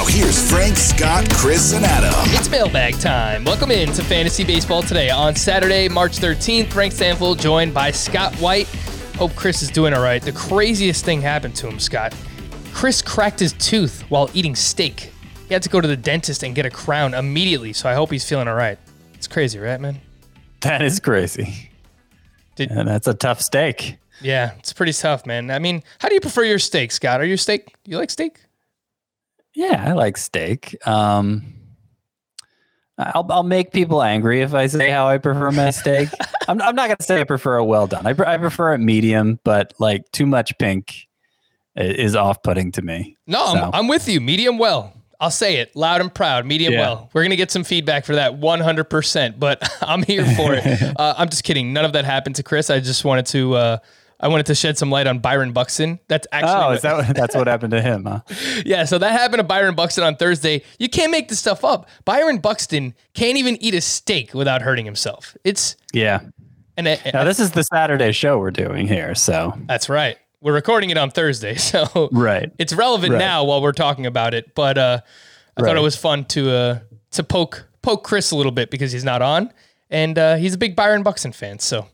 Now, 0.00 0.06
here's 0.06 0.50
Frank, 0.50 0.78
Scott, 0.78 1.28
Chris, 1.34 1.74
and 1.74 1.84
Adam. 1.84 2.14
It's 2.32 2.48
mailbag 2.48 2.98
time. 3.00 3.44
Welcome 3.44 3.70
in 3.70 3.92
to 3.92 4.02
Fantasy 4.02 4.44
Baseball 4.44 4.82
today 4.82 5.10
on 5.10 5.36
Saturday, 5.36 5.90
March 5.90 6.16
13th. 6.16 6.68
Frank 6.68 6.94
Stampfl 6.94 7.38
joined 7.38 7.74
by 7.74 7.90
Scott 7.90 8.34
White. 8.36 8.66
Hope 9.16 9.36
Chris 9.36 9.60
is 9.60 9.68
doing 9.70 9.92
all 9.92 10.00
right. 10.00 10.22
The 10.22 10.32
craziest 10.32 11.04
thing 11.04 11.20
happened 11.20 11.54
to 11.56 11.68
him, 11.68 11.78
Scott. 11.78 12.14
Chris 12.72 13.02
cracked 13.02 13.40
his 13.40 13.52
tooth 13.52 14.00
while 14.08 14.30
eating 14.32 14.54
steak. 14.54 15.12
He 15.48 15.52
had 15.52 15.62
to 15.64 15.68
go 15.68 15.82
to 15.82 15.86
the 15.88 15.98
dentist 15.98 16.44
and 16.44 16.54
get 16.54 16.64
a 16.64 16.70
crown 16.70 17.12
immediately, 17.12 17.74
so 17.74 17.86
I 17.86 17.92
hope 17.92 18.10
he's 18.10 18.26
feeling 18.26 18.48
all 18.48 18.54
right. 18.54 18.78
It's 19.12 19.26
crazy, 19.28 19.58
right, 19.58 19.78
man? 19.78 20.00
That 20.62 20.80
is 20.80 20.98
crazy. 20.98 21.72
Did- 22.56 22.70
and 22.70 22.88
that's 22.88 23.06
a 23.06 23.12
tough 23.12 23.42
steak. 23.42 23.98
Yeah, 24.22 24.52
it's 24.60 24.72
pretty 24.72 24.94
tough, 24.94 25.26
man. 25.26 25.50
I 25.50 25.58
mean, 25.58 25.82
how 25.98 26.08
do 26.08 26.14
you 26.14 26.22
prefer 26.22 26.44
your 26.44 26.58
steak, 26.58 26.90
Scott? 26.90 27.20
Are 27.20 27.26
you 27.26 27.36
steak? 27.36 27.74
You 27.84 27.98
like 27.98 28.10
steak? 28.10 28.38
Yeah, 29.60 29.84
I 29.88 29.92
like 29.92 30.16
steak. 30.16 30.74
Um, 30.86 31.44
I'll, 32.96 33.26
I'll 33.30 33.42
make 33.42 33.72
people 33.72 34.02
angry 34.02 34.40
if 34.40 34.54
I 34.54 34.66
say 34.68 34.88
how 34.88 35.06
I 35.06 35.18
prefer 35.18 35.50
my 35.50 35.68
steak. 35.82 36.08
I'm, 36.48 36.62
I'm 36.62 36.74
not 36.74 36.86
going 36.86 36.96
to 36.96 37.02
say 37.02 37.20
I 37.20 37.24
prefer 37.24 37.56
a 37.56 37.64
well 37.64 37.86
done. 37.86 38.06
I, 38.06 38.14
I 38.26 38.38
prefer 38.38 38.72
a 38.72 38.78
medium, 38.78 39.38
but 39.44 39.74
like 39.78 40.10
too 40.12 40.24
much 40.24 40.56
pink 40.58 41.06
is 41.76 42.16
off 42.16 42.42
putting 42.42 42.72
to 42.72 42.80
me. 42.82 43.18
No, 43.26 43.44
I'm, 43.44 43.70
I'm 43.74 43.86
with 43.88 44.08
you. 44.08 44.18
Medium 44.22 44.56
well. 44.56 44.94
I'll 45.20 45.30
say 45.30 45.56
it 45.56 45.76
loud 45.76 46.00
and 46.00 46.12
proud. 46.12 46.46
Medium 46.46 46.72
Yeah. 46.72 46.80
well. 46.80 47.10
We're 47.12 47.22
gonna 47.22 47.36
get 47.36 47.50
some 47.50 47.62
feedback 47.62 48.06
for 48.06 48.14
that 48.14 48.40
100%, 48.40 49.38
but 49.38 49.70
I'm 49.82 50.02
here 50.04 50.24
for 50.36 50.54
it. 50.54 50.64
Uh, 50.96 51.14
I'm 51.18 51.28
just 51.28 51.44
kidding. 51.44 51.74
None 51.74 51.84
of 51.84 51.92
that 51.92 52.06
happened 52.06 52.36
to 52.36 52.42
Chris. 52.42 52.70
I 52.70 52.80
just 52.80 53.04
wanted 53.04 53.26
to. 53.26 53.54
Uh, 53.56 53.78
I 54.22 54.28
wanted 54.28 54.46
to 54.46 54.54
shed 54.54 54.76
some 54.76 54.90
light 54.90 55.06
on 55.06 55.18
Byron 55.18 55.52
Buxton. 55.52 55.98
That's 56.08 56.26
actually 56.30 56.52
Oh, 56.52 56.70
is 56.72 56.82
that 56.82 56.96
what, 56.96 57.16
that's 57.16 57.34
what 57.34 57.46
happened 57.46 57.70
to 57.70 57.80
him? 57.80 58.04
Huh? 58.04 58.20
yeah. 58.66 58.84
So 58.84 58.98
that 58.98 59.12
happened 59.12 59.38
to 59.38 59.44
Byron 59.44 59.74
Buxton 59.74 60.04
on 60.04 60.16
Thursday. 60.16 60.62
You 60.78 60.88
can't 60.90 61.10
make 61.10 61.28
this 61.28 61.38
stuff 61.38 61.64
up. 61.64 61.88
Byron 62.04 62.38
Buxton 62.38 62.94
can't 63.14 63.38
even 63.38 63.56
eat 63.62 63.74
a 63.74 63.80
steak 63.80 64.34
without 64.34 64.60
hurting 64.62 64.84
himself. 64.84 65.36
It's 65.42 65.76
Yeah. 65.94 66.20
and 66.76 66.86
it, 66.86 67.00
Now 67.14 67.24
this 67.24 67.40
is 67.40 67.52
the 67.52 67.64
Saturday 67.64 68.12
show 68.12 68.38
we're 68.38 68.50
doing 68.50 68.86
here, 68.86 69.14
so 69.14 69.54
that's 69.66 69.88
right. 69.88 70.16
We're 70.42 70.54
recording 70.54 70.90
it 70.90 70.98
on 70.98 71.10
Thursday, 71.10 71.54
so 71.56 72.08
Right. 72.12 72.52
It's 72.58 72.72
relevant 72.74 73.12
Right. 73.14 73.18
now 73.18 73.44
while 73.44 73.62
we're 73.62 73.72
talking 73.72 74.04
about 74.06 74.34
it, 74.34 74.54
but 74.54 74.76
uh, 74.78 75.00
I 75.56 75.62
thought 75.62 75.76
it 75.76 75.82
was 75.82 75.96
fun 75.96 76.24
to 76.26 76.50
uh, 76.50 76.78
to 77.12 77.22
poke 77.22 77.66
poke 77.82 78.04
Chris 78.04 78.30
a 78.32 78.36
little 78.36 78.52
bit 78.52 78.70
because 78.70 78.92
he's 78.92 79.04
not 79.04 79.22
on, 79.22 79.50
and 79.90 80.18
uh, 80.18 80.36
he's 80.36 80.54
a 80.54 80.58
big 80.58 80.76
Byron 80.76 81.02
Buxton 81.02 81.32
fan, 81.32 81.58
so 81.58 81.86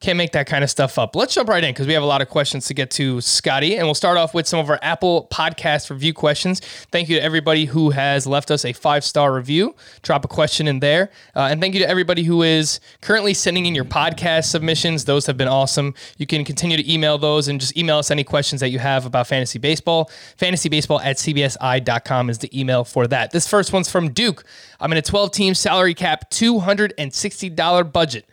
can't 0.00 0.16
make 0.16 0.30
that 0.32 0.46
kind 0.46 0.62
of 0.62 0.70
stuff 0.70 0.96
up. 0.96 1.16
Let's 1.16 1.34
jump 1.34 1.48
right 1.48 1.62
in 1.62 1.70
because 1.70 1.88
we 1.88 1.92
have 1.92 2.04
a 2.04 2.06
lot 2.06 2.22
of 2.22 2.28
questions 2.28 2.66
to 2.66 2.74
get 2.74 2.90
to, 2.92 3.20
Scotty, 3.20 3.76
and 3.76 3.86
we'll 3.86 3.94
start 3.94 4.16
off 4.16 4.32
with 4.32 4.46
some 4.46 4.60
of 4.60 4.70
our 4.70 4.78
Apple 4.80 5.26
Podcast 5.32 5.90
review 5.90 6.14
questions. 6.14 6.60
Thank 6.92 7.08
you 7.08 7.16
to 7.16 7.22
everybody 7.22 7.64
who 7.64 7.90
has 7.90 8.24
left 8.24 8.52
us 8.52 8.64
a 8.64 8.72
five 8.72 9.02
star 9.02 9.34
review. 9.34 9.74
Drop 10.02 10.24
a 10.24 10.28
question 10.28 10.68
in 10.68 10.78
there, 10.78 11.10
uh, 11.34 11.48
and 11.50 11.60
thank 11.60 11.74
you 11.74 11.80
to 11.80 11.88
everybody 11.88 12.22
who 12.22 12.42
is 12.42 12.78
currently 13.00 13.34
sending 13.34 13.66
in 13.66 13.74
your 13.74 13.84
podcast 13.84 14.44
submissions. 14.44 15.04
Those 15.04 15.26
have 15.26 15.36
been 15.36 15.48
awesome. 15.48 15.94
You 16.16 16.26
can 16.26 16.44
continue 16.44 16.76
to 16.76 16.92
email 16.92 17.18
those 17.18 17.48
and 17.48 17.60
just 17.60 17.76
email 17.76 17.98
us 17.98 18.12
any 18.12 18.22
questions 18.22 18.60
that 18.60 18.68
you 18.68 18.78
have 18.78 19.04
about 19.04 19.26
fantasy 19.26 19.58
baseball. 19.58 20.10
Fantasybaseball 20.38 21.00
at 21.02 21.16
cbsi.com 21.16 22.30
is 22.30 22.38
the 22.38 22.58
email 22.58 22.84
for 22.84 23.08
that. 23.08 23.32
This 23.32 23.48
first 23.48 23.72
one's 23.72 23.90
from 23.90 24.12
Duke. 24.12 24.44
I'm 24.78 24.92
in 24.92 24.98
a 24.98 25.02
12 25.02 25.32
team 25.32 25.54
salary 25.54 25.94
cap, 25.94 26.30
$260 26.30 27.92
budget. 27.92 28.28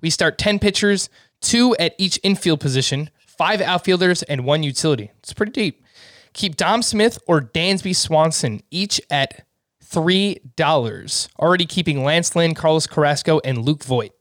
We 0.00 0.10
start 0.10 0.38
10 0.38 0.58
pitchers, 0.58 1.08
two 1.40 1.76
at 1.78 1.94
each 1.98 2.18
infield 2.22 2.60
position, 2.60 3.10
five 3.26 3.60
outfielders, 3.60 4.22
and 4.24 4.44
one 4.44 4.62
utility. 4.62 5.10
It's 5.18 5.32
pretty 5.32 5.52
deep. 5.52 5.84
Keep 6.32 6.56
Dom 6.56 6.82
Smith 6.82 7.18
or 7.26 7.40
Dansby 7.40 7.94
Swanson 7.94 8.62
each 8.70 9.00
at 9.10 9.44
$3. 9.84 11.28
Already 11.38 11.66
keeping 11.66 12.04
Lance 12.04 12.36
Lynn, 12.36 12.54
Carlos 12.54 12.86
Carrasco, 12.86 13.40
and 13.44 13.58
Luke 13.58 13.82
Voit. 13.82 14.12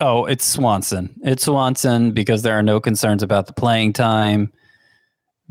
Oh, 0.00 0.24
it's 0.24 0.44
Swanson. 0.44 1.14
It's 1.22 1.44
Swanson 1.44 2.12
because 2.12 2.42
there 2.42 2.58
are 2.58 2.62
no 2.62 2.80
concerns 2.80 3.22
about 3.22 3.46
the 3.46 3.52
playing 3.52 3.92
time. 3.92 4.52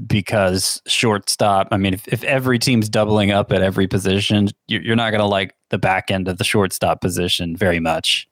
Because 0.08 0.82
shortstop, 0.88 1.68
I 1.72 1.78
mean, 1.78 1.94
if, 1.94 2.08
if 2.08 2.24
every 2.24 2.58
team's 2.58 2.90
doubling 2.90 3.30
up 3.30 3.52
at 3.52 3.62
every 3.62 3.88
position, 3.88 4.48
you're, 4.68 4.82
you're 4.82 4.96
not 4.96 5.12
going 5.12 5.22
to 5.22 5.28
like 5.28 5.54
the 5.70 5.78
back 5.78 6.10
end 6.10 6.28
of 6.28 6.38
the 6.38 6.44
shortstop 6.44 7.02
position 7.02 7.56
very 7.56 7.80
much. 7.80 8.28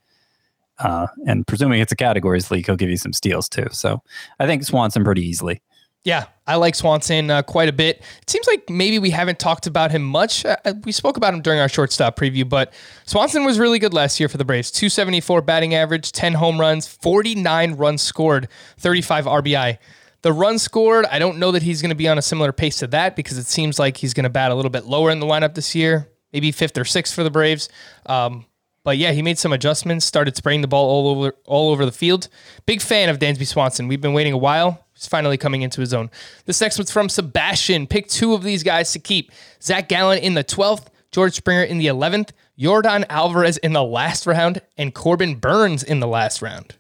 Uh, 0.80 1.08
and 1.28 1.46
presuming 1.46 1.82
it's 1.82 1.92
a 1.92 1.96
categories 1.96 2.50
league, 2.52 2.66
he'll 2.66 2.76
give 2.76 2.90
you 2.90 2.98
some 2.98 3.14
steals 3.14 3.50
too. 3.50 3.68
So 3.72 4.02
I 4.40 4.46
think 4.46 4.64
Swanson 4.64 5.04
pretty 5.04 5.26
easily. 5.26 5.62
Yeah, 6.06 6.26
I 6.48 6.56
like 6.56 6.76
Swanson 6.76 7.30
uh, 7.30 7.42
quite 7.42 7.68
a 7.68 7.74
bit. 7.74 8.02
It 8.22 8.30
seems 8.30 8.48
like 8.48 8.70
maybe 8.70 9.00
we 9.00 9.10
haven't 9.10 9.38
talked 9.38 9.68
about 9.68 9.92
him 9.92 10.02
much. 10.02 10.46
Uh, 10.46 10.56
we 10.86 10.94
spoke 10.94 11.18
about 11.18 11.34
him 11.34 11.42
during 11.42 11.60
our 11.60 11.68
shortstop 11.68 12.18
preview, 12.18 12.48
but 12.48 12.74
Swanson 13.06 13.44
was 13.44 13.60
really 13.60 13.80
good 13.80 13.94
last 13.94 14.18
year 14.18 14.30
for 14.30 14.38
the 14.38 14.46
Braves. 14.46 14.72
274 14.72 15.42
batting 15.42 15.76
average, 15.76 16.14
10 16.14 16.36
home 16.36 16.60
runs, 16.60 16.88
49 16.88 17.74
runs 17.74 18.02
scored, 18.02 18.48
35 18.78 19.26
RBI. 19.26 19.78
The 20.22 20.34
runs 20.34 20.62
scored, 20.62 21.06
I 21.06 21.20
don't 21.20 21.38
know 21.38 21.52
that 21.52 21.64
he's 21.64 21.82
going 21.82 21.90
to 21.90 21.96
be 21.96 22.08
on 22.08 22.18
a 22.18 22.22
similar 22.22 22.54
pace 22.54 22.78
to 22.80 22.88
that 22.88 23.18
because 23.18 23.38
it 23.38 23.46
seems 23.46 23.78
like 23.78 23.98
he's 23.98 24.14
going 24.14 24.24
to 24.24 24.30
bat 24.30 24.52
a 24.52 24.56
little 24.56 24.72
bit 24.72 24.86
lower 24.86 25.12
in 25.12 25.20
the 25.20 25.26
lineup 25.26 25.54
this 25.54 25.76
year, 25.76 26.10
maybe 26.32 26.52
fifth 26.52 26.78
or 26.78 26.86
sixth 26.86 27.14
for 27.14 27.24
the 27.24 27.32
Braves. 27.32 27.68
Um, 28.06 28.46
but 28.90 28.98
yeah, 28.98 29.12
he 29.12 29.22
made 29.22 29.38
some 29.38 29.54
adjustments, 29.54 30.04
started 30.04 30.36
spraying 30.36 30.62
the 30.62 30.68
ball 30.68 30.90
all 30.90 31.10
over 31.10 31.36
all 31.46 31.70
over 31.70 31.86
the 31.86 31.92
field. 31.92 32.28
Big 32.66 32.82
fan 32.82 33.08
of 33.08 33.20
Dansby 33.20 33.46
Swanson. 33.46 33.88
We've 33.88 34.02
been 34.02 34.14
waiting 34.14 34.34
a 34.34 34.38
while. 34.38 34.84
He's 34.96 35.06
finally 35.06 35.38
coming 35.38 35.62
into 35.62 35.80
his 35.80 35.94
own. 35.94 36.10
This 36.46 36.60
next 36.60 36.80
one's 36.80 36.90
from 36.90 37.08
Sebastian. 37.08 37.86
Pick 37.86 38.08
two 38.08 38.34
of 38.34 38.42
these 38.42 38.64
guys 38.64 38.92
to 38.94 39.00
keep. 39.00 39.32
Zach 39.62 39.90
Gallen 39.90 40.18
in 40.18 40.34
the 40.34 40.44
12th, 40.44 40.88
George 41.12 41.36
Springer 41.36 41.62
in 41.62 41.78
the 41.78 41.86
11th, 41.86 42.32
Yordan 42.60 43.06
Alvarez 43.12 43.58
in 43.58 43.74
the 43.74 43.84
last 43.84 44.26
round, 44.26 44.60
and 44.76 44.96
Corbin 44.96 45.36
Burnes 45.36 45.84
in 45.84 46.00
the 46.00 46.08
last 46.08 46.42
round. 46.42 46.76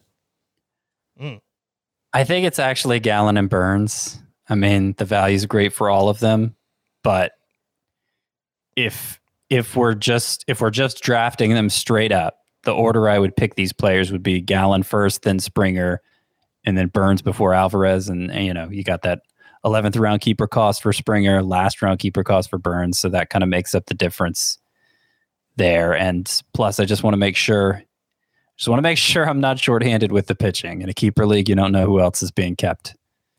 Mm. 1.21 1.41
I 2.11 2.23
think 2.23 2.47
it's 2.47 2.57
actually 2.57 2.99
Gallen 3.01 3.37
and 3.37 3.51
Burnes. 3.51 4.17
I 4.49 4.55
mean, 4.55 4.95
the 4.97 5.05
value's 5.05 5.45
great 5.45 5.73
for 5.73 5.91
all 5.91 6.09
of 6.09 6.17
them, 6.17 6.55
but 7.03 7.33
if 8.75 9.19
if 9.49 9.75
we're 9.75 9.95
just 9.95 10.43
if 10.47 10.61
we're 10.61 10.69
just 10.69 11.01
drafting 11.01 11.53
them 11.53 11.69
straight 11.69 12.11
up, 12.11 12.39
the 12.63 12.73
order 12.73 13.09
I 13.09 13.19
would 13.19 13.35
pick 13.35 13.55
these 13.55 13.73
players 13.73 14.11
would 14.11 14.23
be 14.23 14.41
Gallen 14.41 14.83
first, 14.83 15.23
then 15.23 15.39
Springer, 15.39 16.01
and 16.65 16.77
then 16.77 16.87
Burnes 16.87 17.21
before 17.21 17.53
Alvarez, 17.53 18.09
and, 18.09 18.31
and 18.31 18.45
you 18.45 18.53
know 18.53 18.69
you 18.69 18.83
got 18.83 19.01
that 19.03 19.21
eleventh 19.65 19.95
round 19.95 20.21
keeper 20.21 20.47
cost 20.47 20.81
for 20.81 20.93
Springer, 20.93 21.41
last 21.41 21.81
round 21.81 21.99
keeper 21.99 22.23
cost 22.23 22.49
for 22.49 22.57
Burnes, 22.57 22.99
so 22.99 23.09
that 23.09 23.29
kind 23.29 23.43
of 23.43 23.49
makes 23.49 23.73
up 23.73 23.87
the 23.87 23.93
difference 23.93 24.59
there. 25.55 25.95
And 25.95 26.41
plus, 26.53 26.79
I 26.79 26.85
just 26.85 27.03
want 27.03 27.13
to 27.13 27.19
make 27.19 27.35
sure 27.35 27.83
just 28.57 28.67
want 28.67 28.79
to 28.79 28.83
make 28.83 28.97
sure 28.99 29.27
I'm 29.27 29.39
not 29.39 29.57
shorthanded 29.57 30.11
with 30.11 30.27
the 30.27 30.35
pitching. 30.35 30.81
In 30.81 30.89
a 30.89 30.93
keeper 30.93 31.25
league, 31.25 31.49
you 31.49 31.55
don't 31.55 31.71
know 31.71 31.85
who 31.85 31.99
else 31.99 32.21
is 32.21 32.31
being 32.31 32.55
kept. 32.55 32.95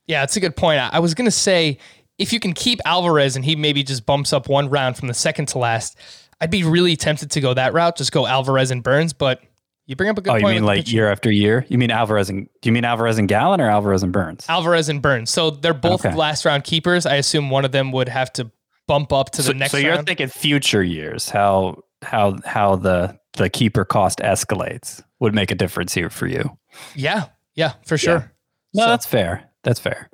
Yeah, 0.07 0.25
it's 0.25 0.37
a 0.37 0.41
good 0.41 0.57
point. 0.57 0.81
I 0.81 0.99
was 0.99 1.15
going 1.15 1.27
to 1.27 1.31
say 1.31 1.79
if 2.21 2.33
you 2.33 2.39
can 2.41 2.53
keep 2.53 2.79
Alvarez 2.85 3.35
and 3.37 3.45
he 3.45 3.57
maybe 3.57 3.83
just 3.83 4.05
bumps 4.07 4.33
up 4.33 4.49
one 4.49 4.69
round 4.69 4.97
from 4.97 5.09
the 5.09 5.15
second 5.15 5.47
to 5.49 5.59
last, 5.59 5.97
I'd 6.41 6.51
be 6.51 6.63
really 6.65 6.95
tempted 6.97 7.31
to 7.33 7.41
go 7.41 7.55
that 7.55 7.73
route, 7.73 7.97
just 7.97 8.13
go 8.13 8.27
Alvarez 8.27 8.71
and 8.71 8.83
Burnes. 8.83 9.13
But 9.13 9.41
you 9.87 9.97
bring 9.97 10.11
up 10.11 10.19
a 10.19 10.21
good 10.21 10.31
point. 10.31 10.45
Oh, 10.45 10.49
you 10.49 10.55
mean 10.57 10.65
like 10.65 10.93
year 10.93 11.11
after 11.11 11.31
year? 11.33 11.65
You 11.69 11.79
mean 11.79 11.91
Alvarez 11.91 12.31
and 12.31 12.49
do 12.63 12.69
you 12.69 12.73
mean 12.73 12.85
Alvarez 12.85 13.19
and 13.19 13.27
Gallen 13.29 13.61
or 13.61 13.69
Alvarez 13.69 14.03
and 14.03 14.13
Burnes? 14.13 14.45
Alvarez 14.49 14.89
and 14.89 15.03
Burnes. 15.03 15.31
So 15.31 15.51
they're 15.51 15.75
both 15.75 16.05
Okay. 16.07 16.15
last 16.15 16.45
round 16.45 16.65
keepers. 16.65 17.07
I 17.07 17.17
assume 17.17 17.51
one 17.51 17.65
of 17.65 17.73
them 17.73 17.91
would 17.93 18.09
have 18.09 18.33
to 18.35 18.51
bump 18.87 19.13
up 19.13 19.31
to 19.31 19.43
so, 19.43 19.49
the 19.53 19.59
next 19.59 19.73
round. 19.73 19.81
so 19.83 19.87
you're 19.87 19.95
round. 19.97 20.07
thinking 20.07 20.29
future 20.29 20.83
years, 20.85 21.29
how 21.31 21.83
how 22.03 22.39
how 22.45 22.77
the 22.77 23.19
the 23.37 23.49
keeper 23.49 23.85
cost 23.85 24.19
escalates 24.19 25.03
would 25.21 25.35
make 25.35 25.51
a 25.51 25.55
difference 25.55 25.93
here 25.95 26.11
for 26.11 26.27
you. 26.27 26.57
Yeah, 26.95 27.27
yeah, 27.55 27.73
for 27.85 27.97
sure. 27.99 28.33
No, 28.75 28.83
So- 28.85 28.89
that's 28.89 29.07
fair. 29.07 29.51
That's 29.65 29.81
fair. 29.81 30.09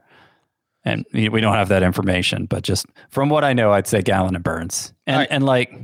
And 0.87 1.05
we 1.13 1.41
don't 1.41 1.55
have 1.55 1.69
that 1.71 1.83
information, 1.83 2.47
but 2.47 2.63
just 2.63 2.87
from 3.11 3.29
what 3.29 3.43
I 3.43 3.53
know, 3.53 3.73
I'd 3.73 3.89
say 3.89 4.03
Gallen 4.03 4.37
and 4.37 4.45
Burnes. 4.45 4.95
And 5.05 5.19
right. 5.19 5.29
and 5.31 5.45
like 5.45 5.75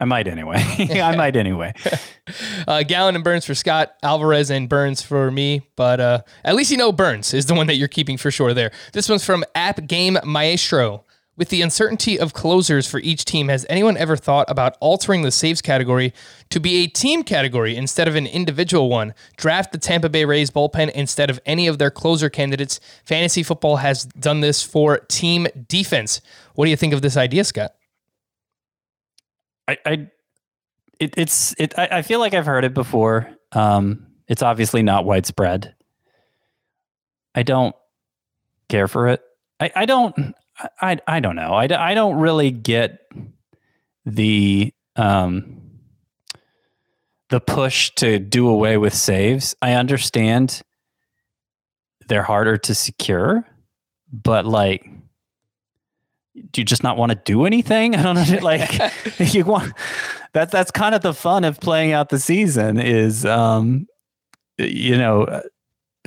I 0.00 0.04
might 0.04 0.28
anyway. 0.28 0.56
I 1.00 1.16
might 1.16 1.36
anyway. 1.36 1.72
Uh, 2.66 2.82
Gallen 2.82 3.14
and 3.14 3.22
Burnes 3.22 3.46
for 3.46 3.54
Scott, 3.54 3.94
Alvarez 4.02 4.50
and 4.50 4.68
Burnes 4.68 5.00
for 5.00 5.30
me. 5.30 5.62
But 5.76 6.00
uh, 6.00 6.22
at 6.44 6.56
least 6.56 6.72
you 6.72 6.76
know 6.76 6.90
Burnes 6.90 7.32
is 7.32 7.46
the 7.46 7.54
one 7.54 7.68
that 7.68 7.76
you're 7.76 7.86
keeping 7.86 8.16
for 8.16 8.32
sure 8.32 8.52
there. 8.52 8.72
This 8.92 9.08
one's 9.08 9.24
from 9.24 9.44
App 9.54 9.86
Game 9.86 10.18
Maestro. 10.24 11.04
With 11.36 11.50
the 11.50 11.60
uncertainty 11.60 12.18
of 12.18 12.32
closers 12.32 12.86
for 12.88 12.98
each 13.00 13.26
team, 13.26 13.48
has 13.48 13.66
anyone 13.68 13.98
ever 13.98 14.16
thought 14.16 14.50
about 14.50 14.76
altering 14.80 15.20
the 15.20 15.30
saves 15.30 15.60
category 15.60 16.14
to 16.48 16.58
be 16.58 16.76
a 16.82 16.86
team 16.86 17.22
category 17.22 17.76
instead 17.76 18.08
of 18.08 18.16
an 18.16 18.26
individual 18.26 18.88
one? 18.88 19.12
Draft 19.36 19.72
the 19.72 19.78
Tampa 19.78 20.08
Bay 20.08 20.24
Rays 20.24 20.50
bullpen 20.50 20.90
instead 20.92 21.28
of 21.28 21.38
any 21.44 21.66
of 21.66 21.76
their 21.76 21.90
closer 21.90 22.30
candidates. 22.30 22.80
Fantasy 23.04 23.42
football 23.42 23.76
has 23.76 24.04
done 24.04 24.40
this 24.40 24.62
for 24.62 25.00
team 25.08 25.46
defense. 25.68 26.22
What 26.54 26.64
do 26.64 26.70
you 26.70 26.76
think 26.76 26.94
of 26.94 27.02
this 27.02 27.18
idea, 27.18 27.44
Scott? 27.44 27.74
I, 29.68 29.78
I 29.84 30.06
it, 30.98 31.14
it's 31.18 31.54
it. 31.58 31.78
I, 31.78 31.88
I 31.98 32.02
feel 32.02 32.20
like 32.20 32.32
I've 32.32 32.46
heard 32.46 32.64
it 32.64 32.72
before. 32.72 33.28
Um, 33.52 34.06
it's 34.26 34.42
obviously 34.42 34.82
not 34.82 35.04
widespread. 35.04 35.74
I 37.34 37.42
don't 37.42 37.76
care 38.68 38.88
for 38.88 39.08
it. 39.08 39.22
I, 39.60 39.70
I 39.76 39.84
don't. 39.84 40.34
I, 40.80 40.98
I 41.06 41.20
don't 41.20 41.36
know. 41.36 41.52
I, 41.52 41.64
I 41.64 41.94
don't 41.94 42.16
really 42.16 42.50
get 42.50 43.00
the 44.04 44.72
um 44.96 45.62
the 47.28 47.40
push 47.40 47.90
to 47.96 48.18
do 48.18 48.48
away 48.48 48.76
with 48.76 48.94
saves. 48.94 49.54
I 49.60 49.72
understand 49.72 50.62
they're 52.08 52.22
harder 52.22 52.56
to 52.56 52.74
secure, 52.74 53.44
but 54.12 54.46
like 54.46 54.88
do 56.50 56.60
you 56.60 56.64
just 56.64 56.82
not 56.82 56.96
want 56.96 57.12
to 57.12 57.20
do 57.24 57.46
anything? 57.46 57.94
I 57.96 58.02
don't 58.02 58.30
know. 58.30 58.38
Like 58.38 58.70
you 59.18 59.44
want 59.44 59.72
that. 60.32 60.50
That's 60.50 60.70
kind 60.70 60.94
of 60.94 61.02
the 61.02 61.14
fun 61.14 61.44
of 61.44 61.60
playing 61.60 61.92
out 61.92 62.08
the 62.08 62.18
season 62.18 62.78
is, 62.78 63.24
um, 63.24 63.86
you 64.58 64.96
know, 64.96 65.42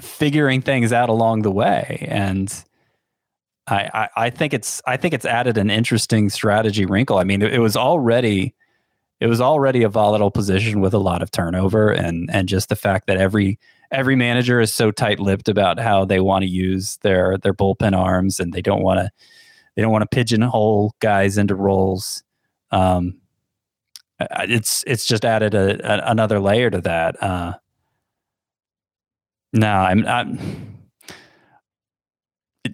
figuring 0.02 0.62
things 0.62 0.94
out 0.94 1.10
along 1.10 1.42
the 1.42 1.52
way. 1.52 2.06
And 2.10 2.52
I, 3.70 3.90
I, 3.94 4.26
I 4.26 4.30
think 4.30 4.54
it's, 4.54 4.82
I 4.86 4.98
think 4.98 5.14
it's 5.14 5.26
added 5.26 5.58
an 5.58 5.70
interesting 5.70 6.30
strategy 6.30 6.86
wrinkle. 6.86 7.18
I 7.18 7.24
mean, 7.24 7.42
it, 7.42 7.54
it 7.54 7.60
was 7.60 7.78
already, 7.78 8.56
it 9.20 9.28
was 9.28 9.42
already 9.42 9.84
a 9.84 9.90
volatile 9.90 10.32
position 10.32 10.80
with 10.80 10.94
a 10.94 10.98
lot 10.98 11.22
of 11.22 11.30
turnover, 11.30 11.92
and 11.92 12.30
and 12.32 12.48
just 12.48 12.70
the 12.70 12.76
fact 12.78 13.08
that 13.08 13.18
every 13.18 13.60
every 13.92 14.16
manager 14.16 14.62
is 14.62 14.74
so 14.74 14.92
tight-lipped 14.92 15.50
about 15.50 15.78
how 15.78 16.06
they 16.06 16.22
want 16.22 16.44
to 16.44 16.50
use 16.50 16.98
their 17.02 17.38
their 17.38 17.54
bullpen 17.54 17.98
arms, 17.98 18.40
and 18.40 18.54
they 18.54 18.62
don't 18.62 18.82
want 18.82 19.00
to 19.00 19.12
they 19.76 19.82
don't 19.82 19.92
want 19.92 20.04
to 20.04 20.16
pigeonhole 20.16 20.96
guys 21.00 21.38
into 21.38 21.54
roles. 21.54 22.24
Um, 22.72 23.20
it's 24.20 24.86
it's 24.88 25.06
just 25.06 25.26
added 25.26 25.54
a, 25.54 25.86
a 25.86 26.12
another 26.12 26.40
layer 26.40 26.70
to 26.70 26.80
that. 26.80 27.22
Uh, 27.22 27.56
no, 29.52 29.68
I'm, 29.68 30.08
I'm 30.08 30.79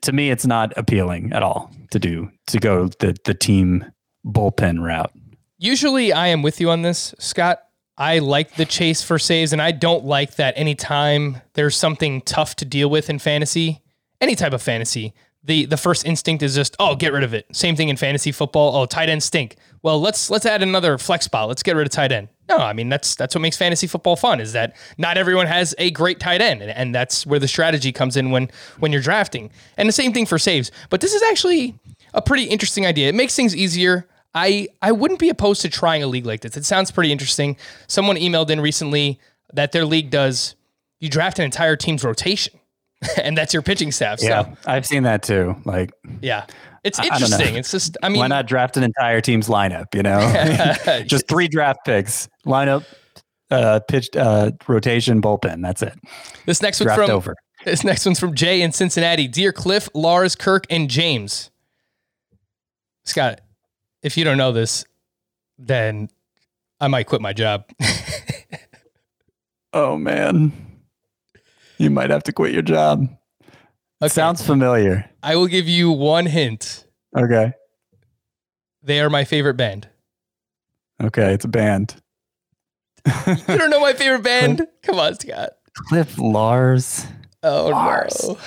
to 0.04 0.12
me, 0.12 0.30
it's 0.30 0.46
not 0.46 0.74
appealing 0.78 1.34
at 1.34 1.44
all 1.44 1.72
to 1.92 2.00
do 2.00 2.32
to 2.48 2.60
go 2.60 2.88
the 3.00 3.16
the 3.26 3.34
team 3.34 3.86
bullpen 4.26 4.82
route. 4.82 5.12
Usually 5.58 6.12
I 6.12 6.28
am 6.28 6.42
with 6.42 6.60
you 6.60 6.70
on 6.70 6.82
this, 6.82 7.16
Scott. 7.20 7.60
I 7.98 8.20
like 8.20 8.56
the 8.56 8.66
chase 8.66 9.02
for 9.02 9.18
saves, 9.18 9.54
and 9.54 9.62
I 9.62 9.72
don't 9.72 10.04
like 10.04 10.36
that 10.36 10.54
anytime 10.58 11.42
there's 11.54 11.78
something 11.78 12.22
tough 12.22 12.56
to 12.58 12.66
deal 12.66 12.90
with 12.90 13.10
in 13.10 13.20
fantasy, 13.20 13.82
any 14.20 14.36
type 14.36 14.52
of 14.52 14.62
fantasy, 14.62 15.14
the 15.44 15.66
the 15.66 15.78
first 15.78 16.06
instinct 16.06 16.44
is 16.44 16.56
just, 16.56 16.76
oh, 16.80 16.96
get 16.96 17.14
rid 17.14 17.24
of 17.24 17.34
it. 17.34 17.46
Same 17.56 17.76
thing 17.76 17.90
in 17.90 17.96
fantasy 17.96 18.32
football. 18.32 18.76
Oh, 18.76 18.86
tight 18.86 19.10
end 19.10 19.24
stink. 19.24 19.56
Well, 19.82 20.02
let's 20.02 20.30
let's 20.30 20.46
add 20.46 20.62
another 20.62 20.98
flex 20.98 21.26
spot. 21.26 21.48
Let's 21.48 21.64
get 21.64 21.76
rid 21.76 21.88
of 21.88 21.92
tight 21.92 22.12
end. 22.12 22.30
No, 22.48 22.58
I 22.58 22.74
mean 22.74 22.90
that's 22.90 23.16
that's 23.16 23.34
what 23.34 23.42
makes 23.42 23.58
fantasy 23.58 23.88
football 23.88 24.16
fun 24.16 24.40
is 24.40 24.54
that 24.54 24.76
not 24.98 25.18
everyone 25.18 25.48
has 25.48 25.74
a 25.78 25.90
great 25.92 26.20
tight 26.20 26.42
end, 26.42 26.62
and, 26.62 26.72
and 26.72 26.94
that's 26.94 27.26
where 27.26 27.40
the 27.40 27.48
strategy 27.48 27.92
comes 27.92 28.16
in 28.18 28.32
when 28.32 28.50
when 28.80 28.92
you're 28.92 29.02
drafting. 29.02 29.52
And 29.78 29.90
the 29.90 29.94
same 29.94 30.14
thing 30.14 30.26
for 30.26 30.38
saves. 30.38 30.72
But 30.90 31.02
this 31.02 31.14
is 31.14 31.24
actually 31.24 31.76
a 32.14 32.22
pretty 32.22 32.44
interesting 32.44 32.86
idea. 32.86 33.10
It 33.10 33.16
makes 33.16 33.36
things 33.36 33.56
easier. 33.56 34.08
I 34.36 34.68
I 34.82 34.92
wouldn't 34.92 35.20
be 35.20 35.30
opposed 35.30 35.62
to 35.62 35.70
trying 35.70 36.04
a 36.04 36.08
league 36.08 36.26
like 36.26 36.42
this. 36.42 36.56
It 36.56 36.66
sounds 36.66 36.92
pretty 36.92 37.12
interesting. 37.12 37.58
Someone 37.88 38.18
emailed 38.18 38.50
in 38.50 38.62
recently 38.62 39.20
that 39.54 39.72
their 39.72 39.86
league 39.86 40.12
does 40.12 40.56
you 41.00 41.10
draft 41.10 41.40
an 41.40 41.46
entire 41.46 41.76
team's 41.76 42.04
rotation, 42.04 42.60
and 43.18 43.38
that's 43.38 43.54
your 43.54 43.64
pitching 43.64 43.92
staff. 43.92 44.20
So 44.20 44.28
Yeah, 44.28 44.56
I've 44.66 44.86
seen 44.86 45.04
that 45.04 45.24
too. 45.24 45.56
Like, 45.66 45.92
yeah, 46.22 46.46
it's 46.86 47.00
I- 47.00 47.04
I 47.04 47.08
don't 47.10 47.20
know. 47.20 47.26
interesting. 47.26 47.56
It's 47.56 47.72
just 47.72 47.98
I 48.02 48.08
mean, 48.10 48.20
why 48.20 48.28
not 48.28 48.46
draft 48.48 48.78
an 48.78 48.84
entire 48.84 49.20
team's 49.20 49.50
lineup? 49.50 49.94
You 49.94 50.04
know, 50.04 51.04
just 51.08 51.28
three 51.28 51.48
draft 51.50 51.80
picks, 51.86 52.30
lineup, 52.46 52.86
uh, 53.52 53.80
pitch, 53.90 54.08
uh, 54.16 54.52
rotation, 54.68 55.22
bullpen. 55.22 55.62
That's 55.62 55.82
it. 55.82 55.94
this 56.46 56.62
next 56.62 56.80
one 56.80 56.86
Draft 56.88 57.02
from 57.02 57.12
over. 57.12 57.36
this 57.66 57.84
next 57.84 58.06
one's 58.06 58.20
from 58.20 58.34
Jay 58.36 58.62
in 58.62 58.72
Cincinnati. 58.72 59.28
Dear 59.28 59.52
Cliff, 59.52 59.90
Lars, 59.94 60.36
Kirk, 60.36 60.66
and 60.70 60.90
James. 60.90 61.52
Scott, 63.04 63.42
if 64.02 64.18
you 64.18 64.24
don't 64.24 64.38
know 64.38 64.52
this, 64.52 64.86
then 65.60 66.10
I 66.80 66.88
might 66.88 67.08
quit 67.08 67.22
my 67.22 67.34
job. 67.34 67.66
Oh 69.78 69.98
man, 69.98 70.54
you 71.78 71.90
might 71.90 72.10
have 72.10 72.24
to 72.24 72.32
quit 72.32 72.54
your 72.54 72.62
job. 72.62 73.10
Okay. 74.02 74.10
Sounds 74.10 74.46
familiar. 74.46 75.10
I 75.24 75.36
will 75.36 75.48
give 75.48 75.68
you 75.68 75.92
one 75.92 76.26
hint. 76.26 76.86
Okay. 77.18 77.54
They 78.84 79.00
are 79.00 79.10
my 79.10 79.24
favorite 79.24 79.56
band. 79.56 79.90
Okay, 81.02 81.34
it's 81.34 81.46
a 81.46 81.50
band. 81.50 81.96
You 83.28 83.58
don't 83.58 83.70
know 83.70 83.80
my 83.80 83.94
favorite 83.94 84.24
band? 84.24 84.66
Come 84.84 85.00
on, 85.00 85.18
Scott. 85.20 85.52
Cliff 85.76 86.18
Lars. 86.18 87.06
Oh 87.44 87.70
Lars. 87.70 88.18
no. 88.24 88.38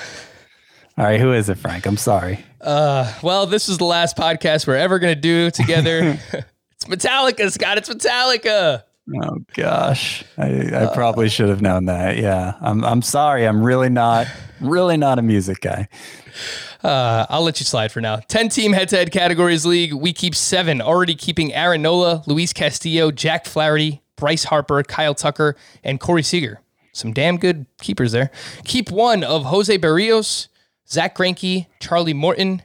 All 0.98 1.04
right, 1.04 1.20
who 1.20 1.32
is 1.32 1.48
it, 1.48 1.56
Frank? 1.58 1.86
I'm 1.86 1.96
sorry. 1.96 2.44
Uh, 2.60 3.12
well, 3.22 3.46
this 3.46 3.68
is 3.68 3.78
the 3.78 3.84
last 3.84 4.16
podcast 4.16 4.66
we're 4.66 4.74
ever 4.76 4.98
gonna 4.98 5.14
do 5.14 5.50
together. 5.52 6.18
it's 6.32 6.84
Metallica, 6.86 7.50
Scott. 7.52 7.78
It's 7.78 7.88
Metallica. 7.88 8.82
Oh 9.22 9.38
gosh, 9.54 10.24
I, 10.36 10.84
I 10.84 10.94
probably 10.94 11.28
should 11.28 11.48
have 11.48 11.62
known 11.62 11.86
that. 11.86 12.18
Yeah, 12.18 12.54
I'm. 12.60 12.84
I'm 12.84 13.02
sorry. 13.02 13.46
I'm 13.46 13.62
really 13.62 13.88
not. 13.88 14.26
Really 14.60 14.96
not 14.96 15.18
a 15.18 15.22
music 15.22 15.60
guy. 15.60 15.88
Uh, 16.82 17.26
I'll 17.28 17.42
let 17.42 17.60
you 17.60 17.64
slide 17.64 17.90
for 17.90 18.00
now. 18.00 18.16
10 18.16 18.48
team 18.48 18.72
head 18.72 18.88
to 18.90 18.96
head 18.96 19.10
categories 19.10 19.66
league. 19.66 19.92
We 19.92 20.12
keep 20.12 20.34
seven, 20.34 20.80
already 20.80 21.14
keeping 21.14 21.52
Aaron 21.52 21.82
Nola, 21.82 22.22
Luis 22.26 22.52
Castillo, 22.52 23.10
Jack 23.10 23.46
Flaherty, 23.46 24.02
Bryce 24.16 24.44
Harper, 24.44 24.82
Kyle 24.82 25.14
Tucker, 25.14 25.56
and 25.82 25.98
Corey 26.00 26.22
Seager. 26.22 26.60
Some 26.92 27.12
damn 27.12 27.36
good 27.36 27.66
keepers 27.80 28.12
there. 28.12 28.30
Keep 28.64 28.90
one 28.90 29.22
of 29.22 29.44
Jose 29.44 29.76
Berrios, 29.78 30.48
Zack 30.88 31.16
Greinke, 31.16 31.66
Charlie 31.80 32.14
Morton, 32.14 32.62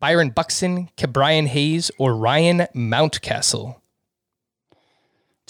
Byron 0.00 0.30
Buxton, 0.30 0.88
Ke'Bryan 0.96 1.46
Hayes, 1.46 1.90
or 1.98 2.16
Ryan 2.16 2.66
Mountcastle. 2.74 3.81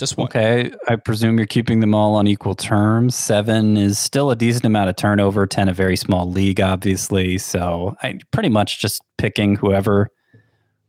Just 0.02 0.16
one. 0.16 0.24
Okay, 0.26 0.72
I 0.88 0.96
presume 0.96 1.38
you're 1.38 1.46
keeping 1.46 1.78
them 1.78 1.94
all 1.94 2.16
on 2.16 2.26
equal 2.26 2.56
terms. 2.56 3.14
Seven 3.14 3.76
is 3.76 4.00
still 4.00 4.32
a 4.32 4.34
decent 4.34 4.64
amount 4.64 4.90
of 4.90 4.96
turnover. 4.96 5.46
Ten, 5.46 5.68
a 5.68 5.72
very 5.72 5.96
small 5.96 6.28
league, 6.28 6.60
obviously. 6.60 7.38
So 7.38 7.96
I 8.02 8.18
pretty 8.32 8.48
much 8.48 8.80
just 8.80 9.00
picking 9.16 9.54
whoever 9.54 10.08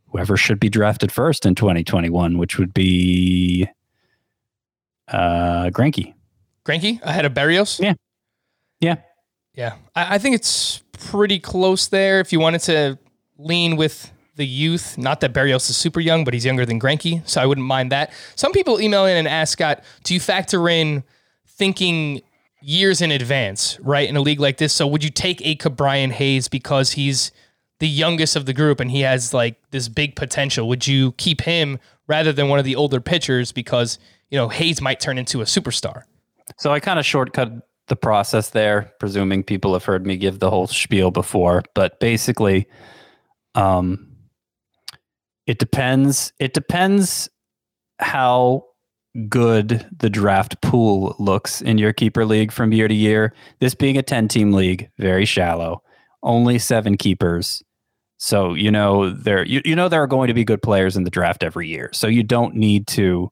whoever 0.08 0.36
should 0.36 0.58
be 0.58 0.68
drafted 0.68 1.12
first 1.12 1.46
in 1.46 1.54
2021, 1.54 2.38
which 2.38 2.58
would 2.58 2.74
be 2.74 3.68
uh 5.06 5.70
Greinke. 5.70 6.12
Greinke 6.66 7.00
ahead 7.02 7.24
of 7.24 7.34
Berrios? 7.34 7.78
Yeah. 7.78 7.94
Yeah. 8.80 8.96
Yeah, 9.54 9.76
I, 9.94 10.16
I 10.16 10.18
think 10.18 10.34
it's 10.34 10.82
pretty 10.90 11.38
close 11.38 11.86
there. 11.86 12.18
If 12.18 12.32
you 12.32 12.40
wanted 12.40 12.62
to 12.62 12.98
lean 13.38 13.76
with 13.76 14.10
the 14.36 14.46
youth, 14.46 14.98
not 14.98 15.20
that 15.20 15.32
Berrios 15.32 15.70
is 15.70 15.76
super 15.76 16.00
young, 16.00 16.24
but 16.24 16.34
he's 16.34 16.44
younger 16.44 16.66
than 16.66 16.80
Greinke, 16.80 17.26
so 17.28 17.40
I 17.40 17.46
wouldn't 17.46 17.66
mind 17.66 17.92
that. 17.92 18.12
Some 18.34 18.52
people 18.52 18.80
email 18.80 19.06
in 19.06 19.16
and 19.16 19.28
ask 19.28 19.52
Scott, 19.52 19.84
do 20.02 20.14
you 20.14 20.20
factor 20.20 20.68
in 20.68 21.04
thinking 21.46 22.22
years 22.60 23.00
in 23.00 23.12
advance, 23.12 23.78
right, 23.80 24.08
in 24.08 24.16
a 24.16 24.20
league 24.20 24.40
like 24.40 24.56
this? 24.56 24.72
So 24.72 24.86
would 24.86 25.04
you 25.04 25.10
take 25.10 25.44
a 25.46 25.54
Ke'Bryan 25.56 26.10
Hayes 26.10 26.48
because 26.48 26.92
he's 26.92 27.30
the 27.78 27.88
youngest 27.88 28.36
of 28.36 28.46
the 28.46 28.52
group 28.52 28.80
and 28.80 28.90
he 28.90 29.00
has 29.00 29.34
like 29.34 29.56
this 29.70 29.88
big 29.88 30.16
potential? 30.16 30.68
Would 30.68 30.86
you 30.86 31.12
keep 31.12 31.42
him 31.42 31.78
rather 32.06 32.32
than 32.32 32.48
one 32.48 32.58
of 32.58 32.64
the 32.64 32.76
older 32.76 33.00
pitchers 33.00 33.52
because 33.52 33.98
you 34.30 34.38
know 34.38 34.48
Hayes 34.48 34.80
might 34.80 35.00
turn 35.00 35.18
into 35.18 35.40
a 35.40 35.44
superstar? 35.44 36.02
So 36.58 36.72
I 36.72 36.80
kind 36.80 36.98
of 36.98 37.06
shortcut 37.06 37.68
the 37.88 37.96
process 37.96 38.50
there, 38.50 38.92
presuming 38.98 39.42
people 39.42 39.74
have 39.74 39.84
heard 39.84 40.06
me 40.06 40.16
give 40.16 40.38
the 40.38 40.50
whole 40.50 40.66
spiel 40.66 41.10
before. 41.10 41.62
But 41.74 42.00
basically, 42.00 42.66
um, 43.54 44.13
it 45.46 45.58
depends. 45.58 46.32
It 46.38 46.54
depends 46.54 47.28
how 47.98 48.64
good 49.28 49.86
the 49.96 50.10
draft 50.10 50.60
pool 50.60 51.14
looks 51.18 51.60
in 51.60 51.78
your 51.78 51.92
keeper 51.92 52.24
league 52.24 52.50
from 52.50 52.72
year 52.72 52.88
to 52.88 52.94
year. 52.94 53.32
This 53.60 53.74
being 53.74 53.96
a 53.96 54.02
10 54.02 54.28
team 54.28 54.52
league, 54.52 54.90
very 54.98 55.24
shallow, 55.24 55.82
only 56.22 56.58
seven 56.58 56.96
keepers. 56.96 57.62
So 58.18 58.54
you 58.54 58.70
know 58.70 59.10
there 59.10 59.44
you, 59.44 59.60
you 59.64 59.76
know 59.76 59.88
there 59.88 60.02
are 60.02 60.06
going 60.06 60.28
to 60.28 60.34
be 60.34 60.44
good 60.44 60.62
players 60.62 60.96
in 60.96 61.04
the 61.04 61.10
draft 61.10 61.42
every 61.42 61.68
year. 61.68 61.90
So 61.92 62.06
you 62.06 62.22
don't 62.22 62.54
need 62.54 62.86
to 62.88 63.30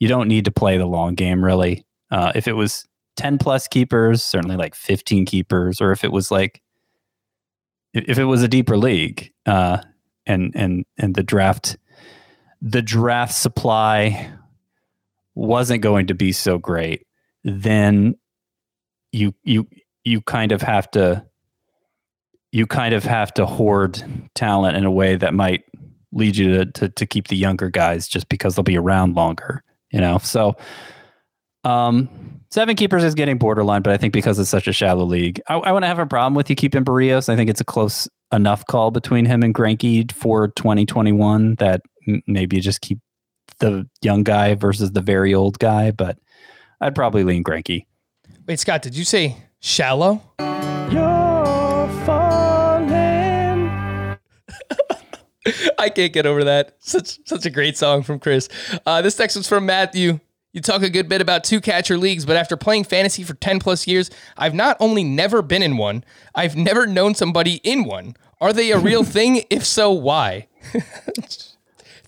you 0.00 0.08
don't 0.08 0.28
need 0.28 0.44
to 0.46 0.52
play 0.52 0.78
the 0.78 0.86
long 0.86 1.14
game 1.14 1.44
really. 1.44 1.84
Uh, 2.10 2.32
if 2.34 2.48
it 2.48 2.52
was 2.54 2.86
10 3.16 3.38
plus 3.38 3.68
keepers, 3.68 4.22
certainly 4.22 4.56
like 4.56 4.74
15 4.74 5.26
keepers, 5.26 5.80
or 5.80 5.92
if 5.92 6.04
it 6.04 6.12
was 6.12 6.30
like 6.30 6.62
if 7.92 8.18
it 8.18 8.24
was 8.24 8.42
a 8.42 8.48
deeper 8.48 8.76
league, 8.76 9.32
uh, 9.46 9.78
and 10.26 10.52
and 10.54 10.84
and 10.98 11.14
the 11.14 11.22
draft 11.22 11.76
the 12.62 12.82
draft 12.82 13.34
supply 13.34 14.32
wasn't 15.34 15.82
going 15.82 16.06
to 16.06 16.14
be 16.14 16.32
so 16.32 16.58
great, 16.58 17.06
then 17.44 18.16
you 19.12 19.34
you 19.44 19.68
you 20.04 20.20
kind 20.22 20.52
of 20.52 20.62
have 20.62 20.90
to 20.92 21.24
you 22.52 22.66
kind 22.66 22.94
of 22.94 23.04
have 23.04 23.34
to 23.34 23.44
hoard 23.44 24.02
talent 24.34 24.76
in 24.76 24.84
a 24.84 24.90
way 24.90 25.16
that 25.16 25.34
might 25.34 25.64
lead 26.12 26.36
you 26.36 26.58
to, 26.58 26.66
to, 26.66 26.88
to 26.88 27.04
keep 27.04 27.26
the 27.26 27.36
younger 27.36 27.68
guys 27.68 28.06
just 28.06 28.28
because 28.28 28.54
they'll 28.54 28.62
be 28.62 28.78
around 28.78 29.16
longer, 29.16 29.62
you 29.90 30.00
know. 30.00 30.18
So 30.18 30.56
um 31.64 32.08
seven 32.54 32.76
keepers 32.76 33.02
is 33.02 33.16
getting 33.16 33.36
borderline, 33.36 33.82
but 33.82 33.92
I 33.92 33.96
think 33.96 34.12
because 34.12 34.38
it's 34.38 34.48
such 34.48 34.68
a 34.68 34.72
shallow 34.72 35.04
league, 35.04 35.40
I, 35.48 35.56
I 35.56 35.72
wouldn't 35.72 35.88
have 35.88 35.98
a 35.98 36.06
problem 36.06 36.34
with 36.34 36.48
you 36.48 36.54
keeping 36.54 36.84
Berrios. 36.84 37.28
I 37.28 37.34
think 37.34 37.50
it's 37.50 37.60
a 37.60 37.64
close 37.64 38.08
enough 38.32 38.64
call 38.66 38.92
between 38.92 39.24
him 39.24 39.42
and 39.42 39.52
Greinke 39.52 40.12
for 40.12 40.46
2021 40.48 41.56
that 41.56 41.82
m- 42.06 42.22
maybe 42.28 42.54
you 42.54 42.62
just 42.62 42.80
keep 42.80 43.00
the 43.58 43.88
young 44.02 44.22
guy 44.22 44.54
versus 44.54 44.92
the 44.92 45.00
very 45.00 45.34
old 45.34 45.58
guy, 45.58 45.90
but 45.90 46.16
I'd 46.80 46.94
probably 46.94 47.24
lean 47.24 47.42
Greinke. 47.42 47.86
Wait, 48.46 48.60
Scott, 48.60 48.82
did 48.82 48.96
you 48.96 49.04
say 49.04 49.36
shallow? 49.58 50.22
I 55.76 55.88
can't 55.88 56.12
get 56.12 56.24
over 56.24 56.44
that. 56.44 56.76
Such 56.78 57.18
such 57.26 57.46
a 57.46 57.50
great 57.50 57.76
song 57.76 58.04
from 58.04 58.20
Chris. 58.20 58.48
Uh, 58.86 59.02
this 59.02 59.16
text 59.16 59.36
was 59.36 59.48
from 59.48 59.66
Matthew. 59.66 60.20
You 60.54 60.60
talk 60.62 60.82
a 60.82 60.88
good 60.88 61.08
bit 61.08 61.20
about 61.20 61.44
two 61.44 61.60
catcher 61.60 61.98
leagues, 61.98 62.24
but 62.24 62.36
after 62.36 62.56
playing 62.56 62.84
fantasy 62.84 63.22
for 63.24 63.34
10 63.34 63.58
plus 63.58 63.86
years, 63.86 64.08
I've 64.38 64.54
not 64.54 64.76
only 64.80 65.04
never 65.04 65.42
been 65.42 65.62
in 65.62 65.76
one, 65.76 66.04
I've 66.34 66.56
never 66.56 66.86
known 66.86 67.14
somebody 67.14 67.54
in 67.64 67.84
one. 67.84 68.14
Are 68.40 68.52
they 68.52 68.70
a 68.70 68.78
real 68.78 69.02
thing? 69.16 69.42
If 69.50 69.66
so, 69.66 69.90
why? 69.92 70.46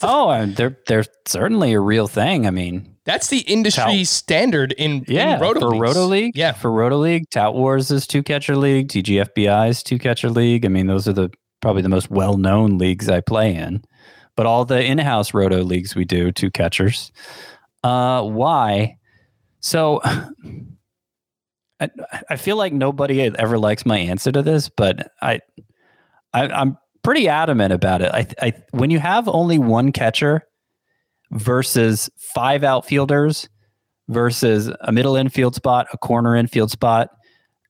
Oh, 0.03 0.29
and 0.29 0.55
they're 0.57 0.77
they're 0.87 1.07
certainly 1.27 1.73
a 1.73 1.81
real 1.81 2.07
thing. 2.07 2.47
I 2.47 2.51
mean, 2.51 2.97
That's 3.05 3.29
the 3.29 3.39
industry 3.39 3.99
Tout. 4.01 4.07
standard 4.07 4.73
in, 4.73 5.07
yeah, 5.09 5.37
in 5.37 5.41
Roto 5.41 5.61
for 5.61 5.69
leagues. 5.71 5.81
Roto 5.81 6.05
League, 6.07 6.37
Yeah. 6.37 6.53
for 6.53 6.71
Roto 6.71 6.99
League, 6.99 7.31
Tout 7.31 7.55
Wars 7.55 7.91
is 7.91 8.07
two 8.07 8.23
catcher 8.23 8.57
league, 8.57 8.89
TGFBI 8.89 9.71
is 9.71 9.83
two 9.83 9.99
catcher 9.99 10.29
league. 10.29 10.67
I 10.67 10.69
mean, 10.69 10.87
those 10.87 11.09
are 11.09 11.15
the 11.15 11.31
probably 11.63 11.81
the 11.81 11.89
most 11.89 12.11
well 12.11 12.37
known 12.37 12.77
leagues 12.77 13.09
I 13.09 13.23
play 13.23 13.55
in. 13.55 13.83
But 14.37 14.45
all 14.45 14.67
the 14.67 14.85
in 14.85 14.99
house 14.99 15.33
Roto 15.33 15.63
leagues 15.63 15.95
we 15.97 16.05
do 16.05 16.31
two 16.31 16.51
catchers. 16.51 17.11
Uh, 17.83 18.23
why? 18.23 18.99
So. 19.61 20.01
I, 21.79 21.91
I 22.31 22.37
feel 22.37 22.57
like 22.57 22.73
nobody 22.73 23.21
ever 23.21 23.59
likes 23.59 23.85
my 23.85 23.99
answer 23.99 24.33
to 24.33 24.41
this, 24.41 24.71
but 24.71 25.13
I, 25.21 25.41
I 26.33 26.49
I'm 26.49 26.79
pretty 27.07 27.29
adamant 27.29 27.73
about 27.73 28.03
it. 28.03 28.11
I, 28.13 28.27
I 28.41 28.53
when 28.73 28.91
you 28.91 28.99
have 28.99 29.29
only 29.29 29.61
one 29.61 29.93
catcher 29.93 30.43
versus 31.31 32.11
five 32.17 32.65
outfielders 32.65 33.49
versus 34.09 34.71
a 34.81 34.91
middle 34.91 35.15
infield 35.15 35.55
spot, 35.55 35.87
a 35.93 35.99
corner 35.99 36.35
infield 36.35 36.73
spot, 36.73 37.11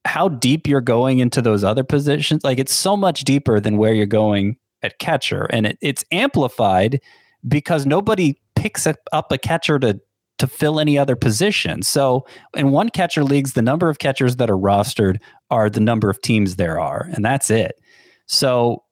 how 0.05 0.29
deep 0.29 0.67
you're 0.67 0.81
going 0.81 1.19
into 1.19 1.39
those 1.39 1.63
other 1.63 1.83
positions, 1.83 2.43
like 2.43 2.57
it's 2.57 2.73
so 2.73 2.97
much 2.97 3.25
deeper 3.25 3.59
than 3.59 3.77
where 3.77 3.93
you're 3.93 4.07
going 4.07 4.55
at 4.81 4.97
catcher, 4.97 5.45
and 5.51 5.67
it, 5.67 5.77
it's 5.81 6.03
amplified 6.11 6.99
because 7.47 7.85
nobody 7.85 8.39
picks 8.57 8.87
up 8.87 9.31
a 9.31 9.37
catcher 9.37 9.79
to 9.79 9.99
to 10.39 10.47
fill 10.47 10.79
any 10.79 10.99
other 10.99 11.15
position. 11.15 11.81
So 11.81 12.27
in 12.55 12.69
one 12.69 12.89
catcher 12.89 13.23
leagues, 13.23 13.53
the 13.53 13.63
number 13.63 13.89
of 13.89 13.97
catchers 13.97 14.35
that 14.35 14.51
are 14.51 14.57
rostered 14.57 15.17
are 15.49 15.67
the 15.67 15.79
number 15.79 16.11
of 16.11 16.21
teams 16.21 16.57
there 16.57 16.79
are, 16.79 17.09
and 17.13 17.25
that's 17.25 17.49
it. 17.49 17.79
So 18.27 18.83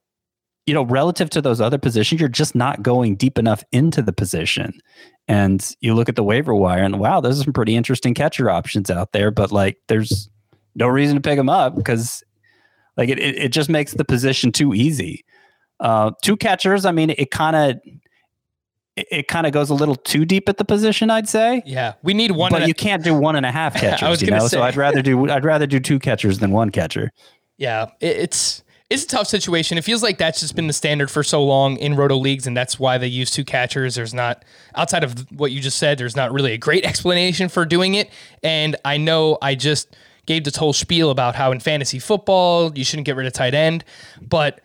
you 0.66 0.74
know, 0.74 0.84
relative 0.84 1.30
to 1.30 1.42
those 1.42 1.62
other 1.62 1.78
positions, 1.78 2.20
you're 2.20 2.30
just 2.30 2.56
not 2.56 2.82
going 2.82 3.16
deep 3.16 3.38
enough 3.38 3.64
into 3.72 4.02
the 4.02 4.14
position. 4.14 4.74
And 5.28 5.64
you 5.80 5.94
look 5.94 6.10
at 6.10 6.16
the 6.16 6.24
waiver 6.24 6.56
wire 6.56 6.84
and 6.84 7.00
wow, 7.00 7.22
there's 7.22 7.44
some 7.44 7.54
pretty 7.54 7.76
interesting 7.76 8.14
catcher 8.14 8.50
options 8.50 8.90
out 8.90 9.12
there, 9.12 9.30
but 9.32 9.52
like 9.52 9.78
there's 9.88 10.30
no 10.74 10.88
reason 10.88 11.16
to 11.16 11.22
pick 11.22 11.38
them 11.38 11.50
up 11.50 11.76
because 11.76 12.24
like 12.98 13.10
it, 13.10 13.20
it, 13.20 13.38
it 13.38 13.50
just 13.50 13.70
makes 13.70 13.94
the 13.94 14.06
position 14.06 14.52
too 14.52 14.74
easy. 14.74 15.24
Uh, 15.80 16.12
two 16.24 16.38
catchers, 16.38 16.86
I 16.86 16.92
mean, 16.92 17.12
it 17.12 17.32
kind 17.32 17.56
of 17.56 17.80
it, 18.96 19.08
it 19.12 19.28
kind 19.28 19.46
of 19.46 19.54
goes 19.54 19.70
a 19.70 19.74
little 19.74 19.96
too 19.96 20.26
deep 20.26 20.48
at 20.50 20.58
the 20.58 20.66
position, 20.66 21.10
I'd 21.10 21.28
say. 21.28 21.62
Yeah, 21.66 21.94
we 22.04 22.14
need 22.14 22.32
one. 22.32 22.52
but 22.52 22.68
you 22.68 22.74
can't 22.74 23.04
do 23.04 23.14
one 23.14 23.36
and 23.36 23.46
a 23.46 23.52
half 23.52 23.76
catchers, 23.80 24.22
you 24.22 24.32
know. 24.32 24.48
say. 24.48 24.58
So 24.58 24.64
I'd 24.64 24.78
rather 24.78 25.02
do 25.02 25.30
I'd 25.30 25.46
rather 25.46 25.68
do 25.68 25.80
two 25.80 26.00
catchers 26.00 26.40
than 26.40 26.52
one 26.52 26.70
catcher. 26.70 27.12
Yeah, 27.58 27.90
it, 28.00 28.18
it's 28.18 28.64
it's 28.90 29.04
a 29.04 29.08
tough 29.08 29.28
situation. 29.28 29.78
It 29.78 29.84
feels 29.84 30.04
like 30.04 30.18
that's 30.18 30.40
just 30.42 30.56
been 30.56 30.68
the 30.68 30.74
standard 30.74 31.10
for 31.10 31.24
so 31.24 31.44
long 31.44 31.78
in 31.78 31.96
roto 31.96 32.18
leagues, 32.18 32.46
and 32.46 32.56
that's 32.56 32.80
why 32.80 32.98
they 32.98 33.08
use 33.08 33.32
two 33.32 33.44
catchers. 33.44 33.96
There's 33.96 34.14
not 34.14 34.46
outside 34.76 35.04
of 35.04 35.26
what 35.32 35.52
you 35.52 35.60
just 35.60 35.80
said. 35.80 35.98
There's 35.98 36.16
not 36.16 36.32
really 36.32 36.54
a 36.54 36.58
great 36.58 36.86
explanation 36.86 37.50
for 37.50 37.66
doing 37.66 37.96
it. 37.96 38.12
And 38.44 38.76
I 38.86 38.98
know 38.98 39.40
I 39.42 39.56
just 39.56 39.96
gave 40.28 40.44
this 40.44 40.56
whole 40.56 40.74
spiel 40.74 41.10
about 41.10 41.36
how 41.36 41.52
in 41.52 41.60
fantasy 41.60 42.00
football 42.00 42.76
you 42.78 42.84
shouldn't 42.84 43.06
get 43.06 43.16
rid 43.16 43.28
of 43.28 43.34
tight 43.34 43.54
end, 43.54 43.84
but 44.22 44.62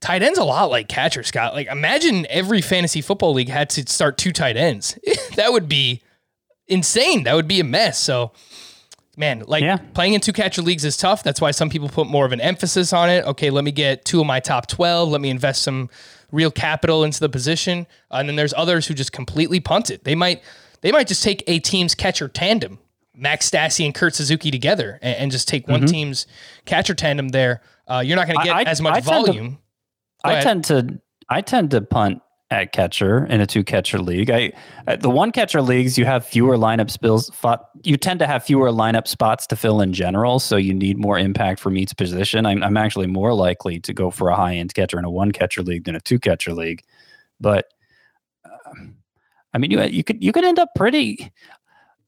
tight 0.00 0.22
end's 0.22 0.38
a 0.38 0.44
lot 0.44 0.70
like 0.70 0.88
catcher, 0.88 1.22
Scott. 1.22 1.54
Like 1.54 1.66
imagine 1.68 2.26
every 2.30 2.60
fantasy 2.60 3.00
football 3.00 3.32
league 3.32 3.48
had 3.48 3.70
to 3.70 3.86
start 3.90 4.18
two 4.18 4.32
tight 4.32 4.56
ends. 4.56 4.98
that 5.36 5.52
would 5.52 5.68
be 5.68 6.02
insane. 6.68 7.24
That 7.24 7.34
would 7.34 7.48
be 7.48 7.60
a 7.60 7.64
mess. 7.64 7.98
So 7.98 8.32
man, 9.16 9.42
like 9.46 9.62
Yeah. 9.62 9.76
playing 9.94 10.14
in 10.14 10.20
two 10.20 10.32
catcher 10.32 10.62
leagues 10.62 10.84
is 10.84 10.96
tough. 10.96 11.22
That's 11.22 11.40
why 11.40 11.50
some 11.50 11.68
people 11.68 11.88
put 11.88 12.06
more 12.06 12.24
of 12.24 12.32
an 12.32 12.40
emphasis 12.40 12.92
on 12.92 13.10
it. 13.10 13.24
Okay, 13.26 13.50
let 13.50 13.64
me 13.64 13.72
get 13.72 14.04
two 14.04 14.20
of 14.20 14.26
my 14.26 14.40
top 14.40 14.66
12. 14.66 15.08
Let 15.10 15.20
me 15.20 15.28
invest 15.30 15.62
some 15.62 15.90
real 16.32 16.50
capital 16.50 17.04
into 17.04 17.20
the 17.20 17.28
position. 17.28 17.86
and 18.10 18.28
then 18.28 18.36
there's 18.36 18.54
others 18.56 18.86
who 18.86 18.94
just 18.94 19.12
completely 19.12 19.60
punt 19.60 19.90
it. 19.90 20.04
They 20.04 20.14
might 20.14 20.42
they 20.80 20.92
might 20.92 21.08
just 21.08 21.22
take 21.22 21.42
a 21.46 21.58
team's 21.58 21.94
catcher 21.94 22.26
tandem, 22.28 22.78
Max 23.14 23.50
Stassi 23.50 23.84
and 23.84 23.94
Kurt 23.94 24.14
Suzuki 24.14 24.50
together, 24.50 24.98
and, 25.02 25.16
and 25.18 25.30
just 25.32 25.46
take 25.46 25.68
one 25.68 25.84
team's 25.86 26.26
catcher 26.64 26.94
tandem 26.94 27.28
there. 27.28 27.60
Uh, 27.86 27.98
you're 28.06 28.16
not 28.16 28.26
going 28.26 28.38
to 28.38 28.44
get 28.44 28.54
Mm-hmm. 28.56 28.68
I- 28.68 28.70
as 28.70 28.80
much 28.80 28.94
I 28.94 29.00
volume. 29.00 29.58
I 30.24 30.32
ahead. 30.32 30.42
tend 30.42 30.64
to 30.64 31.00
I 31.28 31.40
tend 31.40 31.70
to 31.72 31.80
punt 31.80 32.20
at 32.50 32.72
catcher 32.72 33.26
in 33.26 33.40
a 33.40 33.46
two 33.46 33.62
catcher 33.62 34.00
league. 34.00 34.30
I 34.30 34.52
uh, 34.86 34.96
the 34.96 35.10
one 35.10 35.30
catcher 35.30 35.62
leagues 35.62 35.96
you 35.96 36.04
have 36.04 36.26
fewer 36.26 36.56
lineup 36.56 36.90
spills. 36.90 37.30
You 37.84 37.96
tend 37.96 38.18
to 38.20 38.26
have 38.26 38.42
fewer 38.42 38.70
lineup 38.70 39.06
spots 39.06 39.46
to 39.48 39.56
fill 39.56 39.80
in 39.80 39.92
general, 39.92 40.40
so 40.40 40.56
you 40.56 40.74
need 40.74 40.98
more 40.98 41.18
impact 41.18 41.60
from 41.60 41.76
each 41.76 41.96
position. 41.96 42.46
I'm, 42.46 42.62
I'm 42.62 42.76
actually 42.76 43.06
more 43.06 43.34
likely 43.34 43.78
to 43.80 43.92
go 43.94 44.10
for 44.10 44.28
a 44.28 44.36
high 44.36 44.56
end 44.56 44.74
catcher 44.74 44.98
in 44.98 45.04
a 45.04 45.10
one 45.10 45.30
catcher 45.30 45.62
league 45.62 45.84
than 45.84 45.94
a 45.94 46.00
two 46.00 46.18
catcher 46.18 46.52
league. 46.52 46.82
But 47.40 47.66
um, 48.44 48.96
I 49.54 49.58
mean, 49.58 49.70
you 49.70 49.80
you 49.82 50.02
could 50.02 50.22
you 50.22 50.32
could 50.32 50.44
end 50.44 50.58
up 50.58 50.70
pretty 50.74 51.32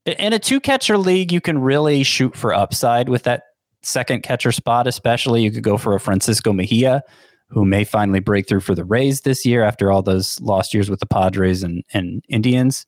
in 0.05 0.33
a 0.33 0.41
two 0.41 0.59
catcher 0.59 0.99
league. 0.99 1.31
You 1.31 1.41
can 1.41 1.59
really 1.59 2.03
shoot 2.03 2.37
for 2.37 2.53
upside 2.53 3.09
with 3.09 3.23
that 3.23 3.45
second 3.83 4.25
catcher 4.25 4.51
spot, 4.51 4.89
especially. 4.89 5.43
You 5.43 5.53
could 5.53 5.63
go 5.63 5.79
for 5.79 5.95
a 5.95 6.01
Francisco 6.01 6.53
Mejia 6.53 7.05
who 7.53 7.67
may 7.67 7.85
finally 7.85 8.21
break 8.21 8.49
through 8.49 8.61
for 8.61 8.75
the 8.75 8.85
Rays 8.85 9.21
this 9.21 9.45
year 9.45 9.63
after 9.63 9.93
all 9.93 10.03
those 10.03 10.41
lost 10.41 10.73
years 10.73 10.89
with 10.89 11.01
the 11.01 11.07
Padres 11.07 11.63
and, 11.63 11.85
and 11.93 12.25
Indians. 12.29 12.87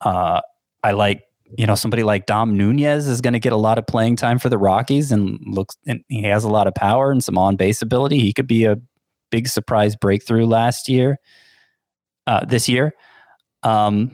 Uh, 0.00 0.40
I 0.82 0.92
like, 0.92 1.22
you 1.58 1.66
know, 1.66 1.74
somebody 1.74 2.02
like 2.02 2.26
Dom 2.26 2.56
Nunez 2.56 3.06
is 3.06 3.20
going 3.20 3.34
to 3.34 3.40
get 3.40 3.52
a 3.52 3.56
lot 3.56 3.76
of 3.76 3.86
playing 3.86 4.16
time 4.16 4.38
for 4.38 4.48
the 4.48 4.56
Rockies 4.56 5.12
and 5.12 5.38
looks, 5.46 5.76
and 5.86 6.02
he 6.08 6.22
has 6.22 6.44
a 6.44 6.48
lot 6.48 6.66
of 6.66 6.74
power 6.74 7.10
and 7.10 7.22
some 7.22 7.36
on 7.36 7.56
base 7.56 7.82
ability. 7.82 8.20
He 8.20 8.32
could 8.32 8.46
be 8.46 8.64
a 8.64 8.76
big 9.30 9.48
surprise 9.48 9.96
breakthrough 9.96 10.46
last 10.46 10.88
year, 10.88 11.18
uh, 12.26 12.44
this 12.44 12.68
year. 12.68 12.94
Um, 13.62 14.12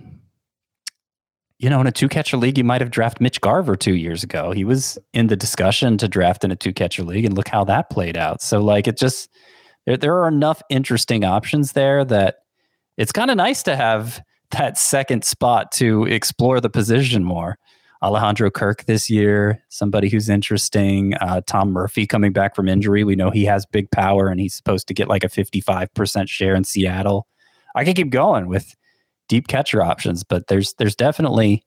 you 1.58 1.70
know, 1.70 1.80
in 1.80 1.86
a 1.86 1.92
two 1.92 2.08
catcher 2.08 2.36
league, 2.36 2.58
you 2.58 2.64
might 2.64 2.80
have 2.80 2.90
drafted 2.90 3.20
Mitch 3.20 3.40
Garver 3.40 3.76
two 3.76 3.94
years 3.94 4.24
ago. 4.24 4.50
He 4.50 4.64
was 4.64 4.98
in 5.12 5.28
the 5.28 5.36
discussion 5.36 5.96
to 5.98 6.08
draft 6.08 6.42
in 6.42 6.50
a 6.50 6.56
two 6.56 6.72
catcher 6.72 7.04
league, 7.04 7.24
and 7.24 7.36
look 7.36 7.48
how 7.48 7.64
that 7.64 7.88
played 7.88 8.16
out. 8.16 8.42
So, 8.42 8.60
like, 8.60 8.88
it 8.88 8.98
just, 8.98 9.30
there, 9.86 9.96
there 9.96 10.14
are 10.14 10.28
enough 10.28 10.62
interesting 10.68 11.24
options 11.24 11.72
there 11.72 12.04
that 12.04 12.38
it's 12.96 13.12
kind 13.12 13.30
of 13.30 13.36
nice 13.36 13.62
to 13.64 13.76
have 13.76 14.20
that 14.50 14.78
second 14.78 15.24
spot 15.24 15.72
to 15.72 16.04
explore 16.04 16.60
the 16.60 16.70
position 16.70 17.24
more. 17.24 17.58
Alejandro 18.02 18.50
Kirk 18.50 18.84
this 18.84 19.08
year, 19.08 19.62
somebody 19.68 20.08
who's 20.08 20.28
interesting. 20.28 21.14
Uh, 21.14 21.40
Tom 21.46 21.72
Murphy 21.72 22.06
coming 22.06 22.32
back 22.32 22.54
from 22.54 22.68
injury. 22.68 23.04
We 23.04 23.16
know 23.16 23.30
he 23.30 23.44
has 23.46 23.64
big 23.64 23.90
power 23.90 24.28
and 24.28 24.38
he's 24.38 24.54
supposed 24.54 24.86
to 24.88 24.94
get 24.94 25.08
like 25.08 25.24
a 25.24 25.28
55% 25.28 26.28
share 26.28 26.54
in 26.54 26.64
Seattle. 26.64 27.26
I 27.74 27.84
could 27.84 27.96
keep 27.96 28.10
going 28.10 28.48
with 28.48 28.74
deep 29.28 29.48
catcher 29.48 29.82
options, 29.82 30.24
but 30.24 30.46
there's 30.46 30.74
there's 30.74 30.94
definitely 30.94 31.64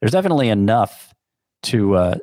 there's 0.00 0.12
definitely 0.12 0.48
enough 0.48 1.12
to 1.64 1.94
uh, 1.96 2.18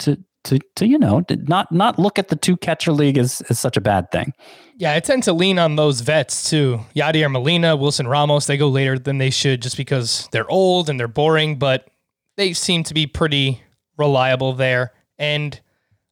to 0.00 0.18
to 0.44 0.58
to 0.76 0.86
you 0.86 0.98
know 0.98 1.24
not 1.28 1.70
not 1.72 1.98
look 1.98 2.18
at 2.18 2.28
the 2.28 2.36
two 2.36 2.56
catcher 2.56 2.92
league 2.92 3.18
as, 3.18 3.40
as 3.48 3.58
such 3.58 3.76
a 3.76 3.80
bad 3.80 4.10
thing. 4.10 4.32
Yeah, 4.76 4.94
I 4.94 5.00
tend 5.00 5.22
to 5.24 5.32
lean 5.32 5.58
on 5.58 5.76
those 5.76 6.00
vets 6.00 6.48
too. 6.50 6.80
Yadier 6.94 7.30
Molina, 7.30 7.76
Wilson 7.76 8.06
Ramos, 8.06 8.46
they 8.46 8.56
go 8.56 8.68
later 8.68 8.98
than 8.98 9.18
they 9.18 9.30
should 9.30 9.62
just 9.62 9.76
because 9.76 10.28
they're 10.32 10.50
old 10.50 10.90
and 10.90 10.98
they're 10.98 11.08
boring, 11.08 11.58
but 11.58 11.88
they 12.36 12.52
seem 12.52 12.82
to 12.84 12.94
be 12.94 13.06
pretty 13.06 13.62
reliable 13.96 14.52
there. 14.52 14.92
And 15.18 15.60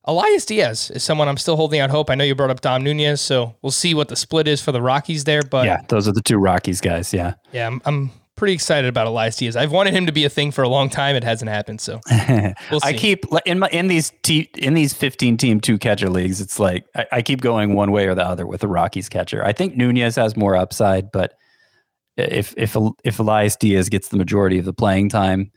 Elias 0.04 0.44
Diaz 0.44 0.90
is 0.90 1.02
someone 1.02 1.28
I'm 1.28 1.36
still 1.36 1.56
holding 1.56 1.80
out 1.80 1.90
hope. 1.90 2.10
I 2.10 2.14
know 2.14 2.24
you 2.24 2.34
brought 2.34 2.50
up 2.50 2.60
Dom 2.60 2.82
Nunez, 2.82 3.20
so 3.20 3.54
we'll 3.62 3.70
see 3.70 3.94
what 3.94 4.08
the 4.08 4.16
split 4.16 4.48
is 4.48 4.60
for 4.60 4.72
the 4.72 4.82
Rockies 4.82 5.24
there. 5.24 5.42
But 5.42 5.66
yeah, 5.66 5.80
those 5.88 6.08
are 6.08 6.12
the 6.12 6.22
two 6.22 6.38
Rockies 6.38 6.80
guys. 6.80 7.12
Yeah, 7.12 7.34
yeah, 7.52 7.66
I'm, 7.66 7.82
I'm 7.84 8.10
pretty 8.42 8.54
excited 8.54 8.88
about 8.88 9.06
Elias 9.06 9.36
Diaz. 9.36 9.54
I've 9.54 9.70
wanted 9.70 9.94
him 9.94 10.06
to 10.06 10.12
be 10.12 10.24
a 10.24 10.28
thing 10.28 10.50
for 10.50 10.62
a 10.62 10.68
long 10.68 10.90
time. 10.90 11.14
It 11.14 11.22
hasn't 11.22 11.48
happened, 11.48 11.80
so 11.80 12.00
we'll 12.72 12.80
I 12.82 12.92
keep 12.92 13.24
in 13.46 13.60
my 13.60 13.68
in 13.68 13.86
these 13.86 14.12
te- 14.24 14.50
in 14.58 14.74
these 14.74 14.92
15 14.92 15.36
team 15.36 15.60
two 15.60 15.78
catcher 15.78 16.10
leagues. 16.10 16.40
It's 16.40 16.58
like 16.58 16.84
I, 16.96 17.06
I 17.12 17.22
keep 17.22 17.40
going 17.40 17.74
one 17.74 17.92
way 17.92 18.08
or 18.08 18.16
the 18.16 18.26
other 18.26 18.44
with 18.44 18.62
the 18.62 18.66
Rockies 18.66 19.08
catcher. 19.08 19.44
I 19.44 19.52
think 19.52 19.76
Nunez 19.76 20.16
has 20.16 20.36
more 20.36 20.56
upside, 20.56 21.12
but 21.12 21.34
if 22.16 22.52
if 22.56 22.76
if 23.04 23.20
Elias 23.20 23.54
Diaz 23.54 23.88
gets 23.88 24.08
the 24.08 24.16
majority 24.16 24.58
of 24.58 24.64
the 24.64 24.72
playing 24.72 25.08
time 25.08 25.52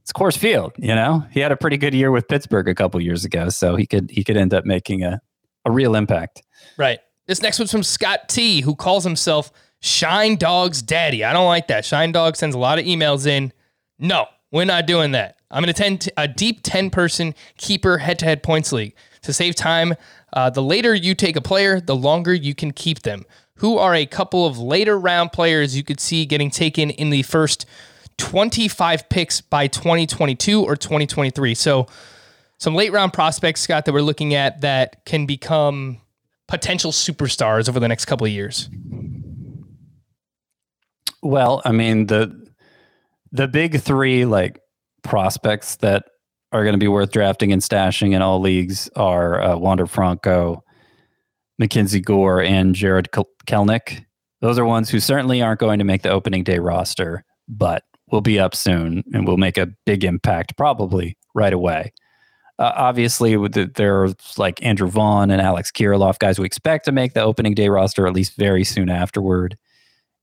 it's 0.00 0.12
Coors 0.12 0.38
Field. 0.38 0.72
You 0.78 0.94
know, 0.94 1.24
he 1.32 1.40
had 1.40 1.50
a 1.50 1.56
pretty 1.56 1.78
good 1.78 1.94
year 1.94 2.12
with 2.12 2.28
Pittsburgh 2.28 2.68
a 2.68 2.76
couple 2.76 3.00
years 3.00 3.24
ago, 3.24 3.48
so 3.48 3.74
he 3.74 3.88
could 3.88 4.08
he 4.08 4.22
could 4.22 4.36
end 4.36 4.54
up 4.54 4.64
making 4.64 5.02
a 5.02 5.20
a 5.64 5.72
real 5.72 5.96
impact. 5.96 6.44
Right. 6.78 7.00
This 7.26 7.42
next 7.42 7.58
one's 7.58 7.72
from 7.72 7.82
Scott 7.82 8.28
T, 8.28 8.60
who 8.60 8.76
calls 8.76 9.02
himself 9.02 9.50
Shine 9.84 10.36
Dog's 10.36 10.80
Daddy. 10.80 11.24
I 11.24 11.34
don't 11.34 11.46
like 11.46 11.68
that. 11.68 11.84
Shine 11.84 12.10
Dog 12.10 12.36
sends 12.36 12.56
a 12.56 12.58
lot 12.58 12.78
of 12.78 12.86
emails 12.86 13.26
in. 13.26 13.52
No, 13.98 14.24
we're 14.50 14.64
not 14.64 14.86
doing 14.86 15.12
that. 15.12 15.36
I'm 15.50 15.62
going 15.62 15.72
to 15.74 15.78
attend 15.78 16.08
a 16.16 16.26
deep 16.26 16.60
10 16.62 16.88
person 16.88 17.34
keeper 17.58 17.98
head 17.98 18.18
to 18.20 18.24
head 18.24 18.42
points 18.42 18.72
league. 18.72 18.94
To 19.24 19.32
save 19.34 19.54
time, 19.56 19.94
uh, 20.32 20.48
the 20.48 20.62
later 20.62 20.94
you 20.94 21.14
take 21.14 21.36
a 21.36 21.42
player, 21.42 21.82
the 21.82 21.94
longer 21.94 22.32
you 22.32 22.54
can 22.54 22.70
keep 22.72 23.02
them. 23.02 23.26
Who 23.56 23.76
are 23.76 23.94
a 23.94 24.06
couple 24.06 24.46
of 24.46 24.58
later 24.58 24.98
round 24.98 25.32
players 25.32 25.76
you 25.76 25.84
could 25.84 26.00
see 26.00 26.24
getting 26.24 26.50
taken 26.50 26.88
in 26.88 27.10
the 27.10 27.22
first 27.22 27.66
25 28.16 29.10
picks 29.10 29.42
by 29.42 29.66
2022 29.66 30.62
or 30.62 30.76
2023. 30.76 31.54
So, 31.54 31.86
some 32.56 32.74
late 32.74 32.90
round 32.90 33.12
prospects, 33.12 33.60
Scott, 33.60 33.84
that 33.84 33.92
we're 33.92 34.00
looking 34.00 34.32
at 34.32 34.62
that 34.62 35.04
can 35.04 35.26
become 35.26 36.00
potential 36.46 36.92
superstars 36.92 37.68
over 37.68 37.80
the 37.80 37.88
next 37.88 38.04
couple 38.04 38.26
of 38.26 38.32
years. 38.32 38.68
Well, 41.24 41.62
I 41.64 41.72
mean 41.72 42.06
the 42.06 42.48
the 43.32 43.48
big 43.48 43.80
three 43.80 44.26
like 44.26 44.60
prospects 45.02 45.76
that 45.76 46.04
are 46.52 46.62
going 46.62 46.74
to 46.74 46.78
be 46.78 46.86
worth 46.86 47.10
drafting 47.10 47.50
and 47.50 47.60
stashing 47.60 48.14
in 48.14 48.22
all 48.22 48.40
leagues 48.40 48.88
are 48.94 49.42
uh, 49.42 49.56
Wander 49.56 49.86
Franco, 49.86 50.62
Mackenzie 51.58 52.00
Gore, 52.00 52.42
and 52.42 52.74
Jarred 52.74 53.10
Kelenic. 53.10 54.04
Those 54.40 54.58
are 54.58 54.64
ones 54.64 54.90
who 54.90 55.00
certainly 55.00 55.42
aren't 55.42 55.58
going 55.58 55.78
to 55.78 55.84
make 55.84 56.02
the 56.02 56.10
opening 56.10 56.44
day 56.44 56.58
roster, 56.58 57.24
but 57.48 57.82
will 58.12 58.20
be 58.20 58.38
up 58.38 58.54
soon 58.54 59.02
and 59.12 59.26
will 59.26 59.38
make 59.38 59.56
a 59.58 59.68
big 59.86 60.04
impact 60.04 60.56
probably 60.56 61.16
right 61.34 61.52
away. 61.52 61.92
Uh, 62.58 62.70
obviously, 62.76 63.34
the, 63.34 63.68
there's 63.74 64.14
like 64.38 64.62
Andrew 64.62 64.88
Vaughn 64.88 65.30
and 65.30 65.40
Alex 65.40 65.72
Kirilloff, 65.72 66.18
guys 66.18 66.38
we 66.38 66.46
expect 66.46 66.84
to 66.84 66.92
make 66.92 67.14
the 67.14 67.22
opening 67.22 67.54
day 67.54 67.68
roster 67.68 68.06
at 68.06 68.12
least 68.12 68.36
very 68.36 68.62
soon 68.62 68.90
afterward, 68.90 69.56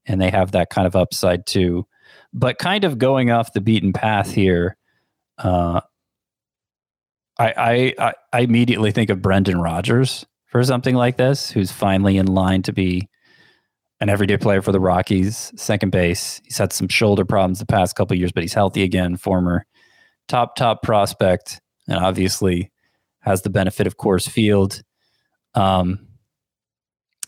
and 0.05 0.21
they 0.21 0.29
have 0.29 0.51
that 0.51 0.69
kind 0.69 0.87
of 0.87 0.95
upside 0.95 1.45
too. 1.45 1.85
But 2.33 2.59
kind 2.59 2.83
of 2.83 2.97
going 2.97 3.31
off 3.31 3.53
the 3.53 3.61
beaten 3.61 3.93
path 3.93 4.31
here, 4.31 4.77
uh, 5.37 5.81
I, 7.37 7.93
I 7.97 8.13
I 8.31 8.39
immediately 8.41 8.91
think 8.91 9.09
of 9.09 9.21
Brendan 9.21 9.59
Rodgers 9.59 10.25
for 10.47 10.63
something 10.63 10.95
like 10.95 11.17
this, 11.17 11.51
who's 11.51 11.71
finally 11.71 12.17
in 12.17 12.27
line 12.27 12.61
to 12.63 12.73
be 12.73 13.09
an 13.99 14.09
everyday 14.09 14.37
player 14.37 14.61
for 14.61 14.71
the 14.71 14.79
Rockies, 14.79 15.51
second 15.55 15.91
base. 15.91 16.41
He's 16.43 16.57
had 16.57 16.73
some 16.73 16.87
shoulder 16.87 17.25
problems 17.25 17.59
the 17.59 17.65
past 17.65 17.95
couple 17.95 18.17
years, 18.17 18.31
but 18.31 18.43
he's 18.43 18.53
healthy 18.53 18.83
again. 18.83 19.15
Former 19.15 19.65
top 20.27 20.55
top 20.55 20.83
prospect, 20.83 21.61
and 21.87 21.97
obviously 21.97 22.71
has 23.21 23.41
the 23.41 23.49
benefit 23.49 23.87
of 23.87 23.97
Coors 23.97 24.29
Field. 24.29 24.81
Um, 25.53 26.07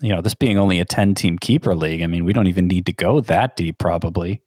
you 0.04 0.10
know, 0.10 0.22
this 0.22 0.36
being 0.36 0.60
only 0.60 0.82
a 0.82 0.86
ten 0.86 1.16
team 1.16 1.40
keeper 1.40 1.74
league, 1.74 2.02
I 2.02 2.08
mean, 2.08 2.26
we 2.26 2.34
don't 2.34 2.48
even 2.48 2.68
need 2.68 2.86
to 2.88 2.94
go 2.94 3.22
that 3.22 3.56
deep. 3.56 3.78
Probably, 3.78 4.42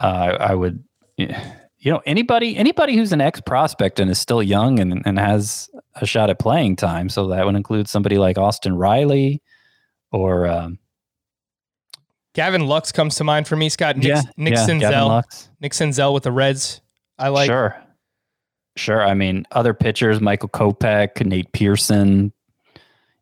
uh, 0.00 0.36
I 0.40 0.54
would. 0.54 0.82
You 1.78 1.92
know, 1.92 2.02
anybody 2.04 2.56
anybody 2.56 2.96
who's 2.96 3.12
an 3.12 3.20
ex 3.20 3.40
prospect 3.40 4.00
and 4.00 4.10
is 4.10 4.18
still 4.18 4.42
young 4.42 4.80
and, 4.80 5.02
and 5.04 5.20
has 5.20 5.70
a 5.94 6.06
shot 6.06 6.30
at 6.30 6.38
playing 6.40 6.74
time. 6.76 7.08
So 7.08 7.28
that 7.28 7.46
would 7.46 7.54
include 7.54 7.86
somebody 7.86 8.18
like 8.18 8.38
Austin 8.38 8.76
Riley 8.76 9.40
or 10.10 10.48
um, 10.48 10.80
Gavin 12.36 12.66
Lux 12.66 12.92
comes 12.92 13.14
to 13.16 13.24
mind 13.24 13.48
for 13.48 13.56
me, 13.56 13.68
Scott. 13.68 13.96
Nick, 13.96 14.08
yeah, 14.08 14.22
Nick 14.36 14.54
yeah, 14.54 14.66
Senzel. 14.66 15.48
Nick 15.60 15.72
Senzel 15.72 16.12
with 16.12 16.24
the 16.24 16.32
Reds. 16.32 16.80
I 17.18 17.28
like. 17.28 17.46
Sure. 17.46 17.76
Sure. 18.76 19.02
I 19.02 19.14
mean, 19.14 19.46
other 19.52 19.72
pitchers, 19.72 20.20
Michael 20.20 20.48
Kopech, 20.48 21.24
Nate 21.24 21.52
Pearson, 21.52 22.32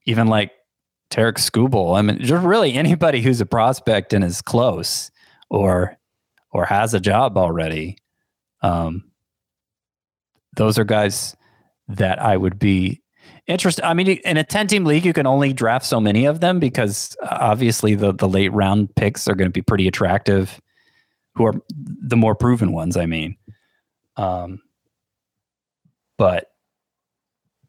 even 0.07 0.27
like 0.29 0.53
Tarik 1.11 1.37
Skubal. 1.37 1.97
I 1.97 2.03
mean, 2.03 2.19
just 2.21 2.45
really 2.45 2.75
anybody 2.75 3.21
who's 3.21 3.41
a 3.41 3.47
prospect 3.47 4.13
and 4.13 4.25
is 4.25 4.43
close 4.43 5.11
or 5.51 5.97
or 6.51 6.65
has 6.65 6.95
a 6.95 7.01
job 7.01 7.37
already. 7.37 7.99
Um, 8.63 9.05
those 10.57 10.79
are 10.79 10.85
guys 10.85 11.37
that 11.89 12.21
I 12.21 12.37
would 12.37 12.59
be 12.59 13.03
interested. 13.47 13.85
I 13.85 13.95
mean, 13.95 14.09
in 14.09 14.37
a 14.37 14.45
10 14.45 14.69
team 14.69 14.85
league, 14.85 15.05
you 15.05 15.13
can 15.13 15.27
only 15.27 15.53
draft 15.53 15.85
so 15.85 16.01
many 16.01 16.25
of 16.25 16.41
them 16.41 16.61
because 16.61 17.17
uh, 17.23 17.39
obviously 17.41 17.95
the, 17.95 18.13
the 18.13 18.29
late 18.29 18.53
round 18.53 18.95
picks 18.95 19.29
are 19.29 19.35
going 19.35 19.49
to 19.49 19.53
be 19.53 19.63
pretty 19.63 19.87
attractive, 19.89 20.61
who 21.35 21.47
are 21.47 21.55
the 21.69 22.17
more 22.17 22.35
proven 22.35 22.73
ones, 22.73 22.97
I 22.97 23.07
mean. 23.07 23.37
Um, 24.17 24.63
but, 26.17 26.47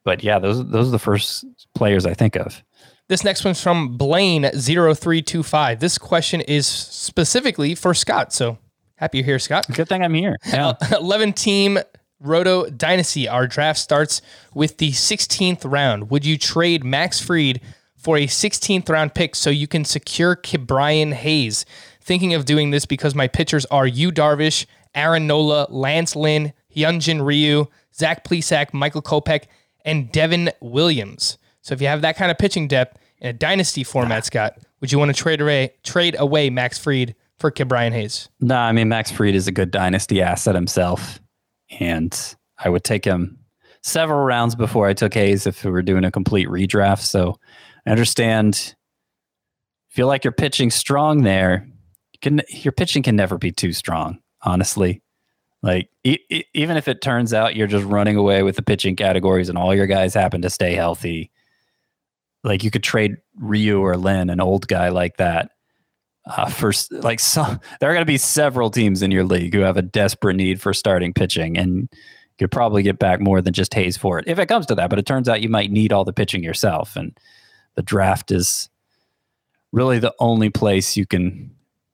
but 0.04 0.24
yeah, 0.24 0.39
those, 0.39 0.65
those 0.69 0.88
are 0.88 0.91
the 0.91 1.00
first 1.00 1.45
players 1.74 2.06
I 2.06 2.13
think 2.13 2.36
of. 2.36 2.63
This 3.08 3.24
next 3.24 3.46
one's 3.46 3.62
from 3.62 3.98
Blaine0325. 4.00 5.80
This 5.80 5.98
question 6.00 6.41
is 6.41 6.65
specifically 6.65 7.76
for 7.76 7.94
Scott. 7.94 8.34
So 8.34 8.58
happy 8.96 9.20
you're 9.20 9.26
here, 9.26 9.38
Scott. 9.39 9.68
Good 9.72 9.88
thing 9.88 10.04
I'm 10.04 10.13
here. 10.13 10.38
Yeah. 10.48 10.74
11 10.91 11.34
team 11.34 11.78
Roto 12.20 12.68
Dynasty. 12.70 13.28
Our 13.28 13.46
draft 13.46 13.78
starts 13.80 14.24
with 14.56 14.78
the 14.78 14.91
16th 14.91 15.70
round. 15.72 16.10
Would 16.10 16.26
you 16.26 16.38
trade 16.38 16.84
Max 16.84 17.20
Fried 17.20 17.62
for 17.96 18.18
a 18.18 18.26
16th 18.26 18.89
round 18.89 19.13
pick 19.13 19.36
so 19.36 19.52
you 19.52 19.68
can 19.68 19.86
secure 19.86 20.36
Ke'Bryan 20.36 21.13
Hayes? 21.13 21.63
Thinking 22.02 22.34
of 22.34 22.46
doing 22.46 22.72
this 22.72 22.88
because 22.88 23.13
my 23.13 23.28
pitchers 23.28 23.65
are 23.68 23.86
Yu 23.86 24.12
Darvish, 24.12 24.65
Aaron 24.96 25.28
Nola, 25.28 25.68
Lance 25.70 26.15
Lynn, 26.15 26.54
Hyunjin 26.76 27.24
Ryu, 27.24 27.68
Zach 27.94 28.24
Plesac, 28.24 28.74
Michael 28.74 29.02
Kopech, 29.04 29.44
and 29.84 30.12
Devin 30.12 30.52
Williams. 30.60 31.38
So 31.65 31.73
if 31.73 31.82
you 31.82 31.88
have 31.88 32.01
that 32.01 32.15
kind 32.15 32.30
of 32.30 32.38
pitching 32.38 32.67
depth 32.67 32.99
in 33.17 33.30
a 33.30 33.34
dynasty 33.34 33.84
format, 33.84 34.23
Scott, 34.23 34.60
would 34.82 34.91
you 34.91 34.99
want 34.99 35.15
to 35.15 35.19
trade 35.19 35.41
away 35.41 35.73
trade 35.84 36.15
away 36.19 36.51
Max 36.51 36.78
Fried 36.78 37.15
for 37.39 37.49
Ke'Bryan 37.49 37.91
Hayes? 37.91 38.30
No, 38.39 38.56
I 38.56 38.71
mean 38.71 38.88
Max 38.88 39.10
Fried 39.10 39.34
is 39.34 39.47
a 39.47 39.51
good 39.51 39.71
dynasty 39.71 40.21
asset 40.21 40.54
himself 40.54 41.19
and 41.80 42.36
I 42.60 42.69
would 42.69 42.84
take 42.84 43.04
him 43.04 43.39
several 43.82 44.19
rounds 44.19 44.54
before 44.54 44.88
I 44.88 44.93
took 44.93 45.15
Hayes 45.15 45.47
if 45.47 45.65
we 45.65 45.71
were 45.71 45.82
doing 45.82 46.06
a 46.06 46.12
complete 46.12 46.47
redraft. 46.47 47.01
So 47.01 47.39
I 47.88 47.89
understand. 47.89 48.75
Feel 49.89 50.06
like 50.06 50.23
you're 50.23 50.34
pitching 50.34 50.69
strong 50.69 51.23
there. 51.23 51.67
You 52.13 52.19
can 52.21 52.41
your 52.49 52.73
pitching 52.73 53.01
can 53.01 53.15
never 53.15 53.39
be 53.39 53.51
too 53.51 53.73
strong, 53.73 54.19
honestly. 54.43 55.01
Like 55.63 55.89
e- 56.04 56.19
e- 56.30 56.43
even 56.54 56.78
if 56.78 56.88
it 56.88 57.01
turns 57.01 57.34
out 57.34 57.56
you're 57.56 57.65
just 57.65 57.86
running 57.86 58.17
away 58.17 58.43
with 58.43 58.56
the 58.56 58.62
pitching 58.62 58.95
categories 58.95 59.49
and 59.49 59.58
all 59.58 59.73
your 59.73 59.88
guys 59.88 60.13
happen 60.13 60.43
to 60.43 60.49
stay 60.51 60.75
healthy, 60.75 61.32
like 62.46 62.64
you 62.64 62.72
could 62.72 62.84
trade 62.84 63.18
Ryu 63.36 63.80
or 63.80 63.98
Lynn, 63.98 64.30
an 64.30 64.40
old 64.40 64.68
guy 64.68 64.90
like 64.90 65.18
that, 65.18 65.52
uh, 66.26 66.50
for 66.50 66.72
like 66.92 67.20
some, 67.20 67.60
there 67.80 67.90
are 67.90 67.94
going 67.94 68.02
to 68.02 68.06
be 68.06 68.18
several 68.18 68.70
teams 68.70 69.02
in 69.02 69.12
your 69.12 69.24
league 69.24 69.54
who 69.54 69.62
have 69.62 69.78
a 69.78 69.82
desperate 69.82 70.36
need 70.36 70.62
for 70.62 70.74
starting 70.74 71.14
pitching, 71.14 71.58
and 71.58 71.90
you 71.92 72.38
could 72.40 72.52
probably 72.52 72.84
get 72.84 73.00
back 73.00 73.20
more 73.20 73.42
than 73.42 73.54
just 73.54 73.74
Hayes 73.74 73.98
for 73.98 74.20
it 74.20 74.26
if 74.28 74.40
it 74.40 74.46
comes 74.48 74.66
to 74.68 74.76
that. 74.76 74.90
But 74.90 75.00
it 75.00 75.06
turns 75.06 75.28
out 75.28 75.42
you 75.42 75.50
might 75.50 75.72
need 75.72 75.92
all 75.92 76.06
the 76.06 76.14
pitching 76.14 76.44
yourself, 76.44 76.96
and 76.96 77.18
the 77.76 77.84
draft 77.84 78.32
is 78.32 78.70
really 79.72 80.00
the 80.00 80.14
only 80.20 80.50
place 80.50 80.96
you 80.96 81.06
can 81.06 81.54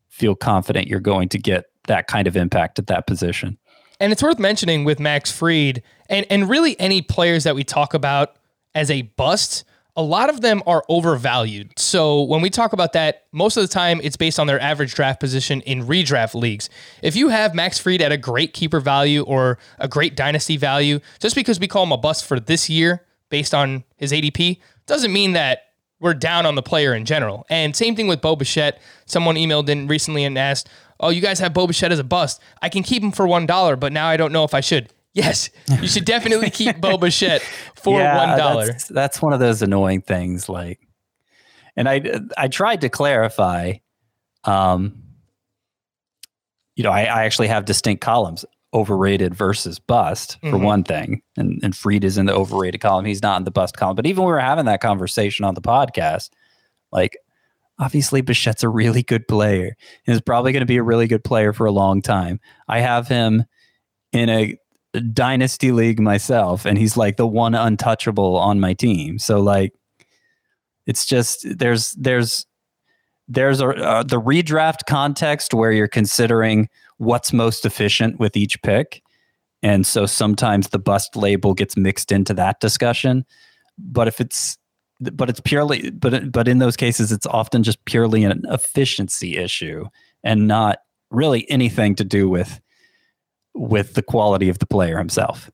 feel 0.10 0.36
confident 0.36 0.88
you're 0.88 1.00
going 1.00 1.30
to 1.30 1.40
get 1.40 1.66
that 1.88 2.08
kind 2.08 2.28
of 2.28 2.38
impact 2.38 2.78
at 2.78 2.88
that 2.88 3.08
position. 3.08 3.58
And 4.00 4.12
it's 4.12 4.22
worth 4.22 4.38
mentioning 4.38 4.84
with 4.84 5.00
Max 5.00 5.32
Fried 5.32 5.82
and 6.10 6.26
and 6.30 6.50
really 6.50 6.78
any 6.80 7.02
players 7.02 7.44
that 7.46 7.56
we 7.56 7.64
talk 7.64 7.94
about 7.94 8.36
as 8.76 8.92
a 8.92 9.04
bust 9.04 9.64
a 9.96 10.02
lot 10.02 10.30
of 10.30 10.42
them 10.42 10.64
are 10.66 10.84
overvalued. 10.88 11.78
So 11.78 12.22
when 12.24 12.42
we 12.42 12.50
talk 12.50 12.74
about 12.74 12.94
that, 12.94 13.26
most 13.32 13.58
of 13.58 13.64
the 13.64 13.68
time 13.68 14.00
it's 14.04 14.16
based 14.16 14.40
on 14.40 14.48
their 14.48 14.60
average 14.60 14.94
draft 14.94 15.20
position 15.20 15.62
in 15.62 15.86
redraft 15.86 16.34
leagues. 16.34 16.70
If 17.02 17.16
you 17.16 17.30
have 17.30 17.54
Max 17.54 17.78
Fried 17.78 18.02
at 18.02 18.12
a 18.12 18.18
great 18.18 18.54
keeper 18.54 18.80
value 18.80 19.24
or 19.24 19.58
a 19.80 19.88
great 19.88 20.16
dynasty 20.16 20.58
value, 20.58 21.00
just 21.20 21.36
because 21.36 21.60
we 21.60 21.68
call 21.68 21.84
him 21.84 21.92
a 21.92 21.98
bust 21.98 22.26
for 22.26 22.40
this 22.40 22.70
year 22.70 23.06
based 23.30 23.54
on 23.54 23.84
his 23.98 24.12
ADP, 24.12 24.60
doesn't 24.86 25.12
mean 25.12 25.34
that 25.34 25.68
we're 26.00 26.14
down 26.14 26.46
on 26.46 26.56
the 26.56 26.64
player 26.64 26.94
in 26.94 27.06
general. 27.06 27.46
And 27.50 27.76
same 27.76 27.96
thing 27.96 28.08
with 28.08 28.22
Bo 28.22 28.36
Bichette. 28.36 28.82
Someone 29.06 29.36
emailed 29.36 29.70
in 29.70 29.88
recently 29.88 30.24
and 30.24 30.38
asked, 30.38 30.68
"Oh, 31.00 31.10
you 31.10 31.22
guys 31.22 31.40
have 31.40 31.54
Bo 31.54 31.68
Bichette 31.68 31.92
as 31.92 32.00
a 32.00 32.04
bust. 32.04 32.42
I 32.62 32.70
can 32.70 32.82
keep 32.82 33.04
him 33.04 33.12
for 33.12 33.28
one 33.28 33.46
dollar, 33.46 33.76
but 33.76 33.92
now 33.92 34.08
I 34.08 34.18
don't 34.18 34.34
know 34.34 34.44
if 34.44 34.54
I 34.54 34.62
should." 34.62 34.90
Yes, 35.14 35.50
you 35.82 35.88
should 35.88 36.06
definitely 36.06 36.50
keep 36.50 36.78
Bo 36.82 36.98
Bichette 36.98 37.42
for 37.76 38.00
Yeah, 38.00 38.16
one 38.18 38.38
dollar. 38.38 38.68
That's, 38.68 38.88
that's 38.88 39.22
one 39.22 39.34
of 39.34 39.40
those 39.42 39.62
annoying 39.62 40.02
things. 40.02 40.48
Like, 40.48 40.80
and 41.76 41.90
I 41.90 42.02
I 42.38 42.48
tried 42.48 42.82
to 42.82 42.90
clarify. 42.90 43.74
Um, 44.46 45.04
you 46.76 46.84
know, 46.84 46.92
I, 46.92 47.02
I 47.02 47.26
actually 47.26 47.50
have 47.50 47.66
distinct 47.66 48.02
columns: 48.02 48.46
overrated 48.74 49.36
versus 49.36 49.80
bust 49.80 50.38
for 50.42 50.58
Mhm. 50.58 50.64
one 50.64 50.84
thing, 50.84 51.22
and 51.36 51.60
and 51.62 51.76
Fried 51.76 52.04
is 52.06 52.18
in 52.18 52.26
the 52.26 52.34
overrated 52.34 52.80
column. 52.82 53.04
He's 53.06 53.22
not 53.22 53.38
in 53.38 53.44
the 53.44 53.52
bust 53.52 53.76
column. 53.76 53.96
But 53.98 54.06
even 54.06 54.24
when 54.24 54.28
we 54.30 54.34
were 54.34 54.40
having 54.40 54.66
that 54.66 54.82
conversation 54.82 55.46
on 55.46 55.56
the 55.56 55.62
podcast, 55.62 56.30
like. 56.92 57.18
Obviously, 57.80 58.22
Bichette's 58.22 58.62
a 58.62 58.70
really 58.70 59.02
good 59.02 59.28
player. 59.28 59.66
and 60.06 60.14
He's 60.14 60.22
probably 60.22 60.52
going 60.52 60.60
to 60.62 60.68
be 60.68 60.78
a 60.78 60.84
really 60.84 61.08
good 61.08 61.24
player 61.24 61.52
for 61.52 61.66
a 61.66 61.72
long 61.72 62.04
time. 62.04 62.40
I 62.68 62.80
have 62.80 63.08
him 63.08 63.44
in 64.12 64.30
a 64.30 64.56
dynasty 65.00 65.72
league 65.72 66.00
myself 66.00 66.66
and 66.66 66.78
he's 66.78 66.98
like 66.98 67.18
the 67.18 67.28
one 67.28 67.56
untouchable 67.56 68.36
on 68.36 68.60
my 68.60 68.74
team. 68.74 69.18
So 69.20 69.40
like 69.40 69.74
it's 70.86 71.06
just 71.06 71.46
there's 71.58 71.92
there's 71.94 72.46
there's 73.28 73.62
a 73.62 73.70
uh, 73.70 74.04
the 74.04 74.20
redraft 74.22 74.86
context 74.88 75.54
where 75.54 75.72
you're 75.72 75.88
considering 75.88 76.68
what's 76.98 77.32
most 77.32 77.66
efficient 77.66 78.20
with 78.20 78.36
each 78.36 78.62
pick. 78.62 79.02
And 79.64 79.86
so 79.86 80.06
sometimes 80.06 80.70
the 80.70 80.80
bust 80.80 81.16
label 81.16 81.54
gets 81.54 81.78
mixed 81.78 82.12
into 82.12 82.34
that 82.34 82.60
discussion. 82.60 83.26
But 83.78 84.08
if 84.08 84.20
it's 84.20 84.58
but 85.00 85.30
it's 85.30 85.40
purely 85.40 85.90
but 85.92 86.32
but 86.32 86.48
in 86.48 86.60
those 86.60 86.76
cases 86.76 87.12
it's 87.12 87.26
often 87.26 87.64
just 87.64 87.84
purely 87.86 88.24
an 88.24 88.44
efficiency 88.50 89.38
issue 89.38 89.86
and 90.24 90.48
not 90.48 90.80
really 91.10 91.50
anything 91.50 91.96
to 91.96 92.04
do 92.04 92.30
with 92.30 92.60
with 93.54 93.94
the 93.94 94.02
quality 94.02 94.50
of 94.50 94.60
the 94.60 94.66
player 94.66 94.98
himself. 94.98 95.52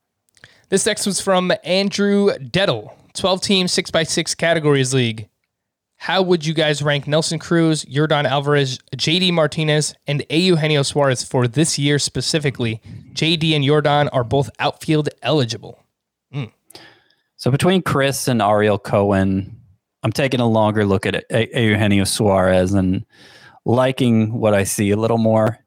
This 0.70 0.86
next 0.86 1.06
was 1.06 1.22
from 1.22 1.52
Andrew 1.64 2.30
Dettel, 2.38 2.94
12 3.14 3.42
team, 3.42 3.66
6x6 3.68 4.36
categories 4.36 4.94
league. 4.94 5.30
How 5.98 6.22
would 6.22 6.46
you 6.46 6.54
guys 6.54 6.84
rank 6.84 7.08
Nelson 7.08 7.40
Cruz, 7.40 7.84
Yordan 7.86 8.26
Alvarez, 8.26 8.78
JD 8.96 9.34
Martinez, 9.34 9.96
and 10.06 10.24
Eugenio 10.30 10.84
Suarez 10.84 11.24
for 11.24 11.48
this 11.48 11.80
year 11.80 11.98
specifically? 11.98 12.82
JD 13.14 13.56
and 13.56 13.66
Yordan 13.66 14.10
are 14.14 14.24
both 14.24 14.50
outfield 14.60 15.10
eligible. 15.24 15.84
Hmm. 16.32 16.46
So 17.38 17.50
between 17.50 17.82
Chris 17.82 18.28
and 18.28 18.42
Ariel 18.42 18.78
Cohen, 18.78 19.60
I'm 20.04 20.12
taking 20.12 20.40
a 20.40 20.48
longer 20.48 20.86
look 20.86 21.06
at 21.06 21.26
Eugenio 21.32 22.04
Suarez 22.04 22.74
and 22.74 23.06
liking 23.66 24.34
what 24.34 24.54
I 24.54 24.64
see 24.64 24.92
a 24.92 24.98
little 24.98 25.18
more. 25.18 25.58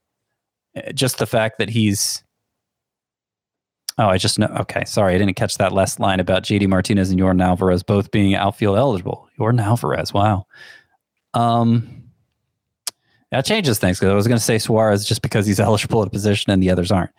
Just 0.95 1.19
the 1.19 1.27
fact 1.27 1.59
that 1.59 1.69
he's. 1.69 2.23
Oh, 3.99 4.07
I 4.07 4.19
just 4.19 4.39
know. 4.39 4.47
Okay, 4.61 4.85
sorry, 4.87 5.15
I 5.15 5.19
didn't 5.19 5.35
catch 5.37 5.59
that 5.59 5.73
last 5.73 6.01
line 6.01 6.21
about 6.21 6.43
JD 6.43 6.69
Martinez 6.69 7.11
and 7.11 7.21
Yordan 7.21 7.45
Alvarez 7.45 7.83
both 7.83 8.11
being 8.11 8.35
outfield 8.35 8.79
eligible. 8.79 9.29
Yordan 9.39 9.63
Alvarez, 9.63 10.15
wow. 10.15 10.47
Um, 11.35 12.05
that 13.31 13.45
changes 13.45 13.79
things 13.79 13.99
because 13.99 14.11
I 14.11 14.15
was 14.15 14.27
going 14.27 14.39
to 14.39 14.45
say 14.45 14.59
Suarez 14.59 15.05
just 15.05 15.23
because 15.23 15.47
he's 15.47 15.61
eligible 15.61 16.03
at 16.03 16.09
a 16.09 16.11
position 16.11 16.51
and 16.51 16.63
the 16.63 16.71
others 16.71 16.91
aren't. 16.91 17.11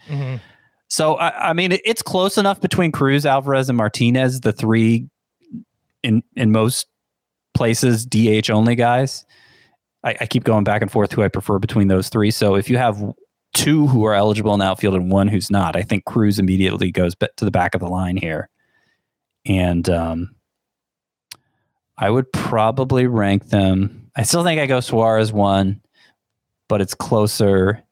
So 0.88 1.16
I, 1.16 1.52
I 1.52 1.54
mean, 1.54 1.78
it's 1.86 2.02
close 2.02 2.38
enough 2.38 2.60
between 2.60 2.92
Cruz, 2.92 3.26
Alvarez, 3.26 3.70
and 3.70 3.78
Martinez, 3.78 4.42
the 4.42 4.52
three 4.52 5.08
in 6.04 6.24
in 6.36 6.52
most 6.52 6.88
places 7.54 8.06
DH 8.06 8.50
only 8.50 8.76
guys. 8.76 9.26
I, 10.04 10.18
I 10.22 10.26
keep 10.26 10.44
going 10.44 10.64
back 10.64 10.82
and 10.82 10.92
forth 10.92 11.12
who 11.12 11.22
I 11.24 11.28
prefer 11.28 11.60
between 11.60 11.88
those 11.88 12.10
three. 12.10 12.32
So 12.32 12.56
if 12.56 12.70
you 12.70 12.78
have 12.78 13.02
two 13.54 13.88
who 13.88 14.06
are 14.06 14.14
eligible 14.14 14.54
in 14.54 14.60
the 14.60 14.66
outfield 14.66 14.96
and 14.96 15.12
one 15.12 15.28
who's 15.28 15.52
not, 15.52 15.76
I 15.76 15.82
think 15.82 16.06
Cruz 16.06 16.40
immediately 16.40 16.92
goes 16.92 17.16
to 17.16 17.46
the 17.46 17.52
back 17.52 17.76
of 17.76 17.82
the 17.82 17.88
line 17.88 18.18
here. 18.18 18.50
And 19.46 19.90
um, 19.90 20.36
I 21.98 22.10
would 22.10 22.32
probably 22.32 23.08
rank 23.08 23.50
them. 23.50 24.10
I 24.16 24.24
still 24.24 24.44
think 24.44 24.60
I 24.60 24.66
go 24.68 24.80
Suarez 24.80 25.32
one, 25.32 25.82
but 26.68 26.82
it's 26.82 26.94
closer. 26.94 27.84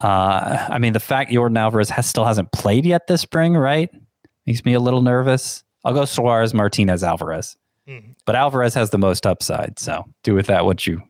Uh, 0.00 0.66
I 0.70 0.78
mean, 0.78 0.92
the 0.92 1.00
fact 1.00 1.30
Yordan 1.30 1.58
Alvarez 1.58 1.90
has, 1.90 2.06
still 2.06 2.24
hasn't 2.24 2.52
played 2.52 2.86
yet 2.86 3.06
this 3.06 3.20
spring, 3.20 3.54
right? 3.54 3.90
Makes 4.46 4.64
me 4.64 4.74
a 4.74 4.80
little 4.80 5.02
nervous. 5.02 5.62
I'll 5.84 5.94
go 5.94 6.04
Suarez, 6.04 6.54
Martinez, 6.54 7.04
Alvarez. 7.04 7.56
Mhm. 7.88 8.14
But 8.24 8.36
Alvarez 8.36 8.74
has 8.74 8.90
the 8.90 8.98
most 8.98 9.26
upside. 9.26 9.78
So 9.78 10.04
do 10.22 10.34
with 10.34 10.46
that 10.46 10.64
what 10.64 10.86
you 10.86 11.02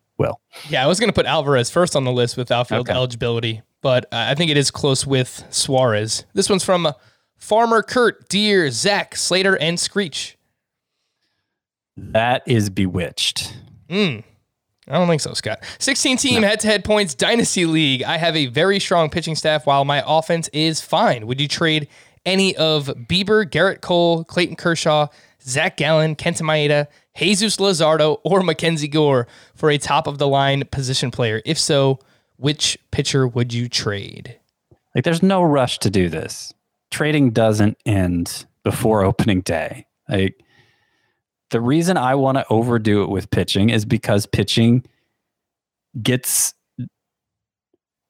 Yeah, 0.69 0.85
I 0.85 0.87
was 0.87 0.99
going 1.01 1.09
to 1.09 1.15
put 1.15 1.27
Alvarez 1.27 1.71
first 1.71 1.97
on 1.97 2.05
the 2.05 2.13
list 2.13 2.37
with 2.37 2.51
outfield 2.51 2.89
Okay. 2.89 2.97
eligibility, 2.97 3.63
but 3.81 4.05
uh, 4.07 4.27
I 4.31 4.35
think 4.35 4.51
it 4.51 4.57
is 4.57 4.71
close 4.71 5.07
with 5.07 5.45
Suarez. 5.51 6.25
This 6.35 6.49
one's 6.51 6.65
from 6.65 6.87
uh, 6.87 6.93
Farmer 7.39 7.83
Kurt, 7.83 8.29
Deer, 8.29 8.71
Zach, 8.71 9.17
Slater, 9.17 9.57
and 9.57 9.79
Screech. 9.81 10.37
That 11.97 12.43
is 12.47 12.71
bewitched. 12.71 13.55
I 13.91 14.23
don't 14.89 15.09
think 15.09 15.21
so, 15.21 15.35
Scott. 15.35 15.61
16 15.79 16.17
team 16.17 16.43
head 16.43 16.61
to 16.61 16.67
head 16.67 16.85
points 16.85 17.15
dynasty 17.15 17.65
league. 17.67 18.03
I 18.03 18.17
have 18.19 18.37
a 18.37 18.47
very 18.47 18.81
strong 18.81 19.11
pitching 19.11 19.35
staff 19.37 19.67
while 19.67 19.85
my 19.85 20.03
offense 20.07 20.49
is 20.53 20.81
fine. 20.81 21.27
Would 21.27 21.41
you 21.41 21.49
trade 21.49 21.89
any 22.27 22.57
of 22.57 22.87
Bieber, 22.87 23.45
Gerrit 23.49 23.81
Cole, 23.81 24.25
Clayton 24.25 24.57
Kershaw, 24.57 25.09
Zach 25.43 25.77
Gallen, 25.77 26.17
Kenta 26.17 26.43
Maeda, 26.43 26.87
Jesus 27.21 27.59
Luzardo, 27.59 28.19
or 28.25 28.43
Mackenzie 28.43 28.89
Gore 28.89 29.27
for 29.55 29.71
a 29.71 29.77
top 29.77 30.07
of 30.07 30.17
the 30.17 30.27
line 30.27 30.65
position 30.71 31.11
player? 31.11 31.43
If 31.45 31.59
so, 31.59 31.99
which 32.39 32.79
pitcher 32.93 33.29
would 33.29 33.53
you 33.53 33.69
trade? 33.69 34.39
Like 34.95 35.05
there's 35.05 35.23
no 35.23 35.43
rush 35.43 35.79
to 35.81 35.91
do 35.91 36.09
this. 36.09 36.55
Trading 36.91 37.31
doesn't 37.31 37.77
end 37.85 38.47
before 38.65 39.05
opening 39.05 39.43
day. 39.43 39.87
Like 40.09 40.43
the 41.51 41.61
reason 41.61 41.99
I 41.99 42.15
want 42.15 42.39
to 42.39 42.47
overdo 42.49 43.03
it 43.03 43.11
with 43.11 43.31
pitching 43.31 43.69
is 43.69 43.85
because 43.85 44.25
pitching 44.25 44.87
gets 46.03 46.55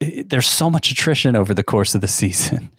there's 0.00 0.48
so 0.48 0.70
much 0.70 0.90
attrition 0.90 1.34
over 1.34 1.52
the 1.52 1.64
course 1.64 1.96
of 1.96 2.00
the 2.00 2.08
season. 2.22 2.70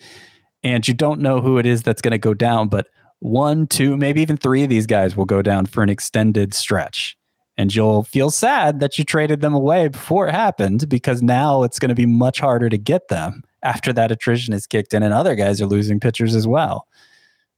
And 0.63 0.87
you 0.87 0.93
don't 0.93 1.19
know 1.19 1.41
who 1.41 1.57
it 1.57 1.65
is 1.65 1.83
that's 1.83 2.01
going 2.01 2.11
to 2.13 2.17
go 2.17 2.33
down, 2.33 2.69
but 2.69 2.87
one, 3.21 3.67
two, 3.67 3.95
maybe 3.95 4.21
even 4.21 4.35
three 4.35 4.63
of 4.63 4.69
these 4.69 4.87
guys 4.87 5.15
will 5.15 5.25
go 5.25 5.43
down 5.43 5.67
for 5.67 5.83
an 5.83 5.89
extended 5.89 6.53
stretch. 6.53 7.15
And 7.55 7.73
you'll 7.73 8.03
feel 8.03 8.31
sad 8.31 8.79
that 8.79 8.97
you 8.97 9.03
traded 9.03 9.41
them 9.41 9.53
away 9.53 9.89
before 9.89 10.27
it 10.27 10.33
happened 10.33 10.89
because 10.89 11.21
now 11.21 11.61
it's 11.61 11.77
going 11.77 11.89
to 11.89 11.95
be 11.95 12.07
much 12.07 12.39
harder 12.39 12.67
to 12.67 12.77
get 12.77 13.09
them 13.09 13.43
after 13.61 13.93
that 13.93 14.11
attrition 14.11 14.53
is 14.53 14.65
kicked 14.65 14.93
in 14.93 15.03
and 15.03 15.13
other 15.13 15.35
guys 15.35 15.61
are 15.61 15.67
losing 15.67 15.99
pitchers 15.99 16.35
as 16.35 16.47
well. 16.47 16.87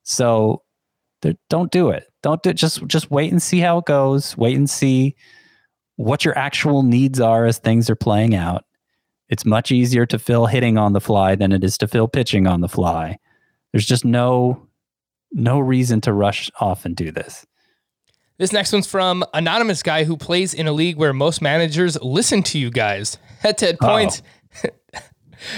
So 0.03 0.63
don't 1.49 1.71
do 1.71 1.89
it. 1.89 2.11
Don't 2.21 2.43
do 2.43 2.49
it. 2.49 2.57
just 2.57 2.85
just 2.87 3.09
wait 3.09 3.31
and 3.31 3.41
see 3.41 3.59
how 3.59 3.77
it 3.77 3.85
goes. 3.85 4.35
Wait 4.35 4.57
and 4.57 4.69
see 4.69 5.15
what 5.95 6.25
your 6.25 6.37
actual 6.37 6.83
needs 6.83 7.21
are 7.21 7.45
as 7.45 7.59
things 7.59 7.89
are 7.89 7.95
playing 7.95 8.35
out. 8.35 8.65
It's 9.29 9.45
much 9.45 9.71
easier 9.71 10.05
to 10.07 10.19
fill 10.19 10.47
hitting 10.47 10.77
on 10.77 10.91
the 10.91 10.99
fly 10.99 11.35
than 11.35 11.53
it 11.53 11.63
is 11.63 11.77
to 11.77 11.87
fill 11.87 12.09
pitching 12.09 12.47
on 12.47 12.59
the 12.59 12.67
fly. 12.67 13.17
There's 13.71 13.85
just 13.85 14.03
no 14.03 14.67
no 15.33 15.59
reason 15.59 16.01
to 16.01 16.13
rush 16.13 16.49
off 16.59 16.85
and 16.85 16.95
do 16.95 17.11
this. 17.11 17.45
This 18.37 18.51
next 18.51 18.73
one's 18.73 18.87
from 18.87 19.23
anonymous 19.33 19.83
guy 19.83 20.03
who 20.03 20.17
plays 20.17 20.53
in 20.53 20.67
a 20.67 20.71
league 20.71 20.97
where 20.97 21.13
most 21.13 21.41
managers 21.41 22.01
listen 22.01 22.43
to 22.43 22.59
you 22.59 22.71
guys. 22.71 23.17
Head 23.39 23.57
to 23.59 23.67
head 23.67 23.79
points. 23.79 24.21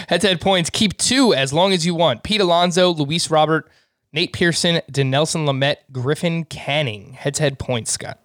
Head 0.10 0.22
to 0.22 0.28
head 0.30 0.42
points. 0.42 0.72
Keep 0.72 0.98
two 0.98 1.36
as 1.36 1.54
long 1.54 1.72
as 1.72 1.86
you 1.86 1.94
want. 1.94 2.24
Pete 2.24 2.42
Alonso, 2.42 2.92
Luis 2.92 3.30
Robert, 3.30 3.70
Nate 4.14 4.34
Pearson, 4.34 4.82
Dinelson 4.92 5.46
Lamet, 5.46 5.76
Griffin 5.92 6.44
Canning. 6.46 7.14
Head 7.14 7.36
to 7.36 7.44
head 7.44 7.60
points, 7.60 7.92
Scott. 7.92 8.20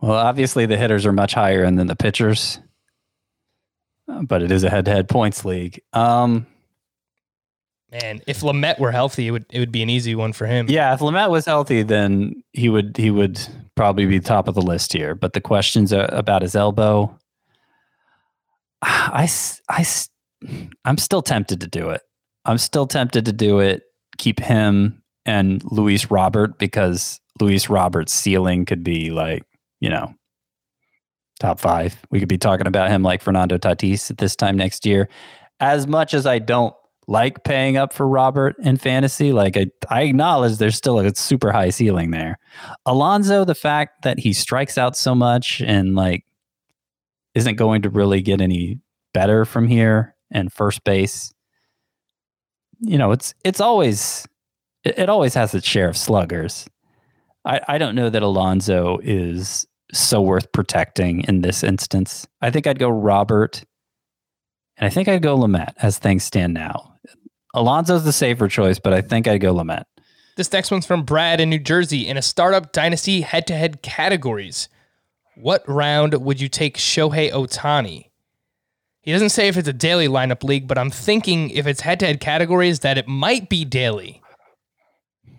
Well, 0.00 0.18
obviously 0.18 0.66
the 0.66 0.76
hitters 0.76 1.06
are 1.06 1.12
much 1.12 1.34
higher 1.34 1.64
than 1.64 1.86
the 1.86 1.94
pitchers, 1.94 2.58
but 4.08 4.42
it 4.42 4.50
is 4.50 4.64
a 4.64 4.70
head-to-head 4.70 5.08
points 5.08 5.44
league. 5.44 5.80
Um, 5.92 6.46
Man, 7.92 8.22
if 8.26 8.40
Lamet 8.40 8.78
were 8.78 8.90
healthy, 8.90 9.28
it 9.28 9.32
would 9.32 9.44
it 9.50 9.58
would 9.58 9.70
be 9.70 9.82
an 9.82 9.90
easy 9.90 10.14
one 10.14 10.32
for 10.32 10.46
him. 10.46 10.66
Yeah, 10.70 10.94
if 10.94 11.00
Lamet 11.00 11.30
was 11.30 11.44
healthy, 11.44 11.82
then 11.82 12.42
he 12.54 12.70
would 12.70 12.96
he 12.96 13.10
would 13.10 13.38
probably 13.74 14.06
be 14.06 14.18
top 14.18 14.48
of 14.48 14.54
the 14.54 14.62
list 14.62 14.94
here. 14.94 15.14
But 15.14 15.34
the 15.34 15.42
questions 15.42 15.92
about 15.92 16.40
his 16.40 16.56
elbow. 16.56 17.14
I 18.82 19.28
I 19.68 19.86
I'm 20.86 20.96
still 20.96 21.20
tempted 21.20 21.60
to 21.60 21.66
do 21.66 21.90
it. 21.90 22.00
I'm 22.46 22.56
still 22.56 22.86
tempted 22.86 23.26
to 23.26 23.32
do 23.32 23.60
it. 23.60 23.82
Keep 24.16 24.40
him 24.40 25.02
and 25.26 25.62
Luis 25.70 26.10
Robert 26.10 26.58
because 26.58 27.20
Luis 27.40 27.68
Robert's 27.68 28.12
ceiling 28.12 28.64
could 28.64 28.82
be 28.82 29.10
like, 29.10 29.44
you 29.80 29.90
know, 29.90 30.14
top 31.40 31.60
five. 31.60 31.96
We 32.10 32.20
could 32.20 32.28
be 32.28 32.38
talking 32.38 32.66
about 32.66 32.88
him 32.90 33.02
like 33.02 33.20
Fernando 33.20 33.58
Tatis 33.58 34.10
at 34.10 34.16
this 34.16 34.34
time 34.34 34.56
next 34.56 34.86
year. 34.86 35.10
As 35.60 35.86
much 35.86 36.14
as 36.14 36.26
I 36.26 36.38
don't 36.38 36.74
like 37.06 37.44
paying 37.44 37.76
up 37.76 37.92
for 37.92 38.06
Robert 38.06 38.56
in 38.60 38.76
fantasy, 38.76 39.32
like 39.32 39.56
I, 39.56 39.66
I 39.90 40.02
acknowledge 40.02 40.58
there's 40.58 40.76
still 40.76 40.98
a 40.98 41.14
super 41.14 41.52
high 41.52 41.70
ceiling 41.70 42.10
there. 42.10 42.38
Alonso, 42.86 43.44
the 43.44 43.54
fact 43.54 44.02
that 44.02 44.18
he 44.18 44.32
strikes 44.32 44.78
out 44.78 44.96
so 44.96 45.14
much 45.14 45.60
and 45.60 45.94
like 45.94 46.24
isn't 47.34 47.56
going 47.56 47.82
to 47.82 47.90
really 47.90 48.22
get 48.22 48.40
any 48.40 48.78
better 49.12 49.44
from 49.44 49.66
here 49.66 50.14
and 50.30 50.52
first 50.52 50.84
base. 50.84 51.32
You 52.80 52.98
know, 52.98 53.12
it's 53.12 53.34
it's 53.44 53.60
always 53.60 54.26
it, 54.84 54.98
it 54.98 55.08
always 55.08 55.34
has 55.34 55.54
its 55.54 55.66
share 55.66 55.88
of 55.88 55.96
sluggers. 55.96 56.66
I, 57.44 57.60
I 57.68 57.78
don't 57.78 57.94
know 57.94 58.10
that 58.10 58.22
Alonso 58.22 58.98
is 59.02 59.66
so 59.92 60.20
worth 60.22 60.50
protecting 60.52 61.22
in 61.22 61.42
this 61.42 61.62
instance. 61.62 62.26
I 62.40 62.50
think 62.50 62.66
I'd 62.66 62.78
go 62.78 62.88
Robert, 62.88 63.64
and 64.76 64.86
I 64.86 64.90
think 64.90 65.08
I'd 65.08 65.22
go 65.22 65.36
Lamet 65.36 65.72
as 65.78 65.98
things 65.98 66.24
stand 66.24 66.54
now. 66.54 66.91
Alonso's 67.54 68.04
the 68.04 68.12
safer 68.12 68.48
choice, 68.48 68.78
but 68.78 68.92
I 68.92 69.00
think 69.00 69.28
I'd 69.28 69.40
go 69.40 69.54
Lamet. 69.54 69.84
This 70.36 70.52
next 70.52 70.70
one's 70.70 70.86
from 70.86 71.02
Brad 71.02 71.40
in 71.40 71.50
New 71.50 71.58
Jersey 71.58 72.08
in 72.08 72.16
a 72.16 72.22
startup 72.22 72.72
dynasty 72.72 73.20
head 73.20 73.46
to 73.48 73.54
head 73.54 73.82
categories. 73.82 74.68
What 75.36 75.62
round 75.68 76.14
would 76.14 76.40
you 76.40 76.48
take 76.48 76.78
Shohei 76.78 77.30
Ohtani? 77.30 78.06
He 79.02 79.12
doesn't 79.12 79.30
say 79.30 79.48
if 79.48 79.56
it's 79.56 79.68
a 79.68 79.72
daily 79.72 80.08
lineup 80.08 80.44
league, 80.44 80.68
but 80.68 80.78
I'm 80.78 80.90
thinking 80.90 81.50
if 81.50 81.66
it's 81.66 81.80
head 81.80 82.00
to 82.00 82.06
head 82.06 82.20
categories 82.20 82.80
that 82.80 82.98
it 82.98 83.08
might 83.08 83.48
be 83.48 83.64
daily. 83.64 84.22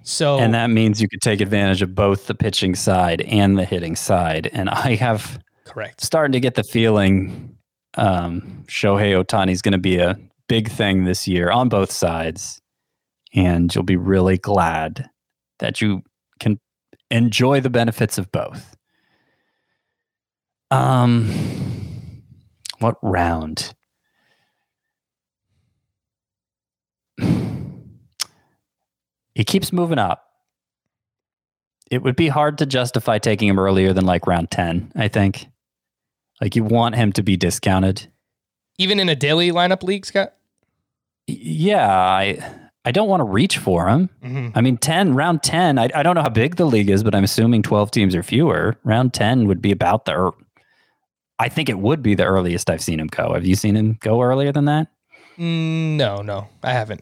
So 0.03 0.37
And 0.37 0.53
that 0.53 0.69
means 0.69 1.01
you 1.01 1.07
could 1.07 1.21
take 1.21 1.39
advantage 1.41 1.81
of 1.81 1.95
both 1.95 2.27
the 2.27 2.35
pitching 2.35 2.75
side 2.75 3.21
and 3.21 3.57
the 3.57 3.63
hitting 3.63 3.95
side. 3.95 4.49
And 4.51 4.69
I 4.69 4.95
have 4.95 5.39
correct. 5.65 6.01
starting 6.01 6.33
to 6.33 6.41
get 6.41 6.55
the 6.55 6.63
feeling 6.63 7.57
um, 7.95 8.65
Shohei 8.67 9.23
Ohtani 9.23 9.51
is 9.51 9.61
going 9.61 9.71
to 9.71 9.77
be 9.77 9.97
a 9.97 10.17
big 10.47 10.69
thing 10.69 11.05
this 11.05 11.27
year 11.27 11.51
on 11.51 11.69
both 11.69 11.91
sides. 11.91 12.61
And 13.33 13.73
you'll 13.73 13.83
be 13.83 13.97
really 13.97 14.37
glad 14.37 15.09
that 15.59 15.81
you 15.81 16.03
can 16.39 16.59
enjoy 17.09 17.61
the 17.61 17.69
benefits 17.69 18.17
of 18.17 18.31
both. 18.31 18.75
Um, 20.69 22.23
what 22.79 22.97
round? 23.01 23.73
He 29.35 29.43
keeps 29.43 29.73
moving 29.73 29.99
up. 29.99 30.23
It 31.89 32.03
would 32.03 32.15
be 32.15 32.27
hard 32.27 32.57
to 32.59 32.65
justify 32.65 33.19
taking 33.19 33.47
him 33.47 33.59
earlier 33.59 33.93
than 33.93 34.05
like 34.05 34.27
round 34.27 34.51
10, 34.51 34.91
I 34.95 35.07
think. 35.07 35.47
Like 36.41 36.55
you 36.55 36.63
want 36.63 36.95
him 36.95 37.11
to 37.13 37.23
be 37.23 37.37
discounted. 37.37 38.11
Even 38.77 38.99
in 38.99 39.09
a 39.09 39.15
daily 39.15 39.51
lineup 39.51 39.83
league, 39.83 40.05
Scott? 40.05 40.33
Yeah, 41.27 41.87
I 41.89 42.39
I 42.85 42.91
don't 42.91 43.07
want 43.07 43.21
to 43.21 43.25
reach 43.25 43.57
for 43.57 43.87
him. 43.87 44.09
Mhm. 44.23 44.51
I 44.55 44.61
mean, 44.61 44.75
10, 44.77 45.13
round 45.13 45.41
10, 45.41 45.79
I, 45.79 45.89
I 45.95 46.03
don't 46.03 46.15
know 46.15 46.21
how 46.21 46.29
big 46.29 46.57
the 46.57 46.65
league 46.65 46.89
is, 46.89 47.01
but 47.01 47.15
I'm 47.15 47.23
assuming 47.23 47.61
12 47.61 47.91
teams 47.91 48.13
or 48.13 48.23
fewer. 48.23 48.75
Round 48.83 49.13
10 49.13 49.47
would 49.47 49.61
be 49.61 49.71
about 49.71 50.03
the, 50.03 50.31
I 51.39 51.47
think 51.47 51.69
it 51.69 51.79
would 51.79 52.03
be 52.03 52.13
the 52.13 52.25
earliest 52.25 52.69
I've 52.69 52.81
seen 52.81 52.99
him 52.99 53.07
go. 53.07 53.33
Have 53.35 53.45
you 53.45 53.55
seen 53.55 53.77
him 53.77 53.97
go 54.01 54.21
earlier 54.21 54.51
than 54.51 54.65
that? 54.65 54.87
Mm, 55.37 55.95
no, 55.95 56.21
no, 56.21 56.49
I 56.61 56.73
haven't. 56.73 57.01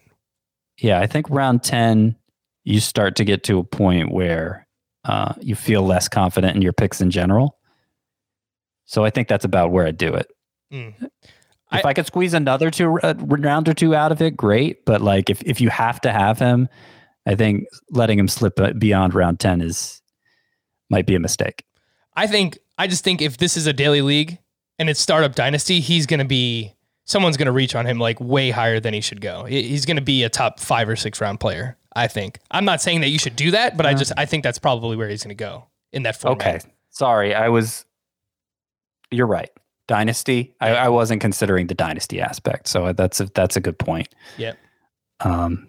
Yeah, 0.80 1.00
I 1.00 1.08
think 1.08 1.28
round 1.32 1.64
10, 1.64 2.16
you 2.64 2.80
start 2.80 3.16
to 3.16 3.24
get 3.24 3.44
to 3.46 3.58
a 3.58 3.64
point 3.64 4.12
where 4.12 4.68
uh, 5.04 5.34
you 5.42 5.56
feel 5.56 5.82
less 5.82 6.08
confident 6.08 6.56
in 6.56 6.62
your 6.62 6.74
picks 6.74 7.02
in 7.02 7.10
general. 7.10 7.58
So 8.86 9.04
I 9.04 9.10
think 9.10 9.28
that's 9.28 9.46
about 9.46 9.72
where 9.72 9.88
I'd 9.88 9.98
do 9.98 10.14
it. 10.14 10.28
Mm. 10.72 10.94
If 11.74 11.86
I, 11.86 11.94
could 11.94 12.06
squeeze 12.06 12.34
another 12.34 12.70
two 12.70 13.00
uh, 13.00 13.14
round 13.18 13.70
or 13.70 13.74
two 13.74 13.96
out 13.96 14.12
of 14.12 14.22
it, 14.22 14.36
great. 14.36 14.86
But 14.86 15.02
like 15.02 15.30
if, 15.30 15.42
if 15.44 15.62
you 15.62 15.70
have 15.70 16.02
to 16.02 16.12
have 16.12 16.38
him, 16.38 16.68
I 17.26 17.36
think 17.36 17.66
letting 17.90 18.20
him 18.20 18.28
slip 18.28 18.60
uh, 18.60 18.74
beyond 18.74 19.14
round 19.14 19.40
10 19.40 19.62
is 19.62 20.02
might 20.90 21.06
be 21.06 21.16
a 21.16 21.20
mistake. 21.20 21.64
I 22.16 22.28
think 22.28 22.60
I 22.78 22.88
just 22.88 23.04
think 23.04 23.22
if 23.22 23.38
this 23.38 23.56
is 23.56 23.68
a 23.68 23.74
daily 23.74 24.02
league 24.02 24.38
and 24.80 24.90
it's 24.90 25.00
startup 25.00 25.36
dynasty, 25.36 25.80
he's 25.80 26.06
going 26.06 26.20
to 26.20 26.26
be 26.26 26.76
someone's 27.06 27.38
going 27.38 27.46
to 27.46 27.52
reach 27.52 27.76
on 27.76 27.86
him 27.86 28.00
like 28.00 28.20
way 28.20 28.50
higher 28.52 28.80
than 28.80 28.94
he 28.94 29.02
should 29.02 29.22
go. 29.22 29.46
He's 29.46 29.86
going 29.86 29.98
to 29.98 30.04
be 30.04 30.24
a 30.24 30.30
top 30.30 30.60
5 30.60 30.90
or 30.90 30.96
6 30.96 31.22
round 31.22 31.40
player, 31.40 31.78
I 31.96 32.08
think. 32.08 32.40
I'm 32.52 32.66
not 32.66 32.82
saying 32.82 33.02
that 33.02 33.10
you 33.10 33.20
should 33.20 33.36
do 33.36 33.52
that, 33.52 33.78
but 33.78 33.86
I 33.86 33.94
just 33.94 34.12
I 34.18 34.26
think 34.26 34.44
that's 34.44 34.60
probably 34.60 34.98
where 34.98 35.08
he's 35.08 35.24
going 35.24 35.36
to 35.36 35.42
go 35.42 35.68
in 35.94 36.04
that 36.04 36.20
format. 36.20 36.42
Okay. 36.42 36.60
Sorry, 36.90 37.34
I 37.34 37.50
was. 37.50 37.86
You're 39.10 39.28
right. 39.28 39.50
Dynasty. 39.88 40.56
I, 40.62 40.70
I 40.76 40.90
wasn't 40.90 41.22
considering 41.22 41.68
the 41.68 41.74
dynasty 41.74 42.22
aspect, 42.22 42.68
so 42.68 42.94
that's 42.94 43.20
a, 43.20 43.26
that's 43.34 43.56
a 43.56 43.60
good 43.60 43.78
point. 43.80 44.10
Yep. 44.38 44.58
Um, 45.22 45.68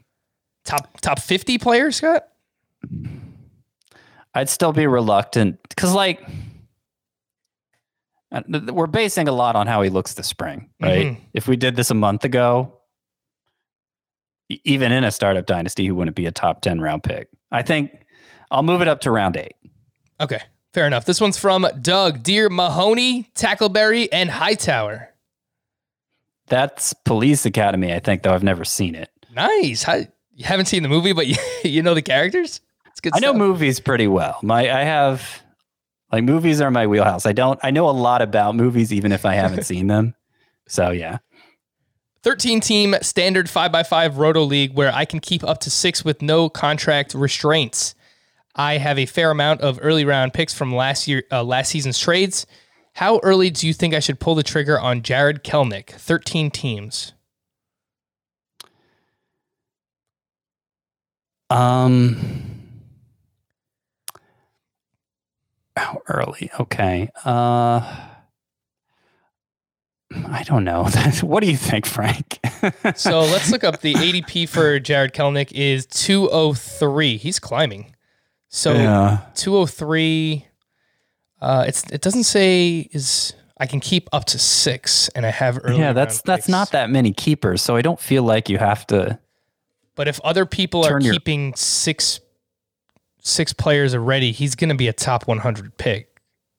Top 0.64 1.00
top 1.00 1.18
50 1.18 1.58
players, 1.58 1.96
Scott? 1.96 2.28
I'd 4.34 4.48
still 4.48 4.72
be 4.72 4.86
reluctant 4.86 5.58
because, 5.68 5.92
like, 5.92 6.24
uh, 8.30 8.42
we're 8.72 8.86
basing 8.86 9.26
a 9.28 9.32
lot 9.32 9.56
on 9.56 9.66
how 9.66 9.82
he 9.82 9.90
looks 9.90 10.14
this 10.14 10.28
spring, 10.28 10.70
right? 10.80 11.06
Mhm. 11.06 11.20
If 11.34 11.48
we 11.48 11.56
did 11.56 11.74
this 11.76 11.90
a 11.90 11.94
month 11.94 12.24
ago, 12.24 12.78
even 14.48 14.92
in 14.92 15.02
a 15.04 15.10
startup 15.10 15.46
dynasty, 15.46 15.82
he 15.82 15.90
wouldn't 15.90 16.16
be 16.16 16.26
a 16.26 16.32
top 16.32 16.60
10 16.62 16.80
round 16.80 17.02
pick. 17.02 17.28
I 17.50 17.62
think 17.62 17.90
I'll 18.50 18.62
move 18.62 18.82
it 18.82 18.88
up 18.88 19.00
to 19.02 19.10
round 19.10 19.36
eight. 19.36 19.56
Okay. 20.20 20.40
Fair 20.72 20.86
enough. 20.86 21.04
This 21.04 21.20
one's 21.20 21.38
from 21.38 21.66
Doug, 21.80 22.22
Dear 22.22 22.48
Mahoney, 22.48 23.28
Tackleberry, 23.34 24.08
and 24.10 24.30
Hightower. 24.30 25.10
That's 26.46 26.92
Police 27.04 27.44
Academy, 27.44 27.92
I 27.92 27.98
think, 27.98 28.22
though 28.22 28.32
I've 28.32 28.42
never 28.42 28.64
seen 28.64 28.94
it. 28.94 29.10
Nice. 29.34 29.82
How, 29.82 29.96
you 29.96 30.44
haven't 30.44 30.66
seen 30.66 30.82
the 30.82 30.88
movie, 30.88 31.12
but 31.12 31.26
you, 31.26 31.36
you 31.64 31.82
know 31.82 31.94
the 31.94 32.02
characters? 32.02 32.60
It's 32.86 33.00
good 33.00 33.12
I 33.14 33.20
know 33.20 33.32
movies 33.32 33.80
pretty 33.80 34.06
well. 34.06 34.38
My 34.42 34.70
I 34.70 34.84
have 34.84 35.42
like 36.10 36.24
movies 36.24 36.60
are 36.60 36.70
my 36.70 36.86
wheelhouse. 36.86 37.24
I 37.24 37.32
don't 37.32 37.58
I 37.62 37.70
know 37.70 37.88
a 37.88 37.90
lot 37.90 38.20
about 38.20 38.54
movies 38.54 38.92
even 38.92 39.12
if 39.12 39.24
I 39.24 39.34
haven't 39.34 39.64
seen 39.64 39.86
them. 39.86 40.14
So 40.68 40.90
yeah. 40.90 41.18
13 42.22 42.60
team 42.60 42.94
standard 43.00 43.46
5x5 43.46 44.16
roto 44.18 44.42
league 44.42 44.74
where 44.74 44.94
I 44.94 45.06
can 45.06 45.20
keep 45.20 45.42
up 45.42 45.58
to 45.60 45.70
six 45.70 46.04
with 46.04 46.20
no 46.22 46.48
contract 46.48 47.14
restraints. 47.14 47.94
I 48.54 48.76
have 48.78 48.98
a 48.98 49.06
fair 49.06 49.30
amount 49.30 49.62
of 49.62 49.78
early 49.82 50.04
round 50.04 50.34
picks 50.34 50.52
from 50.54 50.74
last 50.74 51.08
year, 51.08 51.24
uh, 51.30 51.42
last 51.42 51.70
season's 51.70 51.98
trades. 51.98 52.46
How 52.94 53.18
early 53.22 53.48
do 53.50 53.66
you 53.66 53.72
think 53.72 53.94
I 53.94 54.00
should 54.00 54.20
pull 54.20 54.34
the 54.34 54.42
trigger 54.42 54.78
on 54.78 55.02
Jarred 55.02 55.42
Kelenic? 55.44 55.90
13 55.90 56.50
teams. 56.50 57.14
Um 61.50 62.16
how 65.76 66.02
early? 66.08 66.50
Okay. 66.60 67.08
Uh 67.24 68.08
I 70.28 70.42
don't 70.44 70.64
know. 70.64 70.84
what 71.22 71.40
do 71.42 71.50
you 71.50 71.56
think, 71.56 71.86
Frank? 71.86 72.38
So 72.96 73.20
let's 73.20 73.50
look 73.52 73.64
up 73.64 73.80
the 73.80 73.94
ADP 73.94 74.48
for 74.48 74.78
Jarred 74.78 75.14
Kelenic 75.14 75.52
is 75.52 75.86
203. 75.86 77.16
He's 77.16 77.38
climbing. 77.38 77.91
So 78.54 78.74
yeah. 78.74 79.18
203 79.34 80.46
uh 81.40 81.64
it's 81.66 81.82
it 81.90 82.02
doesn't 82.02 82.24
say 82.24 82.88
is 82.92 83.32
I 83.58 83.66
can 83.66 83.80
keep 83.80 84.08
up 84.12 84.26
to 84.26 84.38
6 84.38 85.08
and 85.10 85.24
I 85.24 85.30
have 85.30 85.58
early 85.64 85.78
Yeah, 85.78 85.92
that's 85.94 86.20
that's 86.22 86.42
picks. 86.42 86.48
not 86.48 86.70
that 86.72 86.90
many 86.90 87.12
keepers, 87.12 87.62
so 87.62 87.76
I 87.76 87.82
don't 87.82 87.98
feel 87.98 88.22
like 88.24 88.48
you 88.50 88.58
have 88.58 88.86
to 88.88 89.18
But 89.96 90.06
if 90.08 90.20
other 90.20 90.44
people 90.46 90.84
are 90.84 90.90
Turn 90.90 91.02
your- 91.02 91.14
keeping 91.14 91.54
six 91.54 92.20
six 93.24 93.52
players 93.52 93.94
already, 93.94 94.32
he's 94.32 94.54
going 94.56 94.68
to 94.70 94.74
be 94.76 94.88
a 94.88 94.92
top 94.92 95.26
100 95.28 95.76
pick 95.78 96.08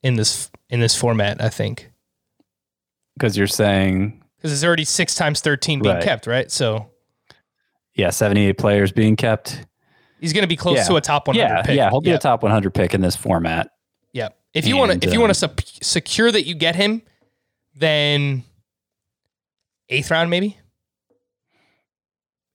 in 0.01 0.15
this 0.15 0.49
in 0.69 0.79
this 0.79 0.95
format, 0.95 1.41
I 1.41 1.49
think. 1.49 1.91
because 3.15 3.37
you're 3.37 3.47
saying 3.47 4.19
Cuz 4.41 4.49
there's 4.51 4.63
already 4.63 4.85
6 4.85 5.13
times 5.15 5.41
13 5.41 5.81
being 5.81 5.95
Right. 5.95 6.03
kept, 6.03 6.25
right? 6.25 6.49
So 6.51 6.89
yeah, 7.95 8.09
78 8.09 8.57
players 8.57 8.91
being 8.91 9.15
kept. 9.15 9.65
He's 10.23 10.33
going 10.33 10.41
to 10.43 10.47
be 10.47 10.55
close 10.55 10.77
Yeah. 10.77 10.83
to 10.85 10.95
a 10.95 11.01
top 11.01 11.27
100 11.27 11.39
Yeah, 11.47 11.61
pick. 11.61 11.75
yeah, 11.75 11.89
he'll 11.91 12.01
be 12.01 12.09
yeah. 12.09 12.15
a 12.15 12.19
top 12.19 12.41
100 12.41 12.73
pick 12.73 12.93
in 12.95 13.01
this 13.01 13.15
format. 13.15 13.69
Yeah. 14.13 14.29
If 14.53 14.65
you 14.65 14.77
want 14.77 14.99
to 15.01 15.07
if 15.07 15.13
you 15.13 15.19
want 15.19 15.29
um, 15.29 15.33
to 15.33 15.39
sup- 15.39 15.61
secure 15.81 16.31
that 16.31 16.47
you 16.47 16.55
get 16.55 16.75
him, 16.75 17.01
then 17.75 18.43
eighth 19.89 20.09
round 20.11 20.29
maybe 20.29 20.57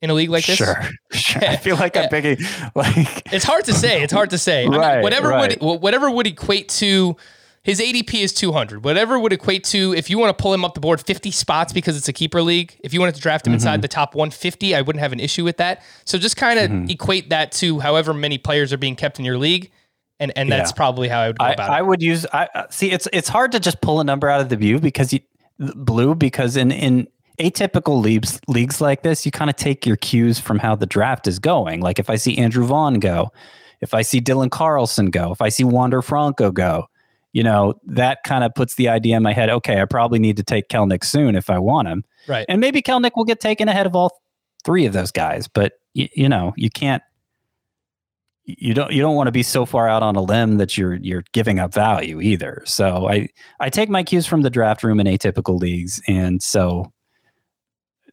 in 0.00 0.10
a 0.10 0.14
league 0.14 0.30
like 0.30 0.46
this. 0.46 0.56
Sure, 0.56 0.76
sure. 1.12 1.44
I 1.44 1.56
feel 1.56 1.76
like 1.76 1.96
I'm 1.96 2.08
picking 2.08 2.38
like 2.74 3.32
It's 3.32 3.44
hard 3.44 3.64
to 3.66 3.74
say. 3.74 4.02
It's 4.02 4.12
hard 4.12 4.30
to 4.30 4.38
say. 4.38 4.64
I 4.64 4.68
mean, 4.68 4.80
Right, 4.80 5.02
whatever 5.02 5.28
right. 5.28 5.60
would 5.60 5.80
whatever 5.82 6.10
would 6.10 6.26
equate 6.26 6.68
to 6.70 7.16
His 7.68 7.80
ADP 7.80 8.14
is 8.14 8.32
200. 8.32 8.82
Whatever 8.82 9.20
would 9.20 9.34
equate 9.34 9.62
to 9.64 9.92
if 9.92 10.08
you 10.08 10.18
want 10.18 10.34
to 10.34 10.42
pull 10.42 10.54
him 10.54 10.64
up 10.64 10.72
the 10.72 10.80
board 10.80 11.02
50 11.02 11.30
spots 11.30 11.70
because 11.70 11.98
it's 11.98 12.08
a 12.08 12.14
keeper 12.14 12.40
league. 12.40 12.74
If 12.82 12.94
you 12.94 13.00
wanted 13.00 13.16
to 13.16 13.20
draft 13.20 13.46
him 13.46 13.52
inside 13.52 13.74
mm-hmm. 13.74 13.80
the 13.82 13.88
top 13.88 14.14
150, 14.14 14.74
I 14.74 14.80
wouldn't 14.80 15.02
have 15.02 15.12
an 15.12 15.20
issue 15.20 15.44
with 15.44 15.58
that. 15.58 15.82
So 16.06 16.16
just 16.16 16.38
kind 16.38 16.58
of 16.58 16.70
mm-hmm. 16.70 16.88
equate 16.88 17.28
that 17.28 17.52
to 17.52 17.78
however 17.78 18.14
many 18.14 18.38
players 18.38 18.72
are 18.72 18.78
being 18.78 18.96
kept 18.96 19.18
in 19.18 19.26
your 19.26 19.36
league, 19.36 19.70
and 20.18 20.32
and 20.34 20.50
that's 20.50 20.70
Yeah. 20.70 20.76
probably 20.76 21.08
how 21.08 21.20
I 21.20 21.26
would 21.26 21.38
go 21.38 21.44
I, 21.44 21.52
about 21.52 21.68
it. 21.68 21.72
I 21.74 21.82
would 21.82 22.00
use. 22.00 22.24
I 22.32 22.48
see. 22.70 22.90
It's 22.90 23.06
it's 23.12 23.28
hard 23.28 23.52
to 23.52 23.60
just 23.60 23.82
pull 23.82 24.00
a 24.00 24.04
number 24.04 24.30
out 24.30 24.40
of 24.40 24.48
the 24.48 24.56
view 24.56 24.78
because 24.78 25.12
you 25.12 25.20
blue 25.58 26.14
because 26.14 26.56
in 26.56 26.72
in 26.72 27.06
atypical 27.38 28.00
leagues 28.00 28.40
leagues 28.48 28.80
like 28.80 29.02
this, 29.02 29.26
you 29.26 29.30
kind 29.30 29.50
of 29.50 29.56
take 29.56 29.84
your 29.84 29.96
cues 29.96 30.38
from 30.38 30.58
how 30.58 30.74
the 30.74 30.86
draft 30.86 31.26
is 31.28 31.38
going. 31.38 31.82
Like 31.82 31.98
if 31.98 32.08
I 32.08 32.16
see 32.16 32.38
Andrew 32.38 32.64
Vaughn 32.64 32.94
go, 32.94 33.30
if 33.82 33.92
I 33.92 34.00
see 34.00 34.22
Dylan 34.22 34.50
Carlson 34.50 35.10
go, 35.10 35.32
if 35.32 35.42
I 35.42 35.50
see 35.50 35.64
Wander 35.64 36.00
Franco 36.00 36.50
go, 36.50 36.88
you 37.32 37.42
know 37.42 37.74
that 37.86 38.18
kind 38.24 38.42
of 38.44 38.54
puts 38.54 38.74
the 38.76 38.88
idea 38.88 39.16
in 39.16 39.22
my 39.22 39.32
head. 39.32 39.50
Okay, 39.50 39.80
I 39.80 39.84
probably 39.84 40.18
need 40.18 40.36
to 40.38 40.42
take 40.42 40.68
Kelenic 40.68 41.04
soon 41.04 41.34
if 41.36 41.50
I 41.50 41.58
want 41.58 41.88
him, 41.88 42.04
Right. 42.26 42.46
and 42.48 42.60
maybe 42.60 42.82
Kelenic 42.82 43.12
will 43.16 43.24
get 43.24 43.40
taken 43.40 43.68
ahead 43.68 43.86
of 43.86 43.94
all 43.94 44.10
three 44.64 44.86
of 44.86 44.92
those 44.92 45.10
guys. 45.12 45.46
But 45.48 45.72
y- 45.94 46.08
you 46.14 46.28
know, 46.28 46.52
you 46.56 46.70
can't. 46.70 47.02
You 48.44 48.72
don't. 48.72 48.90
You 48.92 49.02
don't 49.02 49.14
want 49.14 49.26
to 49.26 49.32
be 49.32 49.42
so 49.42 49.66
far 49.66 49.88
out 49.90 50.02
on 50.02 50.16
a 50.16 50.22
limb 50.22 50.56
that 50.56 50.78
you're 50.78 50.94
you're 50.94 51.22
giving 51.32 51.58
up 51.58 51.74
value 51.74 52.18
either. 52.22 52.62
So 52.64 53.06
I 53.06 53.28
I 53.60 53.68
take 53.68 53.90
my 53.90 54.02
cues 54.02 54.26
from 54.26 54.40
the 54.40 54.48
draft 54.48 54.82
room 54.82 55.00
in 55.00 55.06
atypical 55.06 55.58
leagues, 55.60 56.00
and 56.08 56.42
so 56.42 56.90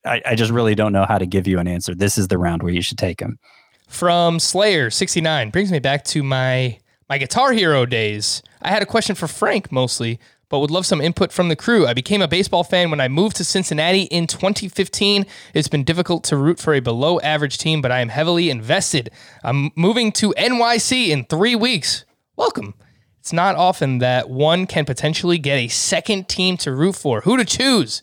I, 0.06 0.22
I 0.26 0.36
just 0.36 0.52
really 0.52 0.76
don't 0.76 0.92
know 0.92 1.06
how 1.08 1.18
to 1.20 1.26
give 1.26 1.48
you 1.48 1.58
an 1.58 1.70
answer. 1.70 1.96
This 1.96 2.18
is 2.18 2.28
the 2.28 2.38
round 2.38 2.64
where 2.64 2.74
you 2.74 2.82
should 2.82 2.98
take 2.98 3.22
him. 3.22 3.40
From 3.88 4.40
Slayer 4.40 4.90
69 4.90 5.52
brings 5.52 5.72
me 5.72 5.80
back 5.80 6.04
to 6.06 6.22
my 6.22 6.80
my 7.08 7.18
Guitar 7.18 7.54
Hero 7.54 7.86
days. 7.86 8.44
I 8.66 8.70
had 8.70 8.82
a 8.82 8.88
question 8.88 9.16
for 9.16 9.28
Frank 9.28 9.72
mostly, 9.72 10.20
but 10.50 10.58
would 10.58 10.72
love 10.72 10.88
some 10.88 11.00
input 11.00 11.32
from 11.32 11.50
the 11.50 11.56
crew. 11.56 11.86
I 11.86 11.94
became 11.94 12.24
a 12.24 12.28
baseball 12.28 12.64
fan 12.64 12.90
when 12.90 13.00
I 13.00 13.08
moved 13.08 13.36
to 13.36 13.44
Cincinnati 13.44 14.04
in 14.04 14.26
2015. 14.26 15.28
It's 15.54 15.68
been 15.68 15.84
difficult 15.84 16.24
to 16.26 16.36
root 16.36 16.60
for 16.60 16.74
a 16.74 16.80
below 16.80 17.20
average 17.20 17.60
team, 17.60 17.80
but 17.80 17.92
I 17.92 18.00
am 18.00 18.10
heavily 18.10 18.50
invested. 18.50 19.12
I'm 19.44 19.70
moving 19.76 20.12
to 20.14 20.34
NYC 20.36 21.10
in 21.10 21.26
3 21.26 21.56
weeks. 21.56 22.06
Welcome. 22.36 22.74
It's 23.20 23.32
not 23.32 23.56
often 23.56 24.00
that 24.00 24.32
one 24.32 24.66
can 24.66 24.84
potentially 24.84 25.38
get 25.38 25.58
a 25.58 25.68
second 25.68 26.28
team 26.28 26.58
to 26.58 26.74
root 26.74 26.96
for. 26.96 27.22
Who 27.22 27.38
to 27.38 27.46
choose? 27.46 28.02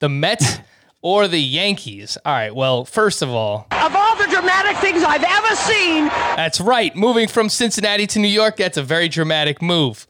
The 0.00 0.08
Mets 0.08 0.58
or 1.02 1.28
the 1.28 1.40
Yankees? 1.40 2.18
All 2.24 2.32
right, 2.32 2.54
well, 2.54 2.84
first 2.84 3.22
of 3.22 3.30
all, 3.30 3.66
Of 3.70 3.94
all 3.94 4.16
the 4.16 4.26
dramatic 4.30 4.76
things 4.78 5.02
I've 5.02 5.24
ever 5.24 5.56
seen, 5.56 6.04
that's 6.36 6.60
right. 6.60 6.94
Moving 6.94 7.28
from 7.28 7.48
Cincinnati 7.48 8.06
to 8.08 8.18
New 8.18 8.28
York, 8.28 8.56
that's 8.56 8.76
a 8.76 8.82
very 8.82 9.08
dramatic 9.08 9.60
move. 9.62 10.06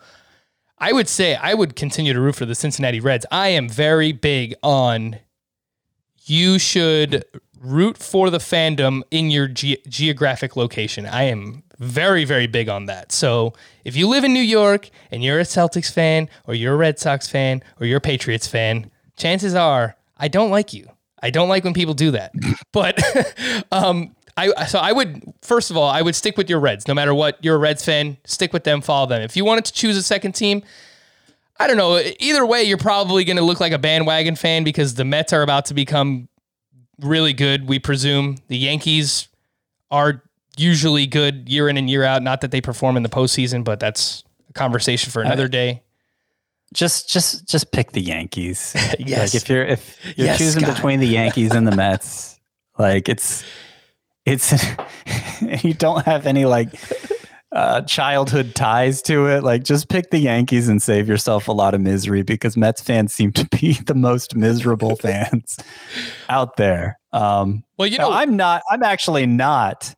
I 0.79 0.92
would 0.92 1.09
say 1.09 1.35
I 1.37 1.55
would 1.55 1.76
continue 1.76 2.12
to 2.14 2.20
root 2.20 2.37
for 2.37 2.46
the 2.46 2.55
Cincinnati 2.55 3.00
Reds. 3.00 3.26
I 3.31 3.48
am 3.48 3.68
very 3.68 4.12
big 4.12 4.55
on 4.62 5.18
you 6.24 6.59
should 6.59 7.24
root 7.61 7.98
for 7.98 8.31
the 8.31 8.38
fandom 8.38 9.03
in 9.11 9.31
your 9.31 9.46
ge- 9.46 9.76
geographic 9.88 10.57
location. 10.57 11.05
I 11.05 11.24
am 11.24 11.62
very, 11.79 12.24
very 12.24 12.46
big 12.46 12.68
on 12.70 12.87
that. 12.87 13.12
So 13.12 13.53
if 13.85 13.96
you 13.96 14.09
live 14.09 14.24
in 14.24 14.33
New 14.33 14.40
York 14.40 14.88
and 15.11 15.22
you're 15.22 15.38
a 15.40 15.44
Celtics 15.44 15.92
fan, 15.92 16.29
or 16.46 16.55
you're 16.55 16.74
a 16.74 16.79
Red 16.79 16.98
Sox 16.98 17.29
fan, 17.29 17.62
or 17.79 17.87
you're 17.87 17.98
a 17.98 18.00
Patriots 18.00 18.46
fan, 18.46 18.90
chances 19.16 19.55
are 19.55 19.96
I 20.20 20.28
don't 20.28 20.50
like 20.50 20.72
you. 20.72 20.87
I 21.22 21.30
don't 21.30 21.48
like 21.48 21.64
when 21.64 21.74
people 21.74 21.94
do 21.94 22.12
that. 22.12 22.33
But 22.72 23.02
um, 23.72 24.14
I 24.37 24.66
so 24.66 24.78
I 24.78 24.92
would 24.92 25.24
first 25.42 25.72
of 25.72 25.76
all 25.76 25.88
I 25.88 26.02
would 26.02 26.14
stick 26.14 26.37
with 26.37 26.48
your 26.48 26.61
Reds 26.61 26.87
no 26.87 26.94
matter 26.94 27.12
what. 27.12 27.38
You're 27.44 27.56
a 27.56 27.59
Reds 27.59 27.85
fan, 27.85 28.16
stick 28.24 28.52
with 28.52 28.62
them, 28.62 28.80
follow 28.80 29.06
them. 29.06 29.22
If 29.22 29.37
you 29.37 29.44
wanted 29.44 29.64
to 29.64 29.72
choose 29.72 29.96
a 29.96 30.02
second 30.04 30.33
team, 30.33 30.62
I 31.59 31.66
don't 31.66 31.76
know. 31.76 32.00
Either 32.20 32.46
way, 32.46 32.62
you're 32.62 32.78
probably 32.78 33.24
going 33.24 33.37
to 33.37 33.42
look 33.42 33.61
like 33.61 33.72
a 33.72 33.78
bandwagon 33.78 34.37
fan 34.37 34.62
because 34.64 34.94
the 34.94 35.04
Mets 35.04 35.33
are 35.33 35.42
about 35.42 35.66
to 35.66 35.74
become 35.74 36.28
really 37.00 37.33
good. 37.33 37.68
We 37.68 37.78
presume 37.78 38.37
the 38.48 38.56
Yankees 38.56 39.28
are 39.90 40.22
usually 40.56 41.06
good 41.06 41.48
year 41.48 41.68
in 41.68 41.76
and 41.76 41.90
year 41.90 42.04
out. 42.04 42.22
Not 42.22 42.40
that 42.42 42.50
they 42.50 42.61
perform 42.61 42.96
in 42.96 43.02
the 43.02 43.09
postseason, 43.09 43.64
but 43.64 43.80
that's 43.80 44.24
a 44.48 44.52
conversation 44.52 45.11
for 45.11 45.22
another 45.22 45.48
day. 45.48 45.83
Just 46.72 47.09
just 47.11 47.48
just 47.48 47.72
pick 47.72 47.92
the 47.92 48.00
Yankees. 48.00 48.72
Yes. 48.98 49.33
Like 49.35 49.35
if 49.42 49.48
you're 49.48 49.64
if 49.64 49.98
you're 50.16 50.26
Yes, 50.28 50.38
choosing 50.38 50.62
Scott. 50.62 50.76
between 50.76 51.00
the 51.00 51.06
Yankees 51.09 51.52
and 51.54 51.66
the 51.66 51.74
Mets, 51.74 52.38
like 52.78 53.09
it's 53.09 53.42
it's 54.24 54.54
you 55.64 55.74
don't 55.74 56.04
have 56.04 56.26
any 56.26 56.44
like 56.44 56.68
uh, 57.52 57.80
childhood 57.83 58.54
ties 58.54 59.02
to 59.02 59.26
it. 59.26 59.42
Like 59.42 59.64
just 59.64 59.88
pick 59.88 60.11
the 60.11 60.18
Yankees 60.18 60.68
and 60.68 60.80
save 60.80 61.09
yourself 61.09 61.48
a 61.48 61.52
lot 61.52 61.74
of 61.74 61.80
misery 61.80 62.22
because 62.22 62.56
Mets 62.56 62.80
fans 62.80 63.12
seem 63.12 63.33
to 63.33 63.44
be 63.48 63.72
the 63.87 63.94
most 63.94 64.37
miserable 64.37 64.94
fans 64.94 65.59
out 66.28 66.56
there. 66.56 66.96
Um, 67.12 67.64
Well, 67.78 67.88
you 67.88 67.98
know, 67.98 68.12
I'm 68.12 68.37
not. 68.37 68.62
I'm 68.70 68.85
actually 68.85 69.26
not. 69.26 69.92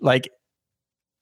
Like, 0.00 0.28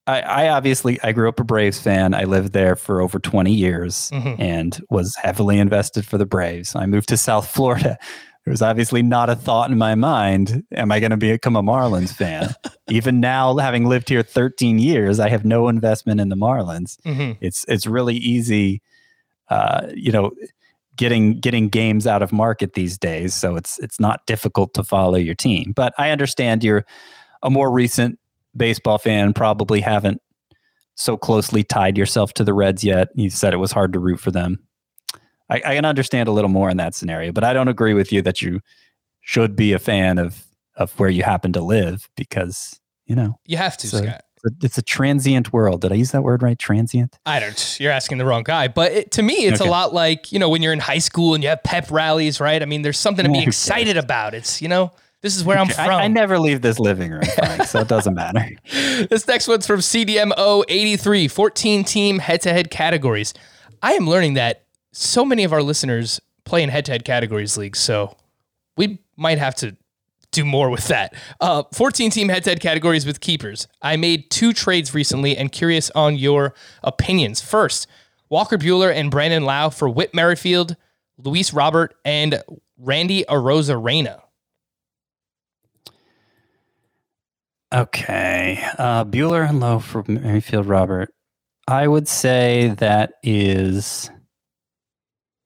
I, 0.08 0.20
I 0.20 0.48
obviously 0.48 0.98
I 1.02 1.12
grew 1.12 1.28
up 1.28 1.38
a 1.38 1.44
Braves 1.44 1.78
fan. 1.80 2.14
I 2.14 2.24
lived 2.24 2.52
there 2.52 2.74
for 2.76 3.00
over 3.00 3.18
20 3.18 3.52
years 3.52 4.10
Mhm. 4.12 4.36
and 4.40 4.80
was 4.90 5.14
heavily 5.16 5.58
invested 5.58 6.06
for 6.06 6.18
the 6.18 6.26
Braves. 6.26 6.74
I 6.74 6.86
moved 6.86 7.08
to 7.10 7.16
South 7.16 7.46
Florida. 7.54 7.98
There 8.44 8.52
was 8.52 8.62
obviously 8.62 9.02
not 9.02 9.28
a 9.28 9.36
thought 9.36 9.70
in 9.70 9.76
my 9.76 9.94
mind, 9.94 10.64
am 10.72 10.90
I 10.90 11.00
going 11.00 11.10
to 11.10 11.18
become 11.18 11.54
a 11.56 11.62
Marlins 11.62 12.14
fan? 12.14 12.54
Even 12.88 13.20
now, 13.20 13.54
having 13.58 13.84
lived 13.84 14.08
here 14.08 14.22
13 14.22 14.78
years, 14.78 15.20
I 15.20 15.28
have 15.28 15.44
no 15.44 15.68
investment 15.68 16.18
in 16.20 16.30
the 16.30 16.36
Marlins. 16.36 16.96
Mhm. 17.04 17.36
It's 17.42 17.66
it's 17.68 17.86
really 17.86 18.16
easy, 18.16 18.80
uh, 19.50 19.88
you 19.94 20.10
know, 20.12 20.30
getting 20.96 21.38
getting 21.40 21.68
games 21.68 22.06
out 22.06 22.22
of 22.22 22.32
market 22.32 22.72
these 22.72 22.96
days. 22.96 23.34
So 23.34 23.56
it's 23.56 23.78
it's 23.80 24.00
not 24.00 24.24
difficult 24.26 24.72
to 24.74 24.82
follow 24.82 25.16
your 25.18 25.34
team. 25.34 25.72
But 25.76 25.92
I 25.98 26.08
understand 26.10 26.64
you're 26.64 26.86
a 27.42 27.50
more 27.50 27.70
recent 27.70 28.18
baseball 28.56 28.98
fan, 28.98 29.32
probably 29.32 29.80
haven't 29.80 30.20
so 30.94 31.16
closely 31.16 31.62
tied 31.62 31.96
yourself 31.96 32.32
to 32.34 32.44
the 32.44 32.52
Reds 32.54 32.82
yet. 32.82 33.08
You 33.14 33.30
said 33.30 33.54
it 33.54 33.58
was 33.58 33.72
hard 33.72 33.92
to 33.92 33.98
root 33.98 34.18
for 34.20 34.30
them. 34.30 34.58
I, 35.50 35.56
I 35.64 35.74
can 35.76 35.84
understand 35.84 36.28
a 36.28 36.32
little 36.32 36.50
more 36.50 36.68
in 36.70 36.76
that 36.78 36.94
scenario, 36.94 37.32
but 37.32 37.44
I 37.44 37.52
don't 37.52 37.68
agree 37.68 37.94
with 37.94 38.12
you 38.12 38.20
that 38.22 38.42
you 38.42 38.60
should 39.20 39.56
be 39.56 39.72
a 39.72 39.78
fan 39.78 40.18
of 40.18 40.44
of 40.76 40.92
where 40.98 41.08
you 41.10 41.24
happen 41.24 41.52
to 41.52 41.60
live 41.60 42.08
because 42.16 42.78
you 43.06 43.16
know 43.16 43.38
you 43.46 43.56
have 43.56 43.76
to, 43.78 43.86
it's 43.86 43.94
a, 44.44 44.50
it's 44.62 44.78
a 44.78 44.82
transient 44.82 45.52
world. 45.52 45.80
Did 45.80 45.90
I 45.90 45.96
use 45.96 46.12
that 46.12 46.22
word 46.22 46.42
right? 46.42 46.58
Transient. 46.58 47.18
I 47.26 47.40
don't. 47.40 47.76
You're 47.80 47.90
asking 47.92 48.18
the 48.18 48.24
wrong 48.24 48.44
guy. 48.44 48.68
But 48.68 48.92
it, 48.92 49.10
to 49.12 49.22
me, 49.22 49.46
it's 49.46 49.60
Okay. 49.60 49.68
a 49.68 49.72
lot 49.72 49.92
like 49.94 50.30
you 50.32 50.38
know 50.38 50.48
when 50.48 50.62
you're 50.62 50.72
in 50.72 50.78
high 50.80 50.98
school 50.98 51.34
and 51.34 51.42
you 51.42 51.48
have 51.50 51.62
pep 51.64 51.90
rallies, 51.90 52.40
right? 52.40 52.62
I 52.62 52.64
mean, 52.66 52.82
there's 52.82 52.98
something 52.98 53.24
to 53.24 53.30
be 53.32 53.42
excited 53.46 53.96
about. 53.96 54.34
It's 54.34 54.60
you 54.62 54.68
know 54.68 54.92
this 55.20 55.36
is 55.36 55.44
where 55.44 55.58
I'm 55.58 55.68
I, 55.68 55.72
from. 55.72 55.90
I 55.90 56.08
never 56.08 56.38
leave 56.38 56.62
this 56.62 56.78
living 56.78 57.10
room, 57.10 57.22
Frank, 57.34 57.64
so 57.64 57.80
it 57.80 57.88
doesn't 57.88 58.14
matter. 58.14 58.50
This 59.10 59.28
next 59.28 59.46
one's 59.46 59.64
from 59.64 59.78
CDMO 59.78 60.64
83, 60.68 61.28
14 61.28 61.84
team 61.84 62.18
head 62.18 62.40
to 62.42 62.52
head 62.52 62.68
categories. 62.70 63.32
I 63.80 63.92
am 63.92 64.08
learning 64.08 64.34
that 64.34 64.64
so 64.92 65.24
many 65.24 65.44
of 65.44 65.52
our 65.52 65.62
listeners 65.62 66.20
play 66.44 66.64
in 66.64 66.68
head 66.68 66.84
to 66.86 66.92
head 66.92 67.04
categories 67.04 67.56
leagues. 67.56 67.78
So 67.78 68.16
we 68.76 68.98
might 69.16 69.38
have 69.38 69.54
to 69.56 69.76
do 70.32 70.44
more 70.44 70.68
with 70.68 70.88
that. 70.88 71.14
Uh, 71.40 71.62
14 71.72 72.10
team 72.10 72.28
head 72.28 72.44
to 72.44 72.50
head 72.50 72.60
categories 72.60 73.06
with 73.06 73.20
keepers. 73.20 73.68
I 73.82 73.96
made 73.96 74.30
two 74.30 74.52
trades 74.52 74.94
recently 74.94 75.36
and 75.36 75.52
curious 75.52 75.90
on 75.94 76.16
your 76.16 76.54
opinions. 76.82 77.40
First, 77.40 77.86
Walker 78.28 78.58
Buehler 78.58 78.92
and 78.92 79.10
Brandon 79.10 79.44
Lowe 79.44 79.70
for 79.70 79.88
Whit 79.88 80.12
Merrifield, 80.12 80.76
Luis 81.18 81.52
Robert, 81.52 81.94
and 82.04 82.42
Randy 82.78 83.24
Arosa 83.28 83.80
Okay. 87.74 88.64
Uh, 88.78 89.04
Buehler 89.04 89.48
and 89.48 89.60
Lowe 89.60 89.78
for 89.78 90.04
Merrifield 90.08 90.66
Robert. 90.66 91.12
I 91.66 91.86
would 91.86 92.08
say 92.08 92.74
that 92.78 93.14
is 93.22 94.10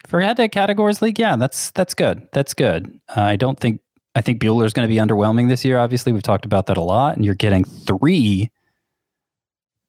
for 0.07 0.21
head 0.21 0.37
to 0.37 0.49
categories 0.49 1.03
league. 1.03 1.19
Yeah, 1.19 1.37
that's 1.37 1.73
that's 1.73 1.95
good. 1.95 2.29
That's 2.33 2.55
good. 2.55 3.01
Uh, 3.09 3.23
I 3.23 3.37
don't 3.37 3.59
think 3.59 3.81
I 4.15 4.21
think 4.21 4.41
Buehler's 4.41 4.73
going 4.73 4.87
to 4.87 4.93
be 4.95 5.01
underwhelming 5.01 5.49
this 5.49 5.65
year. 5.65 5.79
Obviously, 5.79 6.13
we've 6.13 6.23
talked 6.23 6.45
about 6.45 6.67
that 6.67 6.77
a 6.77 6.83
lot, 6.83 7.17
and 7.17 7.25
you're 7.25 7.35
getting 7.35 7.65
three 7.65 8.51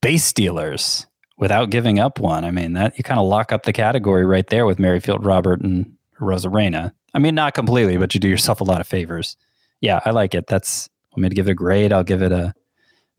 base 0.02 0.24
stealers 0.24 1.06
without 1.38 1.70
giving 1.70 2.00
up 2.00 2.20
one. 2.20 2.46
I 2.46 2.52
mean, 2.52 2.74
that 2.74 2.98
you 2.98 3.04
kind 3.04 3.20
of 3.20 3.28
lock 3.28 3.52
up 3.52 3.64
the 3.64 3.74
category 3.74 4.26
right 4.26 4.48
there 4.48 4.66
with 4.66 4.80
Merrifield 4.80 5.26
Robert 5.26 5.62
and 5.62 5.94
Rosarena. 6.20 6.94
I 7.14 7.20
mean, 7.20 7.36
not 7.36 7.54
completely, 7.54 7.98
but 7.98 8.14
you 8.14 8.20
do 8.20 8.28
yourself 8.28 8.60
a 8.60 8.64
lot 8.64 8.82
of 8.82 8.88
favors. 8.88 9.38
Yeah, 9.82 10.00
I 10.06 10.12
like 10.12 10.34
it. 10.34 10.48
That's 10.48 10.90
want 11.14 11.24
me 11.24 11.30
to 11.30 11.36
give 11.36 11.48
it 11.48 11.52
a 11.52 11.56
grade. 11.56 11.94
I'll 11.94 12.04
give 12.04 12.22
it 12.22 12.32
a 12.32 12.54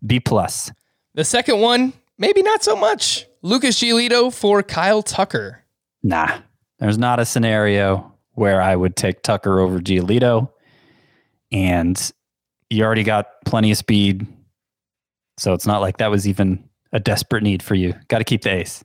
B 0.05 0.21
plus. 0.21 0.71
The 1.15 1.25
second 1.25 1.61
one, 1.61 1.93
maybe 2.19 2.43
not 2.43 2.63
so 2.63 2.77
much. 2.77 3.27
Lucas 3.43 3.81
Giolito 3.81 4.33
for 4.33 4.63
Kyle 4.63 5.03
Tucker. 5.03 5.65
Nah, 6.03 6.39
there's 6.79 6.99
not 6.99 7.21
a 7.21 7.25
scenario 7.25 8.13
where 8.33 8.61
I 8.61 8.75
would 8.75 8.97
take 8.97 9.23
Tucker 9.23 9.61
over 9.61 9.79
Giolito, 9.79 10.51
and 11.53 12.13
you 12.69 12.85
already 12.85 13.05
got 13.05 13.27
plenty 13.47 13.71
of 13.71 13.79
speed, 13.79 14.27
so 15.39 15.53
it's 15.53 15.67
not 15.67 15.81
like 15.81 15.99
that 15.99 16.11
was 16.11 16.27
even 16.27 16.69
a 16.93 16.99
desperate 16.99 17.43
need 17.43 17.63
for 17.63 17.75
you. 17.75 17.95
Got 18.09 18.19
to 18.19 18.25
keep 18.25 18.43
the 18.43 18.53
ace. 18.53 18.85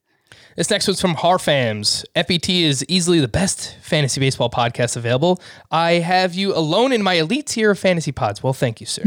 This 0.60 0.70
next 0.70 0.88
one's 0.88 1.00
from 1.00 1.16
Harfams. 1.16 2.04
FBT 2.18 2.64
is 2.64 2.84
easily 2.90 3.22
the 3.22 3.30
best 3.30 3.78
fantasy 3.82 4.20
baseball 4.20 4.50
podcast 4.50 4.98
available. 4.98 5.40
I 5.72 5.94
have 5.94 6.36
you 6.36 6.54
alone 6.54 6.92
in 6.92 7.02
my 7.02 7.14
elite 7.14 7.48
tier 7.48 7.72
of 7.72 7.80
fantasy 7.80 8.12
pods. 8.12 8.44
Well, 8.44 8.52
thank 8.52 8.82
you, 8.82 8.86
sir. 8.86 9.04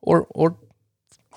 Or 0.00 0.26
or 0.30 0.56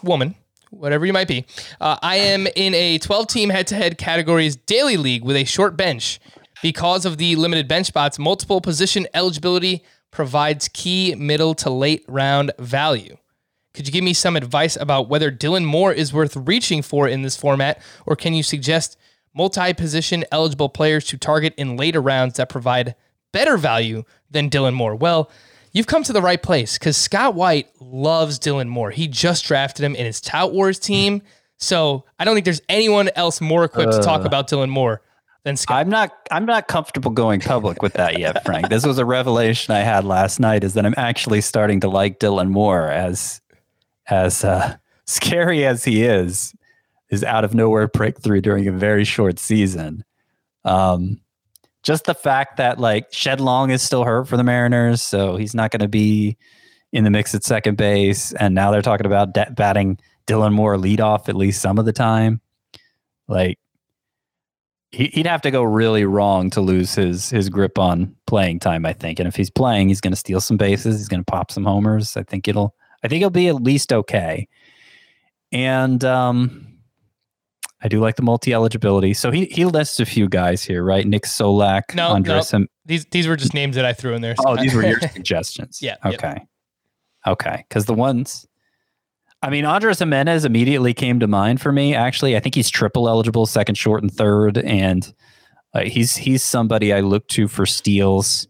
woman, 0.02 0.34
whatever 0.72 1.06
you 1.06 1.14
might 1.14 1.28
be. 1.28 1.46
Uh, 1.80 1.98
I 2.02 2.16
am 2.16 2.48
in 2.56 2.74
a 2.74 2.98
12 2.98 3.28
team 3.28 3.52
head 3.52 3.68
to 3.68 3.76
head 3.76 4.00
categories 4.00 4.56
daily 4.56 4.98
league 4.98 5.24
with 5.24 5.36
a 5.36 5.44
short 5.44 5.78
bench. 5.78 6.20
Because 6.64 7.06
of 7.06 7.20
the 7.20 7.36
limited 7.36 7.68
bench 7.68 7.86
spots, 7.86 8.18
multiple 8.18 8.62
position 8.62 9.06
eligibility 9.14 9.84
provides 10.10 10.68
key 10.70 11.14
middle 11.14 11.54
to 11.54 11.70
late 11.70 12.04
round 12.08 12.54
value. 12.58 13.18
Could 13.76 13.86
you 13.86 13.94
give 13.94 14.04
me 14.04 14.14
some 14.14 14.36
advice 14.36 14.76
about 14.78 15.10
whether 15.10 15.32
Dylan 15.32 15.64
Moore 15.64 15.94
is 15.94 16.12
worth 16.12 16.36
reaching 16.36 16.82
for 16.82 17.08
in 17.08 17.22
this 17.22 17.38
format, 17.38 17.80
or 18.08 18.16
can 18.16 18.34
you 18.34 18.42
suggest 18.42 18.98
multi 19.40 19.74
position 19.74 20.26
eligible 20.34 20.68
players 20.68 21.06
to 21.06 21.18
target 21.18 21.54
in 21.58 21.78
later 21.78 22.02
rounds 22.02 22.36
that 22.36 22.50
provide 22.50 22.94
better 23.32 23.56
value 23.56 24.04
than 24.30 24.50
Dylan 24.50 24.74
Moore? 24.74 24.96
Well, 24.96 25.32
you've 25.72 25.88
come 25.88 26.04
to 26.04 26.12
the 26.12 26.22
right 26.22 26.44
place 26.44 26.78
because 26.78 26.98
Scott 26.98 27.36
White 27.36 27.70
loves 27.80 28.38
Dylan 28.38 28.68
Moore. 28.68 28.92
He 28.92 29.08
just 29.08 29.46
drafted 29.46 29.86
him 29.86 29.96
in 29.96 30.06
his 30.06 30.20
Tout 30.20 30.52
Wars 30.52 30.78
team. 30.78 31.22
So 31.56 32.04
I 32.20 32.26
don't 32.26 32.36
think 32.36 32.44
there's 32.44 32.62
anyone 32.68 33.10
else 33.16 33.40
more 33.40 33.64
equipped 33.64 33.94
to 33.94 34.02
talk 34.02 34.26
about 34.26 34.50
Dylan 34.50 34.70
Moore 34.70 35.02
than 35.44 35.56
Scott. 35.56 35.78
I'm 35.78 35.90
not 35.90 36.12
I'm 36.30 36.46
not 36.46 36.68
comfortable 36.68 37.12
going 37.12 37.40
public 37.40 37.82
with 37.82 37.94
that 37.94 38.20
yet, 38.20 38.44
Frank. 38.44 38.68
this 38.68 38.86
was 38.86 38.98
a 38.98 39.06
revelation 39.06 39.74
I 39.74 39.80
had 39.80 40.04
last 40.04 40.42
night 40.42 40.66
is 40.66 40.74
that 40.74 40.86
I'm 40.86 40.96
actually 40.98 41.40
starting 41.40 41.80
to 41.80 41.88
like 41.88 42.20
Dylan 42.20 42.50
Moore 42.50 42.90
as 42.90 43.40
as 44.08 44.44
uh, 44.44 44.76
scary 45.06 45.66
as 45.66 45.86
he 45.86 46.04
is, 46.04 46.54
his 47.10 47.24
out 47.24 47.44
of 47.44 47.54
nowhere 47.54 47.88
breakthrough 47.88 48.42
during 48.42 48.68
a 48.68 48.72
very 48.72 49.04
short 49.04 49.40
season. 49.40 50.04
Um, 50.64 51.20
just 51.84 52.06
the 52.06 52.14
fact 52.14 52.58
that 52.58 52.80
like 52.80 53.12
Shed 53.12 53.42
Long 53.42 53.72
is 53.72 53.82
still 53.82 54.04
hurt 54.04 54.28
for 54.28 54.38
the 54.38 54.44
Mariners, 54.44 55.02
so 55.02 55.36
he's 55.36 55.56
not 55.56 55.72
going 55.72 55.80
to 55.82 55.88
be 55.88 56.38
in 56.92 57.04
the 57.04 57.10
mix 57.10 57.34
at 57.36 57.44
second 57.44 57.78
base, 57.78 58.34
and 58.34 58.56
now 58.56 58.72
they're 58.72 58.82
talking 58.82 59.06
about 59.06 59.34
de- 59.34 59.52
batting 59.52 60.00
Dylan 60.28 60.54
Moore 60.54 60.76
leadoff 60.76 61.30
at 61.30 61.36
least 61.36 61.62
some 61.62 61.78
of 61.78 61.86
the 61.86 61.94
time. 61.94 62.42
Like 63.28 63.58
he, 64.92 65.06
he'd 65.08 65.28
have 65.28 65.42
to 65.44 65.52
go 65.52 65.64
really 65.64 66.06
wrong 66.06 66.50
to 66.52 66.62
lose 66.62 66.96
his 66.96 67.30
his 67.30 67.50
grip 67.50 67.78
on 67.78 68.16
playing 68.28 68.60
time, 68.60 68.86
I 68.86 68.94
think. 68.94 69.20
And 69.20 69.28
if 69.28 69.36
he's 69.36 69.50
playing, 69.50 69.90
he's 69.90 70.02
going 70.02 70.14
to 70.14 70.18
steal 70.18 70.42
some 70.42 70.58
bases. 70.58 70.98
He's 70.98 71.08
going 71.08 71.24
to 71.24 71.32
pop 71.32 71.52
some 71.52 71.66
homers. 71.66 72.18
I 72.18 72.24
think 72.24 72.48
it'll 72.48 72.76
I 73.04 73.08
think 73.08 73.22
it'll 73.22 73.30
be 73.30 73.48
at 73.48 73.56
least 73.56 73.94
okay. 73.94 74.48
And 75.52 76.04
um, 76.04 76.69
I 77.82 77.88
do 77.88 78.00
like 78.02 78.16
the 78.18 78.22
multi 78.24 78.54
eligibility. 78.54 79.14
So 79.14 79.32
he 79.32 79.46
he 79.46 79.66
lists 79.66 80.00
a 80.00 80.06
few 80.06 80.28
guys 80.28 80.64
here, 80.64 80.84
right? 80.84 81.08
Nick 81.08 81.24
Solak, 81.24 81.96
No, 81.96 82.10
Andres. 82.10 82.52
no. 82.52 82.66
These 82.86 83.06
these 83.06 83.28
were 83.28 83.36
just 83.38 83.54
names 83.54 83.76
that 83.76 83.86
I 83.86 83.94
threw 83.94 84.14
in 84.14 84.22
there. 84.22 84.36
Oh, 84.46 84.58
these 84.58 84.74
were 84.74 84.86
your 84.86 85.00
suggestions. 85.14 85.82
Yeah, 85.82 85.96
yep. 86.04 86.16
Okay. 86.16 86.46
Okay. 87.28 87.66
Because 87.70 87.86
the 87.86 87.94
ones, 87.94 88.46
I 89.42 89.50
mean, 89.50 89.64
Andres 89.66 90.00
Jimenez 90.00 90.44
immediately 90.46 90.94
came 90.94 91.20
to 91.22 91.28
mind 91.28 91.62
for 91.62 91.72
me. 91.72 91.96
Actually, 91.96 92.36
I 92.36 92.40
think 92.42 92.56
he's 92.56 92.70
triple 92.70 93.08
eligible, 93.08 93.46
second, 93.46 93.76
short, 93.76 94.02
and 94.02 94.12
third, 94.14 94.58
and 94.58 95.14
uh, 95.74 95.82
he's 95.82 96.16
he's 96.18 96.44
somebody 96.44 96.92
I 96.94 97.00
look 97.00 97.28
to 97.30 97.48
for 97.48 97.66
steals. 97.66 98.48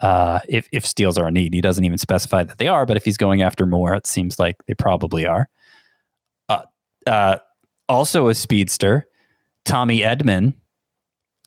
Uh, 0.00 0.40
if 0.48 0.68
if 0.70 0.84
steals 0.86 1.16
are 1.16 1.26
a 1.26 1.30
need, 1.30 1.54
he 1.54 1.60
doesn't 1.62 1.84
even 1.84 1.98
specify 1.98 2.44
that 2.44 2.58
they 2.58 2.68
are. 2.68 2.84
But 2.84 2.96
if 2.98 3.04
he's 3.04 3.16
going 3.16 3.40
after 3.40 3.64
more, 3.64 3.94
it 3.94 4.06
seems 4.06 4.38
like 4.38 4.56
they 4.66 4.74
probably 4.74 5.24
are. 5.26 5.48
Uh, 6.48 6.62
uh, 7.06 7.38
also 7.88 8.28
a 8.28 8.34
speedster, 8.34 9.06
Tommy 9.64 10.00
Edman 10.00 10.54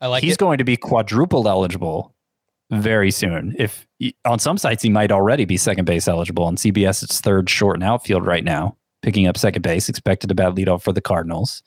I 0.01 0.07
like 0.07 0.23
he's 0.23 0.33
it. 0.33 0.39
going 0.39 0.57
to 0.57 0.63
be 0.63 0.75
quadruple 0.75 1.47
eligible 1.47 2.13
very 2.71 3.11
soon. 3.11 3.55
If 3.57 3.85
on 4.25 4.39
some 4.39 4.57
sites 4.57 4.81
he 4.81 4.89
might 4.89 5.11
already 5.11 5.45
be 5.45 5.57
second 5.57 5.85
base 5.85 6.07
eligible. 6.07 6.43
On 6.45 6.55
CBS, 6.55 7.03
it's 7.03 7.21
third, 7.21 7.49
short, 7.49 7.75
and 7.75 7.83
outfield 7.83 8.25
right 8.25 8.43
now, 8.43 8.75
picking 9.03 9.27
up 9.27 9.37
second 9.37 9.61
base. 9.61 9.89
Expected 9.89 10.27
to 10.27 10.35
bat 10.35 10.55
leadoff 10.55 10.81
for 10.81 10.91
the 10.91 11.01
Cardinals, 11.01 11.61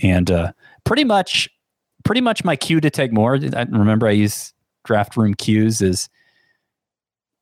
and 0.00 0.30
uh, 0.30 0.52
pretty 0.84 1.04
much, 1.04 1.50
pretty 2.04 2.22
much 2.22 2.44
my 2.44 2.56
cue 2.56 2.80
to 2.80 2.90
take 2.90 3.12
more. 3.12 3.34
I 3.34 3.62
remember 3.64 4.08
I 4.08 4.12
use 4.12 4.54
draft 4.84 5.16
room 5.16 5.34
cues 5.34 5.82
is 5.82 6.08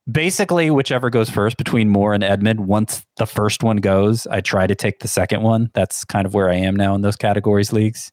basically 0.09 0.71
whichever 0.71 1.09
goes 1.09 1.29
first 1.29 1.57
between 1.57 1.89
Moore 1.89 2.13
and 2.13 2.23
Edman. 2.23 2.59
Once 2.59 3.05
the 3.17 3.27
first 3.27 3.63
one 3.63 3.77
goes, 3.77 4.27
I 4.27 4.41
try 4.41 4.67
to 4.67 4.75
take 4.75 4.99
the 4.99 5.07
second 5.07 5.41
one. 5.41 5.71
That's 5.73 6.05
kind 6.05 6.25
of 6.25 6.33
where 6.33 6.49
I 6.49 6.55
am 6.55 6.75
now 6.75 6.95
in 6.95 7.01
those 7.01 7.15
categories 7.15 7.73
leagues. 7.73 8.11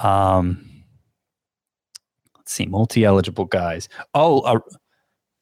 Um, 0.00 0.84
let's 2.36 2.52
see, 2.52 2.66
multi-eligible 2.66 3.46
guys. 3.46 3.88
Oh, 4.12 4.40
uh, 4.40 4.58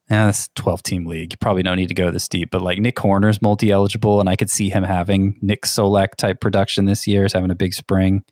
yeah, 0.09 0.25
that's 0.27 0.49
twelve 0.55 0.83
team 0.83 1.05
league. 1.05 1.33
You 1.33 1.37
probably 1.37 1.63
don't 1.63 1.77
need 1.77 1.87
to 1.87 1.95
go 1.95 2.11
this 2.11 2.27
deep, 2.27 2.51
but 2.51 2.61
like 2.61 2.79
Nick 2.79 2.97
Hoerner's 2.97 3.41
multi-eligible, 3.41 4.19
and 4.19 4.29
I 4.29 4.35
could 4.35 4.49
see 4.49 4.69
him 4.69 4.83
having 4.83 5.37
Nick 5.41 5.63
Solak 5.63 6.15
type 6.15 6.39
production 6.39 6.85
this 6.85 7.07
year. 7.07 7.25
Is 7.25 7.33
having 7.33 7.51
a 7.51 7.55
big 7.55 7.73
spring. 7.73 8.23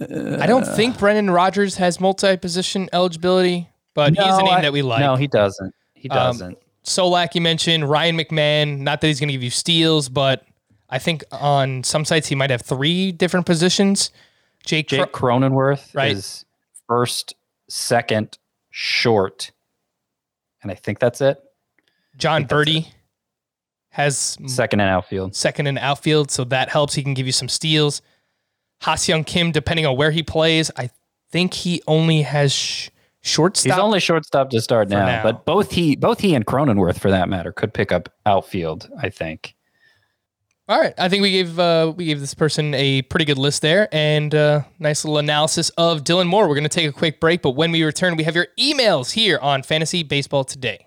I 0.00 0.46
don't 0.46 0.66
think 0.66 0.98
Brendan 0.98 1.30
Rodgers 1.30 1.76
has 1.76 2.00
multi 2.00 2.36
position 2.36 2.88
eligibility, 2.92 3.68
but 3.94 4.10
he's 4.16 4.18
a 4.24 4.42
name 4.42 4.48
I- 4.54 4.60
that 4.62 4.72
we 4.72 4.82
like. 4.82 5.00
No, 5.00 5.16
he 5.16 5.26
doesn't. 5.26 5.74
He 5.94 6.08
Um, 6.08 6.16
doesn't. 6.16 6.58
Solak, 6.84 7.34
you 7.34 7.40
mentioned 7.40 7.88
Ryan 7.88 8.16
McMahon. 8.18 8.78
Not 8.78 9.00
that 9.00 9.06
he's 9.06 9.20
going 9.20 9.28
to 9.28 9.32
give 9.34 9.42
you 9.42 9.50
steals, 9.50 10.08
but 10.08 10.44
I 10.90 10.98
think 10.98 11.22
on 11.30 11.84
some 11.84 12.04
sites 12.04 12.26
he 12.28 12.34
might 12.34 12.50
have 12.50 12.62
three 12.62 13.12
different 13.12 13.46
positions. 13.46 14.10
Jake, 14.64 14.88
Cro- 14.88 15.06
Cronenworth 15.06 15.94
Right. 15.94 16.12
is 16.12 16.44
first, 16.88 17.34
second, 17.68 18.36
short, 18.70 19.52
and 20.62 20.70
I 20.72 20.74
think 20.74 20.98
that's 20.98 21.20
it. 21.20 21.42
Jon 22.16 22.46
Berti 22.46 22.88
has 23.90 24.36
Second 24.46 24.80
and 24.80 24.88
outfield. 24.90 25.34
second 25.36 25.66
in 25.66 25.78
outfield, 25.78 26.30
so 26.30 26.44
that 26.44 26.68
helps. 26.70 26.94
He 26.94 27.02
can 27.02 27.14
give 27.14 27.26
you 27.26 27.32
some 27.32 27.48
steals. 27.48 28.02
Young 29.06 29.22
Kim, 29.24 29.52
depending 29.52 29.86
on 29.86 29.96
where 29.96 30.10
he 30.10 30.22
plays, 30.22 30.70
I 30.76 30.90
think 31.30 31.54
he 31.54 31.82
only 31.86 32.22
has 32.22 32.52
sh- 32.52 32.88
shortstop. 33.22 33.72
He's 33.72 33.80
only 33.80 34.00
shortstop 34.00 34.50
to 34.50 34.60
start 34.60 34.88
now, 34.88 35.06
now. 35.06 35.22
but 35.22 35.44
both 35.44 35.72
he 35.72 35.96
both 35.96 36.20
he 36.20 36.34
and 36.34 36.44
Cronenworth, 36.46 36.98
for 36.98 37.10
that 37.10 37.28
matter, 37.28 37.52
could 37.52 37.72
pick 37.72 37.92
up 37.92 38.08
outfield. 38.26 38.88
I 39.00 39.08
think. 39.08 39.54
All 40.68 40.80
right, 40.80 40.94
I 40.96 41.08
think 41.08 41.22
we 41.22 41.32
gave 41.32 41.58
uh, 41.58 41.92
we 41.96 42.04
gave 42.04 42.20
this 42.20 42.34
person 42.34 42.72
a 42.74 43.02
pretty 43.02 43.24
good 43.24 43.38
list 43.38 43.62
there, 43.62 43.88
and 43.92 44.34
uh, 44.34 44.62
nice 44.78 45.04
little 45.04 45.18
analysis 45.18 45.70
of 45.70 46.04
Dylan 46.04 46.28
Moore. 46.28 46.48
We're 46.48 46.54
going 46.54 46.62
to 46.64 46.68
take 46.68 46.88
a 46.88 46.92
quick 46.92 47.20
break, 47.20 47.42
but 47.42 47.50
when 47.50 47.72
we 47.72 47.82
return, 47.82 48.16
we 48.16 48.24
have 48.24 48.36
your 48.36 48.46
emails 48.58 49.12
here 49.12 49.38
on 49.40 49.62
Fantasy 49.64 50.02
Baseball 50.02 50.44
Today. 50.44 50.86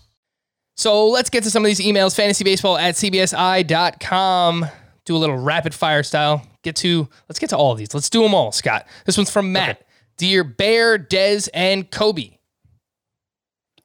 So 0.75 1.09
let's 1.09 1.29
get 1.29 1.43
to 1.43 1.51
some 1.51 1.63
of 1.63 1.67
these 1.67 1.79
emails. 1.79 2.15
Fantasybaseball 2.17 2.79
at 2.79 2.95
cbsi.com. 2.95 4.65
Do 5.05 5.15
a 5.15 5.17
little 5.17 5.37
rapid 5.37 5.73
fire 5.73 6.03
style. 6.03 6.45
Get 6.63 6.75
to 6.77 7.09
let's 7.27 7.39
get 7.39 7.49
to 7.51 7.57
all 7.57 7.71
of 7.71 7.77
these. 7.77 7.93
Let's 7.93 8.09
do 8.09 8.23
them 8.23 8.33
all, 8.33 8.51
Scott. 8.51 8.87
This 9.05 9.17
one's 9.17 9.31
from 9.31 9.51
Matt. 9.51 9.85
Dear 10.17 10.43
Bear, 10.43 10.99
Dez, 10.99 11.49
and 11.53 11.89
Kobe. 11.89 12.37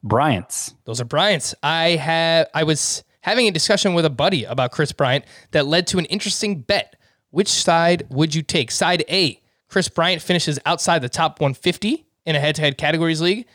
Bryant's. 0.03 0.73
Those 0.85 1.01
are 1.01 1.05
Bryant's. 1.05 1.55
I 1.63 1.89
have 1.91 2.47
I 2.53 2.63
was 2.63 3.03
having 3.21 3.47
a 3.47 3.51
discussion 3.51 3.93
with 3.93 4.05
a 4.05 4.09
buddy 4.09 4.43
about 4.45 4.71
Kris 4.71 4.91
Bryant 4.91 5.25
that 5.51 5.65
led 5.65 5.87
to 5.87 5.97
an 5.97 6.05
interesting 6.05 6.61
bet. 6.61 6.95
Which 7.31 7.49
side 7.49 8.07
would 8.09 8.33
you 8.33 8.41
take? 8.41 8.71
Side 8.71 9.03
A, 9.09 9.41
Kris 9.67 9.89
Bryant 9.89 10.21
finishes 10.21 10.59
outside 10.65 11.01
the 11.01 11.09
top 11.09 11.41
150 11.41 12.05
in 12.25 12.35
a 12.35 12.39
head-to-head 12.39 12.77
categories 12.77 13.21
league. 13.21 13.45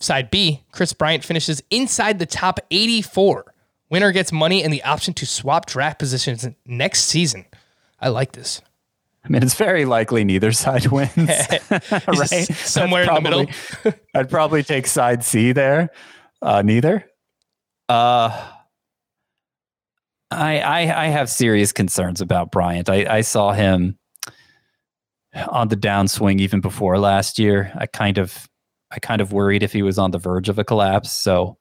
Side 0.00 0.30
B, 0.30 0.62
Kris 0.72 0.92
Bryant 0.92 1.24
finishes 1.24 1.62
inside 1.70 2.18
the 2.18 2.26
top 2.26 2.58
84. 2.70 3.54
Winner 3.90 4.12
gets 4.12 4.32
money 4.32 4.62
and 4.64 4.72
the 4.72 4.82
option 4.82 5.12
to 5.14 5.26
swap 5.26 5.66
draft 5.66 5.98
positions 5.98 6.48
next 6.64 7.04
season. 7.04 7.44
I 8.00 8.08
like 8.08 8.32
this. 8.32 8.62
I 9.22 9.28
mean, 9.28 9.42
it's 9.42 9.54
very 9.54 9.84
likely 9.84 10.24
neither 10.24 10.52
side 10.52 10.86
wins, 10.90 11.10
right? 12.08 12.46
somewhere 12.54 13.02
in 13.02 13.14
the 13.14 13.20
middle. 13.20 13.46
I'd 14.14 14.30
probably 14.30 14.62
take 14.62 14.86
side 14.86 15.22
C 15.22 15.52
there. 15.52 15.90
Uh, 16.40 16.62
neither. 16.62 17.04
Uh, 17.88 18.30
I, 20.30 20.60
I 20.60 21.04
I 21.04 21.06
have 21.08 21.28
serious 21.28 21.72
concerns 21.72 22.20
about 22.20 22.50
Bryant. 22.52 22.88
I, 22.88 23.16
I 23.16 23.20
saw 23.20 23.52
him 23.52 23.98
on 25.34 25.68
the 25.68 25.76
downswing 25.76 26.40
even 26.40 26.60
before 26.60 26.98
last 26.98 27.38
year. 27.38 27.72
I 27.76 27.86
kind 27.86 28.16
of 28.16 28.48
I 28.90 28.98
kind 28.98 29.20
of 29.20 29.32
worried 29.32 29.62
if 29.62 29.72
he 29.72 29.82
was 29.82 29.98
on 29.98 30.10
the 30.10 30.18
verge 30.18 30.48
of 30.48 30.58
a 30.58 30.64
collapse. 30.64 31.10
So 31.12 31.56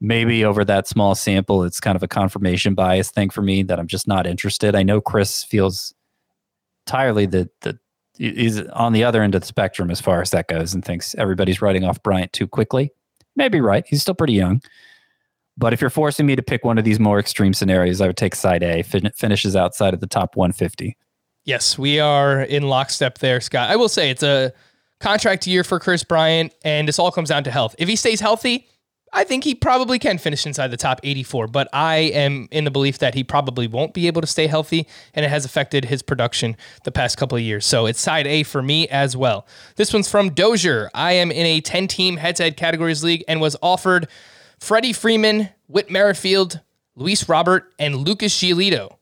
maybe 0.00 0.44
over 0.44 0.64
that 0.64 0.86
small 0.86 1.14
sample, 1.14 1.64
it's 1.64 1.80
kind 1.80 1.96
of 1.96 2.02
a 2.02 2.08
confirmation 2.08 2.74
bias 2.74 3.10
thing 3.10 3.30
for 3.30 3.42
me 3.42 3.62
that 3.64 3.78
I'm 3.78 3.86
just 3.86 4.06
not 4.06 4.26
interested. 4.26 4.74
I 4.74 4.82
know 4.82 5.00
Chris 5.00 5.42
feels 5.44 5.94
entirely 6.86 7.26
that 7.26 7.48
that 7.62 7.76
he's 8.16 8.60
on 8.68 8.92
the 8.92 9.04
other 9.04 9.22
end 9.22 9.34
of 9.34 9.42
the 9.42 9.46
spectrum 9.46 9.90
as 9.90 10.00
far 10.00 10.20
as 10.20 10.30
that 10.30 10.48
goes 10.48 10.74
and 10.74 10.84
thinks 10.84 11.14
everybody's 11.14 11.62
writing 11.62 11.84
off 11.84 12.02
Bryant 12.02 12.32
too 12.32 12.46
quickly. 12.46 12.90
Maybe 13.36 13.60
right. 13.60 13.84
He's 13.86 14.02
still 14.02 14.14
pretty 14.14 14.32
young. 14.32 14.60
But 15.56 15.72
if 15.72 15.80
you're 15.80 15.90
forcing 15.90 16.26
me 16.26 16.36
to 16.36 16.42
pick 16.42 16.64
one 16.64 16.78
of 16.78 16.84
these 16.84 17.00
more 17.00 17.18
extreme 17.18 17.52
scenarios, 17.52 18.00
I 18.00 18.06
would 18.06 18.16
take 18.16 18.34
side 18.34 18.62
A. 18.62 18.82
Fin- 18.82 19.10
finishes 19.16 19.56
outside 19.56 19.92
of 19.92 20.00
the 20.00 20.06
top 20.06 20.36
150. 20.36 20.96
Yes, 21.44 21.78
we 21.78 21.98
are 21.98 22.42
in 22.42 22.64
lockstep 22.64 23.18
there, 23.18 23.40
Scott. 23.40 23.70
I 23.70 23.76
will 23.76 23.88
say 23.88 24.10
it's 24.10 24.22
a 24.22 24.52
contract 25.00 25.46
year 25.46 25.64
for 25.64 25.78
Kris 25.78 26.04
Bryant, 26.04 26.52
and 26.64 26.88
this 26.88 26.98
all 26.98 27.10
comes 27.10 27.28
down 27.28 27.44
to 27.44 27.50
health. 27.50 27.74
If 27.78 27.88
he 27.88 27.96
stays 27.96 28.20
healthy, 28.20 28.68
I 29.12 29.24
think 29.24 29.44
he 29.44 29.54
probably 29.54 29.98
can 29.98 30.18
finish 30.18 30.44
inside 30.44 30.68
the 30.68 30.76
top 30.76 31.00
84, 31.02 31.46
but 31.48 31.68
I 31.72 31.96
am 31.96 32.48
in 32.50 32.64
the 32.64 32.70
belief 32.70 32.98
that 32.98 33.14
he 33.14 33.24
probably 33.24 33.66
won't 33.66 33.94
be 33.94 34.06
able 34.06 34.20
to 34.20 34.26
stay 34.26 34.46
healthy, 34.46 34.86
and 35.14 35.24
it 35.24 35.30
has 35.30 35.44
affected 35.44 35.86
his 35.86 36.02
production 36.02 36.56
the 36.84 36.92
past 36.92 37.16
couple 37.16 37.36
of 37.36 37.42
years. 37.42 37.64
So 37.64 37.86
it's 37.86 38.00
side 38.00 38.26
A 38.26 38.42
for 38.42 38.62
me 38.62 38.86
as 38.88 39.16
well. 39.16 39.46
This 39.76 39.92
one's 39.92 40.10
from 40.10 40.30
Dozier. 40.30 40.90
I 40.94 41.12
am 41.12 41.30
in 41.30 41.46
a 41.46 41.60
10 41.60 41.88
team 41.88 42.16
head 42.16 42.36
to 42.36 42.42
head 42.44 42.56
categories 42.56 43.02
league 43.02 43.24
and 43.28 43.40
was 43.40 43.56
offered 43.62 44.08
Freddie 44.58 44.92
Freeman, 44.92 45.48
Whit 45.68 45.90
Merrifield, 45.90 46.60
Luis 46.94 47.28
Robert, 47.28 47.72
and 47.78 47.96
Lucas 47.96 48.36
Giolito 48.36 48.96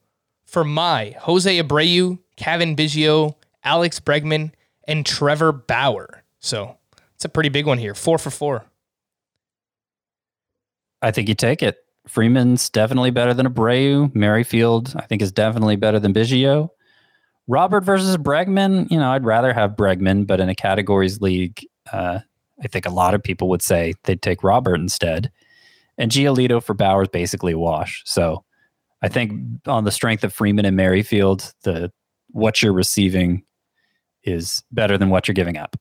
for 0.44 0.62
my 0.62 1.16
Jose 1.20 1.60
Abreu, 1.60 2.18
Cavan 2.36 2.76
Biggio, 2.76 3.34
Alex 3.64 3.98
Bregman, 3.98 4.52
and 4.86 5.04
Trevor 5.04 5.52
Bauer. 5.52 6.22
So 6.40 6.76
it's 7.14 7.24
a 7.24 7.28
pretty 7.28 7.48
big 7.48 7.66
one 7.66 7.78
here. 7.78 7.94
Four 7.94 8.18
for 8.18 8.30
four. 8.30 8.64
I 11.02 11.10
think 11.10 11.28
you 11.28 11.34
take 11.34 11.62
it. 11.62 11.78
Freeman's 12.08 12.70
definitely 12.70 13.10
better 13.10 13.34
than 13.34 13.46
Abreu. 13.46 14.14
Merrifield, 14.14 14.94
I 14.96 15.06
think, 15.06 15.22
is 15.22 15.32
definitely 15.32 15.76
better 15.76 15.98
than 15.98 16.14
Biggio. 16.14 16.70
Robert 17.48 17.84
versus 17.84 18.16
Bregman, 18.16 18.90
you 18.90 18.98
know, 18.98 19.10
I'd 19.10 19.24
rather 19.24 19.52
have 19.52 19.72
Bregman, 19.72 20.26
but 20.26 20.40
in 20.40 20.48
a 20.48 20.54
categories 20.54 21.20
league, 21.20 21.64
uh, 21.92 22.20
I 22.62 22.68
think 22.68 22.86
a 22.86 22.90
lot 22.90 23.14
of 23.14 23.22
people 23.22 23.48
would 23.50 23.62
say 23.62 23.94
they'd 24.04 24.22
take 24.22 24.42
Robert 24.42 24.80
instead. 24.80 25.30
And 25.98 26.10
Giolito 26.10 26.62
for 26.62 26.74
Bauer's 26.74 27.08
basically 27.08 27.52
a 27.52 27.58
wash. 27.58 28.02
So 28.04 28.44
I 29.02 29.08
think 29.08 29.32
on 29.66 29.84
the 29.84 29.92
strength 29.92 30.24
of 30.24 30.32
Freeman 30.32 30.64
and 30.64 30.76
Merrifield, 30.76 31.52
the 31.62 31.92
what 32.30 32.62
you're 32.62 32.72
receiving 32.72 33.44
is 34.26 34.64
better 34.72 34.98
than 34.98 35.08
what 35.08 35.28
you're 35.28 35.34
giving 35.34 35.56
up. 35.56 35.76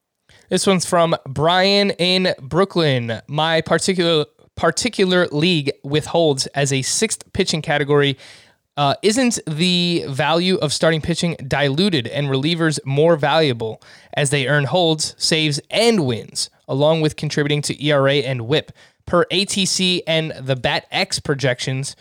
This 0.50 0.68
one's 0.68 0.86
from 0.86 1.16
Brian 1.28 1.92
in 1.92 2.34
Brooklyn. 2.42 3.22
My 3.28 3.62
particular 3.62 4.26
particular 4.56 5.28
league 5.28 5.72
withholds 5.84 6.48
as 6.48 6.72
a 6.72 6.82
sixth 6.82 7.32
pitching 7.34 7.62
category. 7.62 8.18
Uh, 8.78 8.94
isn't 9.02 9.40
the 9.48 10.04
value 10.08 10.56
of 10.58 10.74
starting 10.74 11.02
pitching 11.02 11.36
diluted 11.48 12.08
and 12.08 12.28
relievers 12.28 12.78
more 12.86 13.16
valuable 13.16 13.82
as 14.16 14.32
they 14.32 14.48
earn 14.48 14.66
holds, 14.66 15.16
saves, 15.18 15.62
and 15.70 16.06
wins, 16.06 16.50
along 16.68 17.00
with 17.02 17.16
contributing 17.16 17.62
to 17.62 17.86
ERA 17.86 18.16
and 18.16 18.48
WHIP? 18.48 18.72
Per 19.06 19.26
ATC 19.26 20.02
and 20.08 20.34
the 20.40 20.56
Bat 20.56 20.88
X 20.92 21.20
projections, 21.20 21.96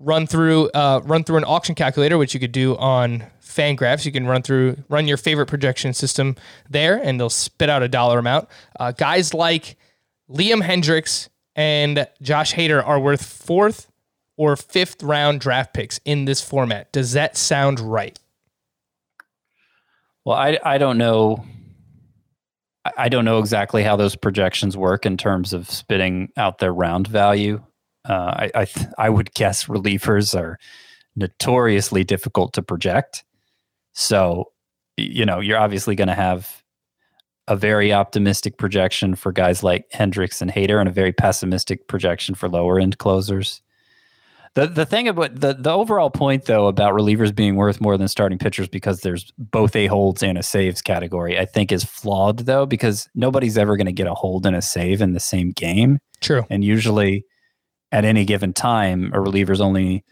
run 0.00 0.26
through 0.26 0.70
uh, 0.70 1.00
run 1.04 1.22
through 1.22 1.36
an 1.36 1.44
auction 1.44 1.74
calculator, 1.74 2.18
which 2.18 2.34
you 2.34 2.40
could 2.40 2.52
do 2.52 2.76
on 2.78 3.24
Fangraphs. 3.42 4.04
You 4.04 4.10
can 4.12 4.26
run 4.26 4.42
through 4.42 4.76
run 4.88 5.06
your 5.06 5.16
favorite 5.16 5.46
projection 5.46 5.92
system 5.94 6.34
there, 6.68 6.96
and 7.02 7.20
they'll 7.20 7.30
spit 7.30 7.68
out 7.70 7.82
a 7.82 7.88
dollar 7.88 8.18
amount. 8.18 8.48
Uh, 8.78 8.92
guys 8.92 9.32
like 9.34 9.76
Liam 10.30 10.62
Hendriks 10.62 11.28
and 11.54 12.08
Josh 12.22 12.54
Hader 12.54 12.84
are 12.84 12.98
worth 12.98 13.24
fourth 13.24 13.90
or 14.36 14.56
fifth 14.56 15.02
round 15.02 15.40
draft 15.40 15.74
picks 15.74 16.00
in 16.04 16.24
this 16.24 16.40
format. 16.40 16.90
Does 16.92 17.12
that 17.12 17.36
sound 17.36 17.78
right? 17.78 18.18
Well, 20.24 20.36
I 20.36 20.58
I 20.64 20.78
don't 20.78 20.98
know. 20.98 21.44
I- 22.84 22.92
I 22.96 23.08
don't 23.10 23.26
know 23.26 23.38
exactly 23.40 23.82
how 23.82 23.96
those 23.96 24.16
projections 24.16 24.74
work 24.76 25.04
in 25.04 25.18
terms 25.18 25.52
of 25.52 25.68
spitting 25.68 26.30
out 26.38 26.58
their 26.58 26.72
round 26.72 27.06
value. 27.08 27.62
Uh, 28.08 28.12
I 28.36 28.50
I, 28.54 28.64
th- 28.64 28.86
I 28.98 29.10
would 29.10 29.34
guess 29.34 29.66
relievers 29.66 30.38
are 30.38 30.58
notoriously 31.16 32.04
difficult 32.04 32.52
to 32.54 32.62
project. 32.62 33.24
So, 33.92 34.52
you 34.96 35.26
know, 35.26 35.40
you're 35.40 35.58
obviously 35.58 35.94
going 35.96 36.08
to 36.08 36.14
have 36.14 36.62
a 37.48 37.56
very 37.56 37.92
optimistic 37.92 38.58
projection 38.58 39.16
for 39.16 39.32
guys 39.32 39.62
like 39.62 39.90
Hendriks 39.90 40.40
and 40.40 40.52
Hader, 40.52 40.78
and 40.78 40.88
a 40.88 40.92
very 40.92 41.12
pessimistic 41.12 41.88
projection 41.88 42.34
for 42.34 42.48
lower 42.48 42.78
end 42.78 42.98
closers. 42.98 43.60
The 44.54 44.66
the 44.66 44.86
thing 44.86 45.06
about 45.06 45.40
the 45.40 45.54
the 45.54 45.70
overall 45.70 46.10
point 46.10 46.46
though 46.46 46.66
about 46.66 46.92
relievers 46.92 47.34
being 47.34 47.54
worth 47.56 47.80
more 47.80 47.96
than 47.96 48.08
starting 48.08 48.38
pitchers 48.38 48.68
because 48.68 49.00
there's 49.00 49.32
both 49.38 49.76
a 49.76 49.86
holds 49.86 50.22
and 50.22 50.36
a 50.38 50.42
saves 50.42 50.82
category, 50.82 51.38
I 51.38 51.44
think 51.44 51.70
is 51.70 51.84
flawed 51.84 52.40
though 52.40 52.66
because 52.66 53.08
nobody's 53.14 53.58
ever 53.58 53.76
going 53.76 53.86
to 53.86 53.92
get 53.92 54.08
a 54.08 54.14
hold 54.14 54.46
and 54.46 54.56
a 54.56 54.62
save 54.62 55.02
in 55.02 55.12
the 55.12 55.20
same 55.20 55.50
game. 55.50 55.98
True. 56.20 56.44
And 56.50 56.64
usually 56.64 57.24
at 57.92 58.04
any 58.04 58.24
given 58.24 58.52
time 58.52 59.10
a 59.14 59.20
reliever's 59.20 59.60
only 59.60 60.04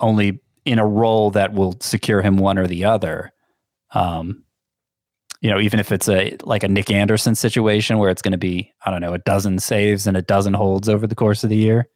only 0.00 0.40
in 0.64 0.78
a 0.78 0.86
role 0.86 1.30
that 1.30 1.52
will 1.52 1.76
secure 1.80 2.22
him 2.22 2.36
one 2.36 2.58
or 2.58 2.66
the 2.66 2.84
other. 2.84 3.32
Um 3.92 4.42
you 5.42 5.50
know, 5.50 5.60
even 5.60 5.78
if 5.78 5.92
it's 5.92 6.08
a 6.08 6.36
like 6.42 6.64
a 6.64 6.68
Nick 6.68 6.90
Anderson 6.90 7.34
situation 7.34 7.98
where 7.98 8.10
it's 8.10 8.22
going 8.22 8.32
to 8.32 8.38
be, 8.38 8.72
I 8.84 8.90
don't 8.90 9.02
know, 9.02 9.12
a 9.12 9.18
dozen 9.18 9.58
saves 9.58 10.06
and 10.06 10.16
a 10.16 10.22
dozen 10.22 10.54
holds 10.54 10.88
over 10.88 11.06
the 11.06 11.14
course 11.14 11.44
of 11.44 11.50
the 11.50 11.56
year. 11.56 11.88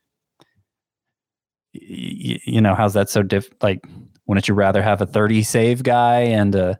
Y- 1.74 2.40
you 2.44 2.60
know 2.60 2.74
how's 2.74 2.94
that 2.94 3.08
so 3.08 3.22
diff 3.22 3.48
like 3.62 3.84
wouldn't 4.26 4.48
you 4.48 4.54
rather 4.54 4.82
have 4.82 5.00
a 5.00 5.06
30 5.06 5.42
save 5.42 5.82
guy 5.82 6.20
and 6.20 6.54
a, 6.54 6.78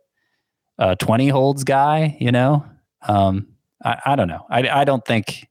a 0.79 0.97
20 0.97 1.29
holds 1.29 1.65
guy 1.65 2.17
you 2.21 2.33
know? 2.33 2.65
Um 3.03 3.49
i, 3.85 4.01
I 4.05 4.17
don't 4.17 4.29
know. 4.29 4.47
I, 4.51 4.69
I 4.69 4.85
don't 4.85 5.05
think 5.05 5.49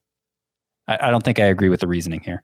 I, 0.89 1.07
I 1.07 1.11
don't 1.11 1.23
think 1.23 1.39
i 1.39 1.45
agree 1.45 1.69
with 1.69 1.79
the 1.79 1.87
reasoning 1.87 2.19
here 2.19 2.41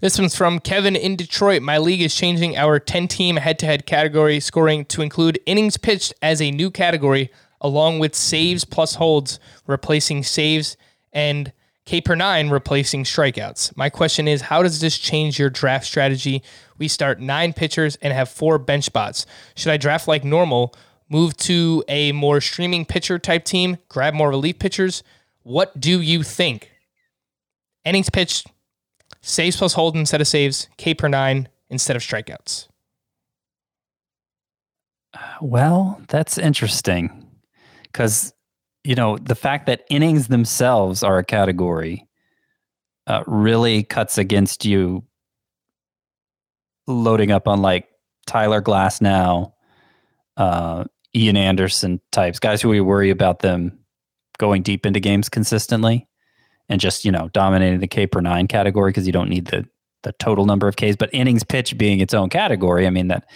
This 0.00 0.18
one's 0.18 0.34
from 0.34 0.58
Kevin 0.58 0.96
in 0.96 1.14
Detroit. 1.16 1.62
My 1.62 1.78
league 1.78 2.00
is 2.00 2.14
changing 2.14 2.56
our 2.56 2.78
10 2.78 3.06
team 3.08 3.36
head 3.36 3.58
to 3.60 3.66
head 3.66 3.86
category 3.86 4.40
scoring 4.40 4.84
to 4.86 5.02
include 5.02 5.38
innings 5.46 5.76
pitched 5.76 6.14
as 6.22 6.40
a 6.40 6.50
new 6.50 6.70
category, 6.70 7.30
along 7.60 7.98
with 7.98 8.14
saves 8.14 8.64
plus 8.64 8.96
holds, 8.96 9.38
replacing 9.66 10.22
saves, 10.22 10.76
and 11.12 11.52
K 11.84 12.00
per 12.00 12.14
nine 12.14 12.48
replacing 12.48 13.04
strikeouts. 13.04 13.76
My 13.76 13.90
question 13.90 14.28
is 14.28 14.42
how 14.42 14.62
does 14.62 14.80
this 14.80 14.98
change 14.98 15.38
your 15.38 15.50
draft 15.50 15.84
strategy? 15.84 16.42
We 16.78 16.88
start 16.88 17.20
nine 17.20 17.52
pitchers 17.52 17.96
and 17.96 18.12
have 18.12 18.28
four 18.28 18.58
bench 18.58 18.84
spots. 18.84 19.26
Should 19.56 19.72
I 19.72 19.76
draft 19.76 20.08
like 20.08 20.24
normal, 20.24 20.74
move 21.08 21.36
to 21.38 21.84
a 21.88 22.12
more 22.12 22.40
streaming 22.40 22.84
pitcher 22.86 23.18
type 23.18 23.44
team, 23.44 23.78
grab 23.88 24.14
more 24.14 24.30
relief 24.30 24.58
pitchers? 24.58 25.02
What 25.42 25.78
do 25.80 26.00
you 26.00 26.22
think? 26.22 26.71
Innings 27.84 28.10
pitched 28.10 28.46
Saves 29.22 29.56
plus 29.56 29.72
hold 29.72 29.96
instead 29.96 30.20
of 30.20 30.26
saves, 30.26 30.68
K 30.78 30.94
per 30.94 31.08
nine 31.08 31.48
instead 31.70 31.94
of 31.94 32.02
strikeouts. 32.02 32.68
Well, 35.40 36.00
that's 36.08 36.38
interesting 36.38 37.28
because, 37.84 38.32
you 38.82 38.94
know, 38.94 39.16
the 39.18 39.34
fact 39.36 39.66
that 39.66 39.84
innings 39.90 40.28
themselves 40.28 41.02
are 41.02 41.18
a 41.18 41.24
category 41.24 42.08
uh, 43.06 43.22
really 43.26 43.84
cuts 43.84 44.18
against 44.18 44.64
you 44.64 45.04
loading 46.88 47.30
up 47.30 47.46
on 47.46 47.62
like 47.62 47.88
Tyler 48.26 48.60
Glasnow, 48.60 49.52
uh, 50.36 50.84
Ian 51.14 51.36
Anderson 51.36 52.00
types, 52.10 52.40
guys 52.40 52.60
who 52.60 52.70
we 52.70 52.80
worry 52.80 53.10
about 53.10 53.40
them 53.40 53.78
going 54.38 54.62
deep 54.62 54.86
into 54.86 54.98
games 54.98 55.28
consistently 55.28 56.08
and 56.72 56.80
just, 56.80 57.04
you 57.04 57.12
know, 57.12 57.28
dominating 57.34 57.80
the 57.80 57.86
K 57.86 58.06
per 58.06 58.22
nine 58.22 58.48
category 58.48 58.92
because 58.92 59.06
you 59.06 59.12
don't 59.12 59.28
need 59.28 59.44
the 59.44 59.68
the 60.04 60.12
total 60.12 60.46
number 60.46 60.66
of 60.66 60.74
Ks, 60.74 60.96
but 60.96 61.10
innings 61.12 61.44
pitch 61.44 61.76
being 61.76 62.00
its 62.00 62.14
own 62.14 62.30
category. 62.30 62.86
I 62.86 62.90
mean 62.90 63.08
that 63.08 63.28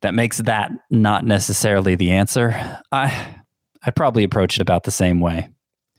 that 0.00 0.14
makes 0.14 0.38
that 0.38 0.70
not 0.90 1.24
necessarily 1.24 1.96
the 1.96 2.12
answer. 2.12 2.80
I 2.92 3.42
I 3.82 3.90
probably 3.90 4.22
approach 4.22 4.56
it 4.56 4.62
about 4.62 4.84
the 4.84 4.92
same 4.92 5.18
way. 5.18 5.48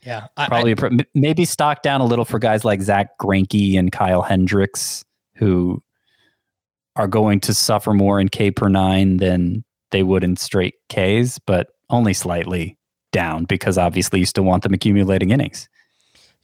Yeah, 0.06 0.28
I, 0.38 0.48
probably 0.48 0.74
I, 0.74 1.04
maybe 1.14 1.44
stock 1.44 1.82
down 1.82 2.00
a 2.00 2.06
little 2.06 2.24
for 2.24 2.38
guys 2.38 2.64
like 2.64 2.80
Zack 2.80 3.18
Greinke 3.20 3.78
and 3.78 3.92
Kyle 3.92 4.22
Hendricks 4.22 5.04
who 5.34 5.82
are 6.96 7.08
going 7.08 7.40
to 7.40 7.52
suffer 7.52 7.92
more 7.92 8.18
in 8.18 8.30
K 8.30 8.50
per 8.50 8.68
nine 8.68 9.18
than 9.18 9.64
they 9.90 10.02
would 10.02 10.24
in 10.24 10.36
straight 10.36 10.76
Ks, 10.88 11.38
but 11.38 11.68
only 11.90 12.14
slightly 12.14 12.77
down 13.12 13.44
because 13.44 13.78
obviously 13.78 14.20
you 14.20 14.26
still 14.26 14.44
want 14.44 14.62
them 14.62 14.74
accumulating 14.74 15.30
innings. 15.30 15.68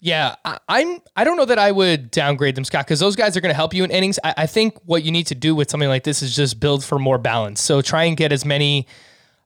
Yeah, 0.00 0.36
I, 0.44 0.58
I'm. 0.68 1.00
I 1.16 1.24
don't 1.24 1.38
know 1.38 1.46
that 1.46 1.58
I 1.58 1.72
would 1.72 2.10
downgrade 2.10 2.56
them, 2.56 2.64
Scott, 2.64 2.84
because 2.84 3.00
those 3.00 3.16
guys 3.16 3.38
are 3.38 3.40
going 3.40 3.50
to 3.50 3.56
help 3.56 3.72
you 3.72 3.84
in 3.84 3.90
innings. 3.90 4.18
I, 4.22 4.34
I 4.38 4.46
think 4.46 4.78
what 4.84 5.02
you 5.02 5.10
need 5.10 5.26
to 5.28 5.34
do 5.34 5.54
with 5.54 5.70
something 5.70 5.88
like 5.88 6.04
this 6.04 6.20
is 6.20 6.36
just 6.36 6.60
build 6.60 6.84
for 6.84 6.98
more 6.98 7.16
balance. 7.16 7.62
So 7.62 7.80
try 7.80 8.04
and 8.04 8.14
get 8.14 8.30
as 8.30 8.44
many 8.44 8.86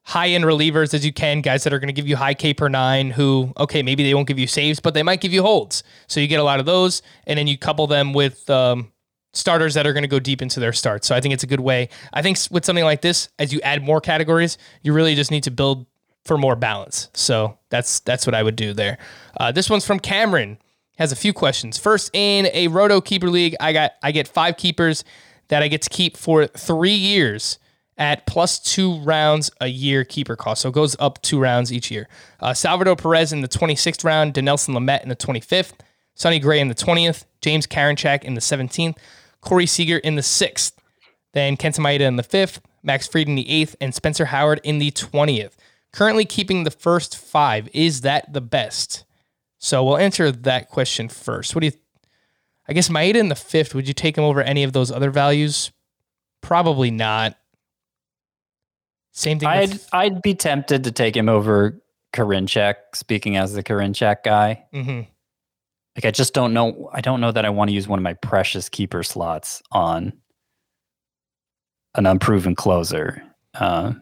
high 0.02 0.30
end 0.30 0.42
relievers 0.44 0.94
as 0.94 1.04
you 1.04 1.12
can, 1.12 1.42
guys 1.42 1.62
that 1.62 1.72
are 1.72 1.78
going 1.78 1.88
to 1.88 1.92
give 1.92 2.08
you 2.08 2.16
high 2.16 2.34
K 2.34 2.54
per 2.54 2.68
nine, 2.68 3.10
who, 3.10 3.52
okay, 3.58 3.82
maybe 3.82 4.02
they 4.02 4.14
won't 4.14 4.26
give 4.26 4.38
you 4.38 4.46
saves, 4.46 4.80
but 4.80 4.94
they 4.94 5.02
might 5.02 5.20
give 5.20 5.32
you 5.32 5.42
holds. 5.42 5.84
So 6.06 6.18
you 6.18 6.26
get 6.26 6.40
a 6.40 6.44
lot 6.44 6.58
of 6.58 6.66
those, 6.66 7.02
and 7.26 7.38
then 7.38 7.46
you 7.46 7.56
couple 7.56 7.86
them 7.86 8.12
with 8.12 8.48
um, 8.50 8.90
starters 9.34 9.74
that 9.74 9.86
are 9.86 9.92
going 9.92 10.02
to 10.02 10.08
go 10.08 10.18
deep 10.18 10.42
into 10.42 10.60
their 10.60 10.72
starts. 10.72 11.06
So 11.06 11.14
I 11.14 11.20
think 11.20 11.34
it's 11.34 11.44
a 11.44 11.46
good 11.46 11.60
way. 11.60 11.90
I 12.12 12.22
think 12.22 12.38
with 12.50 12.64
something 12.64 12.84
like 12.84 13.02
this, 13.02 13.28
as 13.38 13.52
you 13.52 13.60
add 13.60 13.84
more 13.84 14.00
categories, 14.00 14.58
you 14.82 14.92
really 14.92 15.14
just 15.14 15.30
need 15.30 15.44
to 15.44 15.50
build 15.50 15.86
for 16.28 16.38
more 16.38 16.54
balance. 16.54 17.08
So 17.14 17.58
that's 17.70 18.00
that's 18.00 18.26
what 18.26 18.34
I 18.34 18.42
would 18.42 18.54
do 18.54 18.74
there. 18.74 18.98
Uh, 19.40 19.50
this 19.50 19.68
one's 19.68 19.84
from 19.86 19.98
Cameron. 19.98 20.58
Has 20.98 21.10
a 21.10 21.16
few 21.16 21.32
questions. 21.32 21.78
First, 21.78 22.10
in 22.12 22.48
a 22.52 22.68
Roto 22.68 23.00
Keeper 23.00 23.30
League, 23.30 23.56
I 23.60 23.72
got 23.72 23.92
I 24.02 24.12
get 24.12 24.28
five 24.28 24.56
keepers 24.56 25.04
that 25.48 25.62
I 25.62 25.68
get 25.68 25.82
to 25.82 25.90
keep 25.90 26.16
for 26.16 26.46
three 26.46 26.92
years 26.92 27.58
at 27.96 28.26
plus 28.26 28.58
two 28.58 28.98
rounds 29.00 29.50
a 29.60 29.68
year 29.68 30.04
keeper 30.04 30.36
cost. 30.36 30.62
So 30.62 30.68
it 30.68 30.74
goes 30.74 30.96
up 31.00 31.20
two 31.22 31.40
rounds 31.40 31.72
each 31.72 31.90
year. 31.90 32.08
Uh, 32.40 32.52
Salvador 32.52 32.94
Perez 32.94 33.32
in 33.32 33.40
the 33.40 33.48
26th 33.48 34.04
round, 34.04 34.34
Dinelson 34.34 34.74
Lamet 34.74 35.02
in 35.02 35.08
the 35.08 35.16
25th, 35.16 35.72
Sonny 36.14 36.38
Gray 36.38 36.60
in 36.60 36.68
the 36.68 36.74
20th, 36.74 37.24
James 37.40 37.66
Karinchak 37.66 38.22
in 38.22 38.34
the 38.34 38.40
17th, 38.40 38.96
Corey 39.40 39.66
Seager 39.66 39.98
in 39.98 40.14
the 40.14 40.22
6th, 40.22 40.72
then 41.32 41.56
Kenta 41.56 41.80
Maeda 41.80 42.02
in 42.02 42.16
the 42.16 42.22
5th, 42.22 42.60
Max 42.84 43.08
Fried 43.08 43.28
in 43.28 43.34
the 43.34 43.44
8th, 43.44 43.74
and 43.80 43.94
Spencer 43.94 44.26
Howard 44.26 44.60
in 44.62 44.78
the 44.78 44.92
20th. 44.92 45.52
Currently 45.92 46.24
keeping 46.24 46.64
the 46.64 46.70
first 46.70 47.16
five. 47.16 47.68
Is 47.72 48.02
that 48.02 48.32
the 48.32 48.40
best? 48.40 49.04
So 49.58 49.84
we'll 49.84 49.98
answer 49.98 50.30
that 50.30 50.68
question 50.68 51.08
first. 51.08 51.54
What 51.54 51.60
do 51.60 51.66
you? 51.68 51.72
I 52.68 52.74
guess 52.74 52.88
Maeda 52.88 53.16
in 53.16 53.28
the 53.28 53.34
fifth. 53.34 53.74
Would 53.74 53.88
you 53.88 53.94
take 53.94 54.16
him 54.16 54.24
over 54.24 54.42
any 54.42 54.62
of 54.62 54.72
those 54.72 54.92
other 54.92 55.10
values? 55.10 55.72
Probably 56.42 56.90
not. 56.90 57.36
Same 59.12 59.38
thing. 59.38 59.48
I'd 59.48 59.70
with, 59.70 59.88
I'd 59.92 60.22
be 60.22 60.34
tempted 60.34 60.84
to 60.84 60.92
take 60.92 61.16
him 61.16 61.28
over 61.28 61.80
Karinchak. 62.14 62.74
Speaking 62.94 63.36
as 63.36 63.54
the 63.54 63.64
Karinchak 63.64 64.22
guy, 64.22 64.64
mm-hmm. 64.72 65.00
like 65.96 66.04
I 66.04 66.10
just 66.10 66.34
don't 66.34 66.52
know. 66.52 66.90
I 66.92 67.00
don't 67.00 67.20
know 67.20 67.32
that 67.32 67.44
I 67.44 67.50
want 67.50 67.70
to 67.70 67.74
use 67.74 67.88
one 67.88 67.98
of 67.98 68.02
my 68.04 68.14
precious 68.14 68.68
keeper 68.68 69.02
slots 69.02 69.62
on 69.72 70.12
an 71.94 72.06
unproven 72.06 72.54
closer. 72.54 73.22
Uh, 73.54 73.94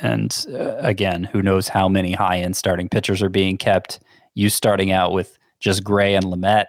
and 0.00 0.46
uh, 0.52 0.76
again, 0.78 1.24
who 1.24 1.42
knows 1.42 1.68
how 1.68 1.88
many 1.88 2.12
high 2.12 2.38
end 2.38 2.56
starting 2.56 2.88
pitchers 2.88 3.22
are 3.22 3.28
being 3.28 3.58
kept? 3.58 4.00
You 4.34 4.48
starting 4.48 4.90
out 4.90 5.12
with 5.12 5.38
just 5.60 5.84
Gray 5.84 6.14
and 6.14 6.24
Lamet. 6.24 6.66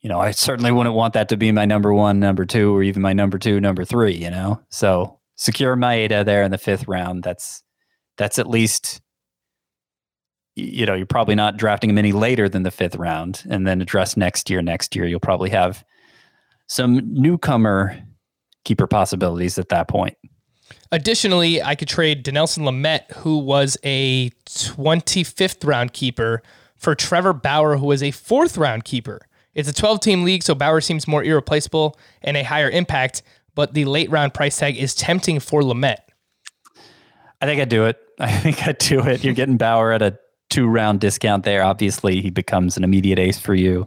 You 0.00 0.08
know, 0.08 0.20
I 0.20 0.30
certainly 0.30 0.70
wouldn't 0.70 0.94
want 0.94 1.14
that 1.14 1.28
to 1.30 1.36
be 1.36 1.50
my 1.52 1.64
number 1.64 1.92
one, 1.92 2.20
number 2.20 2.44
two, 2.44 2.74
or 2.74 2.82
even 2.82 3.02
my 3.02 3.12
number 3.12 3.38
two, 3.38 3.60
number 3.60 3.84
three. 3.84 4.14
You 4.14 4.30
know, 4.30 4.60
so 4.70 5.18
secure 5.36 5.76
Maeda 5.76 6.24
there 6.24 6.42
in 6.42 6.50
the 6.50 6.58
fifth 6.58 6.86
round. 6.86 7.22
That's 7.22 7.62
that's 8.16 8.38
at 8.38 8.48
least 8.48 9.00
you 10.54 10.86
know 10.86 10.94
you're 10.94 11.06
probably 11.06 11.34
not 11.34 11.56
drafting 11.56 11.90
him 11.90 11.98
any 11.98 12.12
later 12.12 12.48
than 12.48 12.62
the 12.62 12.70
fifth 12.70 12.96
round, 12.96 13.44
and 13.48 13.66
then 13.66 13.80
address 13.80 14.16
next 14.16 14.50
year. 14.50 14.62
Next 14.62 14.94
year, 14.94 15.06
you'll 15.06 15.20
probably 15.20 15.50
have 15.50 15.84
some 16.68 17.00
newcomer 17.12 17.98
keeper 18.64 18.86
possibilities 18.86 19.58
at 19.58 19.70
that 19.70 19.88
point. 19.88 20.16
Additionally, 20.90 21.62
I 21.62 21.74
could 21.74 21.88
trade 21.88 22.24
Dinelson 22.24 22.64
Lamet, 22.64 23.10
who 23.16 23.38
was 23.38 23.76
a 23.84 24.30
25th 24.46 25.66
round 25.66 25.92
keeper, 25.92 26.42
for 26.76 26.94
Trevor 26.94 27.32
Bauer, 27.32 27.76
who 27.76 27.86
was 27.86 28.02
a 28.02 28.10
fourth 28.12 28.56
round 28.56 28.84
keeper. 28.84 29.20
It's 29.54 29.68
a 29.68 29.72
12 29.72 30.00
team 30.00 30.24
league, 30.24 30.42
so 30.42 30.54
Bauer 30.54 30.80
seems 30.80 31.08
more 31.08 31.22
irreplaceable 31.22 31.98
and 32.22 32.36
a 32.36 32.44
higher 32.44 32.70
impact, 32.70 33.22
but 33.54 33.74
the 33.74 33.84
late 33.84 34.10
round 34.10 34.32
price 34.32 34.56
tag 34.56 34.76
is 34.76 34.94
tempting 34.94 35.40
for 35.40 35.62
Lamet. 35.62 35.98
I 37.40 37.46
think 37.46 37.60
I'd 37.60 37.68
do 37.68 37.84
it. 37.86 37.98
I 38.20 38.30
think 38.32 38.66
I'd 38.66 38.78
do 38.78 39.00
it. 39.00 39.22
You're 39.24 39.34
getting 39.34 39.56
Bauer 39.56 39.92
at 39.92 40.02
a 40.02 40.18
two 40.48 40.66
round 40.66 41.00
discount 41.00 41.44
there. 41.44 41.62
Obviously, 41.62 42.22
he 42.22 42.30
becomes 42.30 42.76
an 42.76 42.84
immediate 42.84 43.18
ace 43.18 43.38
for 43.38 43.54
you. 43.54 43.86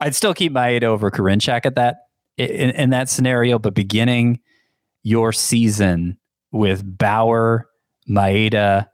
I'd 0.00 0.14
still 0.14 0.34
keep 0.34 0.52
Maeda 0.52 0.84
over 0.84 1.10
Karinchak 1.10 1.66
at 1.66 1.74
that 1.74 2.06
in, 2.36 2.70
in 2.70 2.90
that 2.90 3.08
scenario, 3.08 3.58
but 3.58 3.74
beginning 3.74 4.40
your 5.08 5.32
season 5.32 6.18
with 6.52 6.98
Bauer, 6.98 7.68
Maeda, 8.08 8.86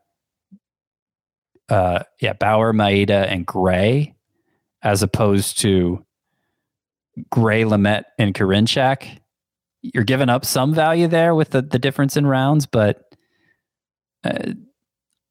uh, 1.68 2.04
yeah, 2.20 2.34
Bauer, 2.34 2.72
Maeda, 2.72 3.26
and 3.28 3.44
Gray, 3.44 4.14
as 4.82 5.02
opposed 5.02 5.58
to 5.60 6.04
Gray, 7.30 7.64
Lamet, 7.64 8.04
and 8.18 8.32
Karinchak. 8.32 9.18
You're 9.82 10.04
giving 10.04 10.28
up 10.28 10.44
some 10.44 10.72
value 10.72 11.08
there 11.08 11.34
with 11.34 11.50
the, 11.50 11.62
the 11.62 11.80
difference 11.80 12.16
in 12.16 12.26
rounds, 12.26 12.66
but 12.66 13.02
uh, 14.22 14.52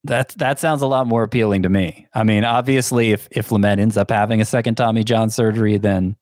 that 0.03 0.29
that 0.37 0.59
sounds 0.59 0.81
a 0.81 0.87
lot 0.87 1.07
more 1.07 1.23
appealing 1.23 1.63
to 1.63 1.69
me. 1.69 2.07
I 2.13 2.23
mean, 2.23 2.43
obviously, 2.43 3.11
if 3.11 3.27
if 3.31 3.49
Lamet 3.49 3.79
ends 3.79 3.95
up 3.95 4.11
having 4.11 4.41
a 4.41 4.45
second 4.45 4.75
Tommy 4.75 5.05
John 5.05 5.29
surgery, 5.29 5.77
then 5.77 6.17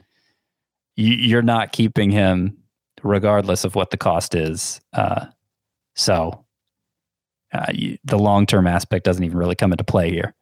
you, 0.95 1.13
you're 1.15 1.41
not 1.41 1.71
keeping 1.71 2.11
him 2.11 2.60
regardless 3.03 3.63
of 3.63 3.75
what 3.75 3.89
the 3.89 3.97
cost 3.97 4.35
is. 4.35 4.81
Uh, 4.93 5.27
so 5.95 6.45
uh, 7.53 7.67
you, 7.73 7.97
the 8.03 8.17
long 8.17 8.45
term 8.45 8.67
aspect 8.67 9.05
doesn't 9.05 9.23
even 9.23 9.37
really 9.37 9.55
come 9.55 9.71
into 9.71 9.83
play 9.83 10.09
here. 10.11 10.33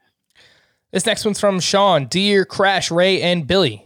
This 0.91 1.05
next 1.05 1.23
one's 1.25 1.39
from 1.39 1.59
Sean, 1.59 2.07
Deer, 2.07 2.45
Crash, 2.45 2.89
Ray, 2.89 3.21
and 3.21 3.45
Billy. 3.45 3.85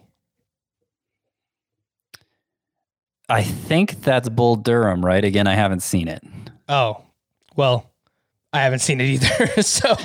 I 3.30 3.44
think 3.44 4.02
that's 4.02 4.30
Bull 4.30 4.56
Durham, 4.56 5.04
right? 5.04 5.24
Again, 5.24 5.48
I 5.48 5.56
haven't 5.56 5.82
seen 5.82 6.08
it. 6.08 6.24
Oh, 6.70 7.02
well, 7.56 7.90
I 8.54 8.62
haven't 8.62 8.80
seen 8.80 9.02
it 9.02 9.06
either. 9.06 9.62
so 9.64 9.96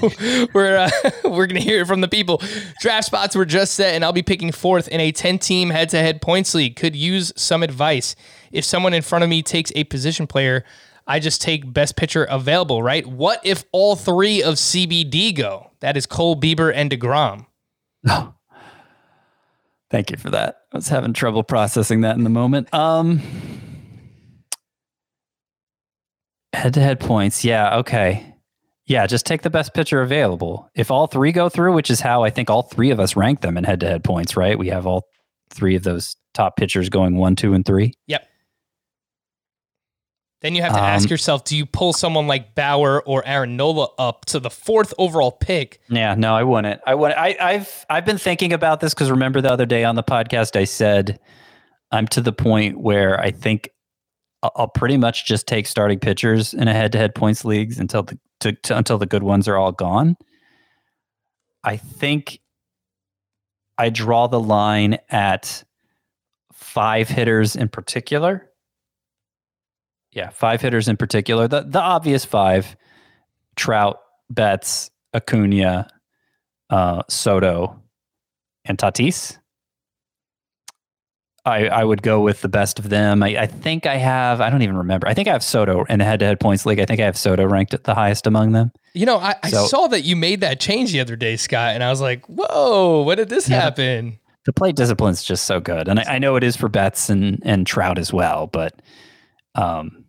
we're 0.55 0.77
uh, 0.77 0.91
we're 1.25 1.47
gonna 1.47 1.61
hear 1.61 1.83
it 1.83 1.87
from 1.87 2.01
the 2.01 2.09
people. 2.09 2.41
Draft 2.81 3.07
spots 3.07 3.37
were 3.37 3.45
just 3.45 3.75
set, 3.75 3.95
and 3.95 4.05
I'll 4.05 4.13
be 4.13 4.23
picking 4.23 4.53
fourth 4.53 4.89
in 4.89 5.01
a 5.01 5.13
ten 5.13 5.39
team 5.39 5.71
head 5.71 5.91
to 5.91 5.99
head 5.99 6.23
points 6.23 6.55
league. 6.55 6.75
Could 6.75 6.97
use 6.97 7.33
some 7.37 7.63
advice. 7.63 8.17
If 8.53 8.65
someone 8.65 8.95
in 8.95 9.03
front 9.03 9.25
of 9.25 9.31
me 9.31 9.43
takes 9.43 9.73
a 9.75 9.85
position 9.85 10.27
player, 10.27 10.65
I 11.07 11.21
just 11.21 11.41
take 11.41 11.73
best 11.73 11.97
pitcher 11.97 12.25
available. 12.25 12.83
Right? 12.83 13.07
What 13.07 13.41
if 13.45 13.65
all 13.73 13.97
three 13.97 14.43
of 14.43 14.55
CBD 14.55 15.35
go? 15.35 15.71
That 15.81 15.97
is 15.97 16.07
Cole, 16.07 16.39
Bieber, 16.39 16.73
and 16.75 16.91
Degrom. 16.91 17.47
Oh, 18.09 18.35
thank 19.91 20.11
you 20.11 20.17
for 20.17 20.31
that. 20.31 20.63
I 20.73 20.77
was 20.77 20.89
having 20.89 21.13
trouble 21.13 21.43
processing 21.43 22.03
that 22.03 22.17
in 22.17 22.25
the 22.25 22.31
moment. 22.31 22.73
Um, 22.75 23.23
head 26.53 26.75
to 26.75 26.81
head 26.81 27.01
points. 27.01 27.45
Yeah. 27.45 27.79
Okay. 27.79 28.35
Yeah, 28.87 29.07
just 29.07 29.27
take 29.27 29.43
the 29.43 29.51
best 29.51 29.75
pitcher 29.75 30.01
available. 30.01 30.71
If 30.75 30.91
all 30.91 31.07
three 31.07 31.31
go 31.31 31.51
through, 31.51 31.75
which 31.75 31.91
is 31.91 32.01
how 32.01 32.25
I 32.25 32.31
think 32.31 32.49
all 32.49 32.63
three 32.63 32.91
of 32.91 32.99
us 32.99 33.17
rank 33.17 33.43
them 33.43 33.59
in 33.59 33.65
head 33.65 33.81
to 33.81 33.87
head 33.87 34.03
points, 34.03 34.35
right? 34.35 34.59
We 34.59 34.69
have 34.69 34.87
all 34.87 35.05
three 35.51 35.77
of 35.77 35.83
those 35.83 36.17
top 36.33 36.57
pitchers 36.57 36.89
going 36.89 37.17
one, 37.17 37.37
two, 37.37 37.53
and 37.53 37.67
three. 37.67 37.93
Yep. 38.07 38.27
Then 40.41 40.55
you 40.55 40.63
have 40.63 40.73
to 40.73 40.79
ask 40.79 41.07
Um, 41.07 41.11
yourself, 41.11 41.43
do 41.45 41.57
you 41.57 41.67
pull 41.67 41.93
someone 41.93 42.29
like 42.29 42.55
Bauer 42.55 43.03
or 43.05 43.27
Aaron 43.27 43.57
Nola 43.57 43.89
up 43.99 44.25
to 44.27 44.39
the 44.39 44.51
fourth 44.51 44.95
overall 44.97 45.33
pick? 45.33 45.81
Yeah, 45.89 46.15
no, 46.15 46.35
I 46.35 46.45
wouldn't. 46.45 46.81
I 46.87 46.95
would. 46.95 47.11
I, 47.13 47.37
I've 47.41 47.85
I've 47.91 48.05
been 48.05 48.19
thinking 48.19 48.53
about 48.53 48.79
this 48.81 48.95
because 48.95 49.11
remember 49.11 49.41
the 49.41 49.51
other 49.51 49.67
day 49.67 49.83
on 49.83 49.97
the 49.97 50.05
podcast 50.05 50.55
I 50.55 50.63
said 50.65 51.19
I'm 51.91 52.07
to 52.09 52.21
the 52.21 52.33
point 52.33 52.79
where 52.79 53.19
I 53.21 53.33
think 53.33 53.71
I'll, 54.45 54.53
I'll 54.55 54.69
pretty 54.69 54.97
much 54.97 55.27
just 55.27 55.49
take 55.49 55.67
starting 55.67 55.99
pitchers 55.99 56.55
in 56.55 56.69
a 56.69 56.73
head-to-head 56.73 57.17
points 57.17 57.45
leagues 57.45 57.81
until 57.81 58.05
the 58.05 58.17
to, 58.41 58.53
to, 58.53 58.77
until 58.77 58.99
the 58.99 59.07
good 59.07 59.25
ones 59.25 59.49
are 59.49 59.57
all 59.57 59.73
gone. 59.73 60.17
I 61.65 61.79
think 61.79 62.39
I 63.77 63.91
draw 63.91 64.29
the 64.29 64.39
line 64.39 64.99
at 65.11 65.65
five 66.53 67.09
hitters 67.09 67.57
in 67.57 67.69
particular. 67.69 68.48
Yeah, 70.13 70.31
five 70.31 70.61
hitters 70.61 70.89
in 70.89 70.97
particular. 70.97 71.49
The 71.49 71.63
the 71.63 71.81
obvious 71.81 72.25
five: 72.25 72.77
Trout, 73.57 74.01
Betts, 74.31 74.91
Acuna, 75.15 75.89
uh, 76.71 77.03
Soto, 77.09 77.81
and 78.65 78.79
Tatis. 78.79 79.39
I, 81.45 81.67
I 81.69 81.83
would 81.85 82.03
go 82.03 82.21
with 82.21 82.43
the 82.43 82.49
best 82.49 82.79
of 82.79 82.91
them. 82.91 83.23
I, 83.23 83.29
I 83.39 83.47
think 83.47 83.87
I 83.87 83.97
have, 83.97 84.43
I 84.43 84.51
don't 84.51 84.61
even 84.61 84.77
remember. 84.77 85.09
I 85.09 85.15
think 85.15 85.29
I 85.29 85.33
have 85.33 85.43
Soto 85.43 85.85
in 85.85 85.99
the 85.99 86.05
head 86.05 86.21
to 86.21 86.27
head 86.27 86.41
points 86.41 86.67
league. 86.67 86.79
I 86.79 86.85
think 86.85 87.01
I 87.01 87.05
have 87.05 87.17
Soto 87.17 87.47
ranked 87.47 87.83
the 87.85 87.95
highest 87.95 88.27
among 88.27 88.53
them. 88.53 88.71
You 88.93 89.07
know, 89.07 89.17
I, 89.17 89.35
I 89.43 89.49
So- 89.51 89.67
saw 89.67 89.87
that 89.87 90.03
you 90.03 90.15
made 90.15 90.43
that 90.43 90.61
change 90.61 90.93
the 90.93 91.01
other 91.01 91.17
day, 91.17 91.37
Scott, 91.37 91.75
and 91.75 91.83
I 91.83 91.89
was 91.89 92.03
like, 92.03 92.27
whoa, 92.27 93.01
what 93.03 93.15
did 93.15 93.31
this 93.31 93.49
Yeah. 93.49 93.61
happen? 93.63 94.19
The 94.45 94.53
plate 94.53 94.77
discipline's 94.77 95.23
just 95.23 95.47
so 95.47 95.59
good. 95.59 95.89
And 95.89 96.01
I, 96.01 96.17
I 96.17 96.19
know 96.19 96.37
it 96.37 96.45
is 96.45 96.55
for 96.55 96.69
Betts 96.69 97.09
and, 97.09 97.41
and 97.47 97.67
Trout 97.67 97.99
as 97.99 98.13
well, 98.13 98.47
but 98.49 98.83
um, 99.55 100.05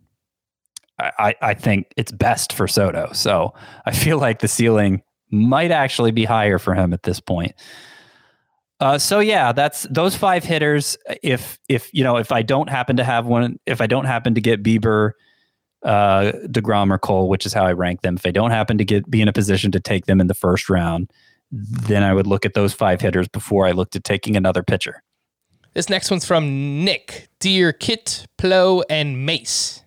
I, 0.98 1.34
I- 1.40 1.54
think 1.54 1.92
it's 1.96 2.12
best 2.12 2.52
for 2.52 2.68
Soto. 2.68 3.10
So 3.12 3.54
I 3.86 3.92
feel 3.92 4.18
like 4.18 4.40
the 4.40 4.48
ceiling 4.48 5.02
might 5.30 5.70
actually 5.70 6.10
be 6.10 6.24
higher 6.24 6.58
for 6.58 6.74
him 6.74 6.92
at 6.92 7.04
this 7.04 7.20
point. 7.20 7.54
Uh, 8.80 8.98
so 8.98 9.20
yeah, 9.20 9.52
that's 9.52 9.82
those 9.90 10.16
five 10.16 10.42
hitters. 10.42 10.96
If 11.22 11.58
if 11.68 11.90
you 11.92 12.02
know 12.02 12.16
if 12.16 12.32
I 12.32 12.42
don't 12.42 12.70
happen 12.70 12.96
to 12.96 13.04
have 13.04 13.26
one, 13.26 13.58
if 13.66 13.80
I 13.80 13.86
don't 13.86 14.06
happen 14.06 14.34
to 14.34 14.40
get 14.40 14.62
Bieber, 14.62 15.12
uh, 15.84 16.32
Degrom 16.46 16.90
or 16.90 16.98
Cole, 16.98 17.28
which 17.28 17.44
is 17.44 17.52
how 17.52 17.66
I 17.66 17.72
rank 17.72 18.00
them. 18.00 18.16
If 18.16 18.24
I 18.24 18.30
don't 18.30 18.50
happen 18.50 18.78
to 18.78 18.84
get 18.84 19.10
be 19.10 19.20
in 19.20 19.28
a 19.28 19.32
position 19.34 19.70
to 19.72 19.80
take 19.80 20.06
them 20.06 20.18
in 20.20 20.28
the 20.28 20.34
first 20.34 20.70
round, 20.70 21.10
then 21.52 22.02
I 22.02 22.14
would 22.14 22.26
look 22.26 22.46
at 22.46 22.54
those 22.54 22.72
five 22.72 23.02
hitters 23.02 23.28
before 23.28 23.66
I 23.66 23.72
looked 23.72 23.96
at 23.96 24.04
taking 24.04 24.34
another 24.34 24.62
pitcher. 24.62 25.02
This 25.74 25.88
next 25.88 26.10
one's 26.10 26.24
from 26.24 26.84
Nick, 26.84 27.28
Dear 27.38 27.72
Kit, 27.72 28.26
Plo, 28.38 28.82
and 28.90 29.24
Mace. 29.24 29.82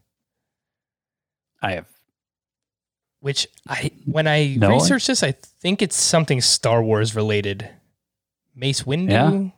I 1.62 1.74
have 1.74 1.88
Which 3.20 3.48
I 3.68 3.92
when 4.06 4.28
I 4.28 4.56
No. 4.58 4.70
researched 4.70 5.08
this, 5.08 5.24
I 5.24 5.32
think 5.32 5.82
it's 5.82 5.96
something 5.96 6.42
Star 6.42 6.84
Wars 6.84 7.16
related. 7.16 7.70
Mace 8.56 8.84
Windu. 8.84 9.10
Yeah. 9.12 9.50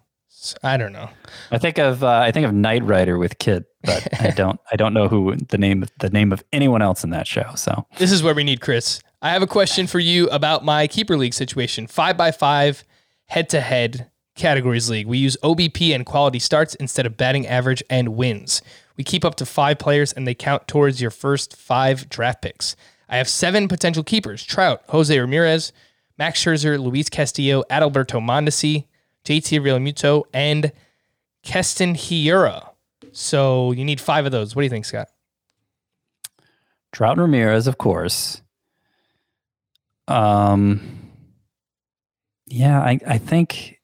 I 0.63 0.77
don't 0.77 0.91
know. 0.93 1.09
I 1.51 1.57
think 1.57 1.79
of 1.79 2.03
uh, 2.03 2.07
I 2.19 2.31
think 2.31 2.45
of 2.45 2.53
Knight 2.53 2.83
Rider 2.83 3.17
with 3.17 3.39
Kid, 3.39 3.65
but 3.83 4.07
I 4.21 4.29
don't 4.31 4.59
I 4.71 4.75
don't 4.75 4.93
know 4.93 5.07
who 5.07 5.35
the 5.35 5.57
name 5.57 5.81
of 5.83 5.91
the 5.99 6.09
name 6.09 6.31
of 6.31 6.43
anyone 6.53 6.81
else 6.81 7.03
in 7.03 7.09
that 7.11 7.25
show. 7.27 7.51
So 7.55 7.85
This 7.97 8.11
is 8.11 8.21
where 8.21 8.35
we 8.35 8.43
need 8.43 8.61
Chris. 8.61 8.99
I 9.21 9.31
have 9.31 9.41
a 9.41 9.47
question 9.47 9.87
for 9.87 9.97
you 9.99 10.27
about 10.29 10.63
my 10.63 10.85
keeper 10.87 11.17
league 11.17 11.33
situation. 11.33 11.87
Five 11.87 12.15
by 12.17 12.31
five, 12.31 12.83
head 13.25 13.49
to 13.49 13.61
head 13.61 14.11
categories 14.35 14.89
league. 14.89 15.07
We 15.07 15.17
use 15.17 15.37
OBP 15.43 15.95
and 15.95 16.05
quality 16.05 16.39
starts 16.39 16.75
instead 16.75 17.05
of 17.05 17.17
batting 17.17 17.47
average 17.47 17.81
and 17.89 18.15
wins. 18.15 18.61
We 18.97 19.03
keep 19.03 19.25
up 19.25 19.35
to 19.35 19.45
five 19.45 19.79
players 19.79 20.13
and 20.13 20.27
they 20.27 20.35
count 20.35 20.67
towards 20.67 21.01
your 21.01 21.11
first 21.11 21.55
five 21.55 22.09
draft 22.09 22.41
picks. 22.41 22.75
I 23.09 23.17
have 23.17 23.27
seven 23.27 23.67
potential 23.67 24.03
keepers 24.03 24.43
Trout, 24.43 24.81
Jose 24.89 25.17
Ramirez, 25.17 25.71
Max 26.17 26.43
Scherzer, 26.43 26.79
Luis 26.79 27.09
Castillo, 27.09 27.63
Adalberto 27.69 28.21
Mondesi, 28.21 28.85
JT 29.25 29.61
Realmuto, 29.61 30.23
and 30.33 30.71
Keston 31.43 31.93
Hiura. 31.93 32.69
So 33.11 33.71
you 33.71 33.85
need 33.85 34.01
five 34.01 34.25
of 34.25 34.31
those. 34.31 34.55
What 34.55 34.61
do 34.61 34.65
you 34.65 34.69
think, 34.69 34.85
Scott? 34.85 35.07
Trout 36.91 37.13
and 37.13 37.21
Ramirez, 37.21 37.67
of 37.67 37.77
course. 37.77 38.41
Um, 40.07 41.11
yeah, 42.45 42.79
I, 42.79 42.99
I 43.05 43.17
think 43.17 43.74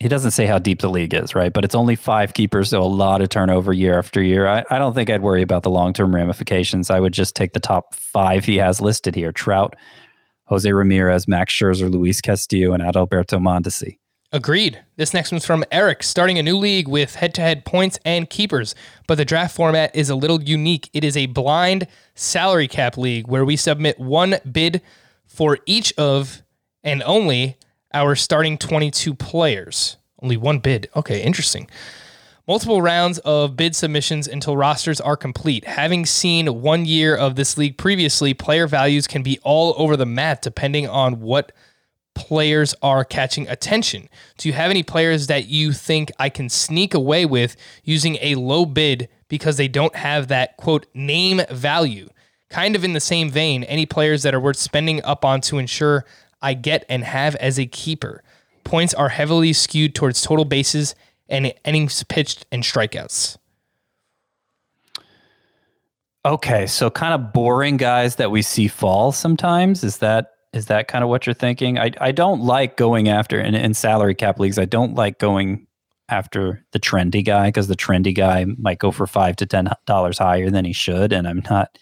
he 0.00 0.08
doesn't 0.08 0.30
say 0.30 0.46
how 0.46 0.58
deep 0.58 0.80
the 0.80 0.88
league 0.88 1.12
is, 1.12 1.34
right? 1.34 1.52
But 1.52 1.64
it's 1.64 1.74
only 1.74 1.96
five 1.96 2.32
keepers, 2.32 2.70
so 2.70 2.80
a 2.80 2.84
lot 2.84 3.20
of 3.20 3.30
turnover 3.30 3.72
year 3.72 3.98
after 3.98 4.22
year. 4.22 4.46
I, 4.46 4.64
I 4.70 4.78
don't 4.78 4.94
think 4.94 5.10
I'd 5.10 5.22
worry 5.22 5.42
about 5.42 5.64
the 5.64 5.70
long 5.70 5.92
term 5.92 6.14
ramifications. 6.14 6.90
I 6.90 7.00
would 7.00 7.12
just 7.12 7.34
take 7.34 7.52
the 7.52 7.60
top 7.60 7.94
five 7.94 8.44
he 8.44 8.56
has 8.58 8.80
listed 8.80 9.14
here 9.14 9.32
Trout, 9.32 9.74
Jose 10.44 10.70
Ramirez, 10.70 11.26
Max 11.26 11.52
Scherzer, 11.52 11.90
Luis 11.90 12.20
Castillo, 12.20 12.72
and 12.72 12.82
Adalberto 12.82 13.40
Mondesi. 13.40 13.98
Agreed. 14.30 14.78
This 14.96 15.14
next 15.14 15.32
one's 15.32 15.46
from 15.46 15.64
Eric, 15.72 16.02
starting 16.02 16.38
a 16.38 16.42
new 16.42 16.58
league 16.58 16.86
with 16.86 17.14
head 17.14 17.32
to 17.34 17.40
head 17.40 17.64
points 17.64 17.98
and 18.04 18.28
keepers. 18.28 18.74
But 19.06 19.14
the 19.16 19.24
draft 19.24 19.56
format 19.56 19.96
is 19.96 20.10
a 20.10 20.14
little 20.14 20.42
unique. 20.42 20.90
It 20.92 21.02
is 21.02 21.16
a 21.16 21.26
blind 21.26 21.86
salary 22.14 22.68
cap 22.68 22.98
league 22.98 23.26
where 23.26 23.44
we 23.44 23.56
submit 23.56 23.98
one 23.98 24.36
bid 24.50 24.82
for 25.26 25.58
each 25.64 25.94
of 25.96 26.42
and 26.84 27.02
only 27.04 27.56
our 27.92 28.14
starting 28.14 28.58
22 28.58 29.14
players. 29.14 29.96
Only 30.22 30.36
one 30.36 30.58
bid. 30.58 30.88
Okay, 30.96 31.22
interesting. 31.22 31.68
Multiple 32.46 32.80
rounds 32.80 33.18
of 33.20 33.56
bid 33.56 33.76
submissions 33.76 34.26
until 34.26 34.56
rosters 34.56 35.00
are 35.02 35.16
complete. 35.16 35.66
Having 35.66 36.06
seen 36.06 36.62
one 36.62 36.86
year 36.86 37.14
of 37.14 37.36
this 37.36 37.58
league 37.58 37.76
previously, 37.76 38.32
player 38.32 38.66
values 38.66 39.06
can 39.06 39.22
be 39.22 39.38
all 39.42 39.74
over 39.76 39.96
the 39.96 40.06
map 40.06 40.40
depending 40.40 40.88
on 40.88 41.20
what 41.20 41.52
players 42.14 42.74
are 42.82 43.04
catching 43.04 43.46
attention. 43.48 44.08
Do 44.38 44.48
you 44.48 44.54
have 44.54 44.70
any 44.70 44.82
players 44.82 45.26
that 45.26 45.48
you 45.48 45.72
think 45.72 46.10
I 46.18 46.30
can 46.30 46.48
sneak 46.48 46.94
away 46.94 47.26
with 47.26 47.54
using 47.84 48.16
a 48.20 48.34
low 48.34 48.64
bid 48.64 49.08
because 49.28 49.56
they 49.56 49.68
don't 49.68 49.94
have 49.94 50.28
that 50.28 50.56
quote 50.56 50.86
name 50.94 51.42
value? 51.50 52.08
Kind 52.50 52.74
of 52.74 52.82
in 52.82 52.94
the 52.94 53.00
same 53.00 53.30
vein, 53.30 53.62
any 53.64 53.84
players 53.84 54.22
that 54.22 54.34
are 54.34 54.40
worth 54.40 54.56
spending 54.56 55.04
up 55.04 55.22
on 55.22 55.42
to 55.42 55.58
ensure 55.58 56.06
I 56.40 56.54
get 56.54 56.84
and 56.88 57.04
have 57.04 57.36
as 57.36 57.58
a 57.58 57.66
keeper. 57.66 58.22
Points 58.64 58.94
are 58.94 59.08
heavily 59.08 59.52
skewed 59.52 59.94
towards 59.94 60.22
total 60.22 60.44
bases 60.44 60.94
and 61.28 61.52
innings 61.64 62.02
pitched 62.04 62.46
and 62.52 62.62
strikeouts. 62.62 63.38
Okay, 66.24 66.66
so 66.66 66.90
kind 66.90 67.14
of 67.14 67.32
boring 67.32 67.76
guys 67.76 68.16
that 68.16 68.30
we 68.30 68.42
see 68.42 68.68
fall 68.68 69.12
sometimes. 69.12 69.84
Is 69.84 69.98
that 69.98 70.32
is 70.52 70.66
that 70.66 70.88
kind 70.88 71.04
of 71.04 71.10
what 71.10 71.26
you're 71.26 71.34
thinking? 71.34 71.78
I 71.78 71.92
I 72.00 72.12
don't 72.12 72.42
like 72.42 72.76
going 72.76 73.08
after 73.08 73.40
in, 73.40 73.54
in 73.54 73.74
salary 73.74 74.14
cap 74.14 74.38
leagues. 74.38 74.58
I 74.58 74.64
don't 74.64 74.94
like 74.94 75.18
going 75.18 75.66
after 76.08 76.64
the 76.72 76.80
trendy 76.80 77.24
guy 77.24 77.48
because 77.48 77.68
the 77.68 77.76
trendy 77.76 78.14
guy 78.14 78.44
might 78.58 78.78
go 78.78 78.90
for 78.90 79.06
five 79.06 79.36
to 79.36 79.46
ten 79.46 79.70
dollars 79.86 80.18
higher 80.18 80.50
than 80.50 80.64
he 80.64 80.72
should, 80.72 81.12
and 81.12 81.26
I'm 81.26 81.42
not. 81.48 81.78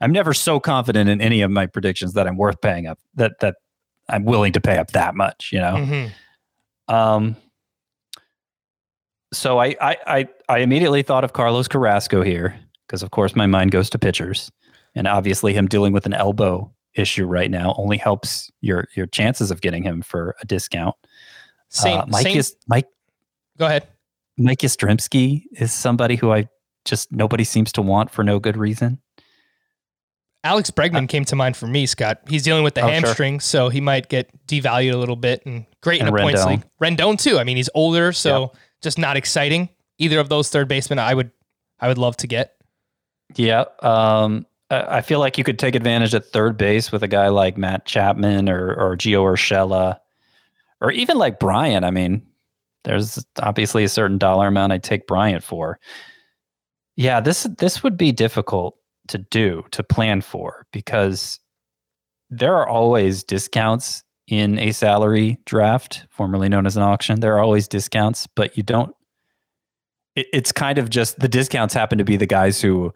I'm 0.00 0.12
never 0.12 0.34
so 0.34 0.60
confident 0.60 1.08
in 1.08 1.20
any 1.20 1.40
of 1.42 1.50
my 1.50 1.66
predictions 1.66 2.12
that 2.14 2.26
I'm 2.26 2.36
worth 2.36 2.60
paying 2.60 2.86
up 2.86 2.98
that 3.14 3.38
that 3.40 3.56
I'm 4.08 4.24
willing 4.24 4.52
to 4.52 4.60
pay 4.60 4.78
up 4.78 4.92
that 4.92 5.14
much. 5.14 5.50
You 5.52 5.60
know. 5.60 5.74
Mhm. 5.74 6.10
Um, 6.88 7.36
so 9.32 9.58
I, 9.58 9.74
I, 9.80 9.96
I, 10.06 10.28
I 10.48 10.58
immediately 10.58 11.02
thought 11.02 11.24
of 11.24 11.32
Carlos 11.32 11.66
Carrasco 11.68 12.22
here 12.22 12.58
because, 12.86 13.02
of 13.02 13.10
course, 13.10 13.34
my 13.34 13.46
mind 13.46 13.72
goes 13.72 13.90
to 13.90 13.98
pitchers, 13.98 14.52
and 14.94 15.08
obviously, 15.08 15.52
him 15.52 15.66
dealing 15.66 15.92
with 15.92 16.06
an 16.06 16.14
elbow 16.14 16.72
issue 16.94 17.26
right 17.26 17.50
now 17.50 17.74
only 17.76 17.96
helps 17.98 18.50
your 18.60 18.86
your 18.94 19.06
chances 19.06 19.50
of 19.50 19.60
getting 19.60 19.82
him 19.82 20.02
for 20.02 20.34
a 20.40 20.46
discount. 20.46 20.94
Same, 21.68 21.98
uh, 22.00 22.06
Mike 22.06 22.22
same- 22.22 22.38
is 22.38 22.56
Mike. 22.68 22.86
Go 23.58 23.66
ahead. 23.66 23.88
Mike 24.38 24.58
Yastrzemski 24.58 25.44
is 25.52 25.72
somebody 25.72 26.14
who 26.16 26.30
I 26.32 26.48
just 26.84 27.10
nobody 27.10 27.42
seems 27.42 27.72
to 27.72 27.82
want 27.82 28.10
for 28.10 28.22
no 28.22 28.38
good 28.38 28.56
reason. 28.56 29.00
Alex 30.46 30.70
Bregman 30.70 31.08
came 31.08 31.24
to 31.26 31.36
mind 31.36 31.56
for 31.56 31.66
me, 31.66 31.86
Scott. 31.86 32.20
He's 32.28 32.42
dealing 32.42 32.62
with 32.64 32.74
the 32.74 32.80
Oh, 32.82 32.84
sure. 32.86 32.92
hamstring, 32.92 33.40
so 33.40 33.68
he 33.68 33.80
might 33.80 34.08
get 34.08 34.30
devalued 34.46 34.94
a 34.94 34.96
little 34.96 35.16
bit 35.16 35.42
and 35.44 35.66
great 35.82 36.00
in 36.00 36.06
And 36.06 36.16
a 36.16 36.22
points 36.22 36.42
Rendon. 36.44 36.48
league. 36.48 36.62
Rendon 36.80 37.18
too. 37.20 37.38
I 37.38 37.44
mean, 37.44 37.56
he's 37.56 37.70
older, 37.74 38.12
so 38.12 38.52
just 38.82 38.98
not 38.98 39.16
exciting. 39.16 39.68
Either 39.98 40.20
of 40.20 40.28
those 40.28 40.48
third 40.48 40.68
basemen, 40.68 40.98
I 40.98 41.14
would, 41.14 41.30
I 41.80 41.88
would 41.88 41.98
love 41.98 42.16
to 42.18 42.26
get. 42.26 42.54
Yeah. 43.34 43.64
Um, 43.80 44.46
I 44.70 44.98
I 44.98 45.00
feel 45.00 45.18
like 45.20 45.36
you 45.38 45.44
could 45.44 45.58
take 45.58 45.74
advantage 45.74 46.14
at 46.14 46.24
third 46.26 46.56
base 46.56 46.92
with 46.92 47.02
a 47.02 47.08
guy 47.08 47.28
like 47.28 47.56
Matt 47.56 47.84
Chapman 47.86 48.48
or 48.48 48.72
or 48.74 48.96
Gio 48.96 49.22
Urshela, 49.24 49.98
or 50.80 50.90
even 50.92 51.18
like 51.18 51.38
Bryant. 51.40 51.84
I 51.84 51.90
mean, 51.90 52.24
there's 52.84 53.24
obviously 53.42 53.82
a 53.84 53.88
certain 53.88 54.18
dollar 54.18 54.46
amount 54.48 54.72
I'd 54.72 54.82
take 54.84 55.06
Bryant 55.08 55.42
for. 55.42 55.78
Yeah, 56.96 57.20
this 57.20 57.44
this 57.58 57.82
would 57.82 57.96
be 57.96 58.12
difficult 58.12 58.76
to 59.08 59.18
do 59.18 59.64
to 59.72 59.82
plan 59.82 60.20
for 60.20 60.66
because 60.72 61.40
there 62.30 62.54
are 62.56 62.68
always 62.68 63.22
discounts 63.22 64.02
in 64.26 64.58
a 64.58 64.72
salary 64.72 65.38
draft, 65.44 66.06
formerly 66.10 66.48
known 66.48 66.66
as 66.66 66.76
an 66.76 66.82
auction. 66.82 67.20
There 67.20 67.34
are 67.36 67.40
always 67.40 67.68
discounts, 67.68 68.26
but 68.34 68.56
you 68.56 68.62
don't. 68.62 68.94
It, 70.16 70.26
it's 70.32 70.52
kind 70.52 70.78
of 70.78 70.90
just 70.90 71.18
the 71.20 71.28
discounts 71.28 71.74
happen 71.74 71.98
to 71.98 72.04
be 72.04 72.16
the 72.16 72.26
guys 72.26 72.60
who 72.60 72.92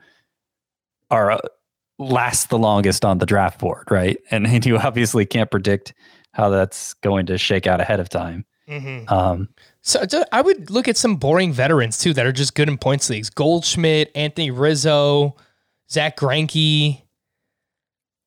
are 1.11 1.33
uh, 1.33 1.39
last 1.99 2.51
the 2.51 2.59
longest 2.59 3.05
on 3.05 3.19
the 3.19 3.27
draft 3.27 3.61
board, 3.61 3.85
right? 3.91 4.19
And, 4.31 4.47
and 4.49 4.65
you 4.67 4.79
obviously 4.79 5.27
can't 5.27 5.51
predict 5.51 5.95
how 6.33 6.49
that's 6.49 6.95
going 6.95 7.27
to 7.27 7.39
shake 7.39 7.67
out 7.67 7.81
ahead 7.81 8.01
of 8.01 8.09
time. 8.09 8.45
Mm-hmm. 8.69 9.13
Um, 9.13 9.49
So 9.83 10.05
I 10.31 10.43
would 10.43 10.71
look 10.71 10.87
at 10.87 10.97
some 10.97 11.17
boring 11.17 11.53
veterans 11.53 11.99
too 11.99 12.13
that 12.15 12.25
are 12.25 12.33
just 12.33 12.55
good 12.55 12.69
in 12.69 12.79
points 12.79 13.11
leagues. 13.11 13.29
Goldschmidt, 13.29 14.13
Anthony 14.15 14.51
Rizzo, 14.51 15.35
Zack 15.93 16.17
Greinke, 16.17 17.03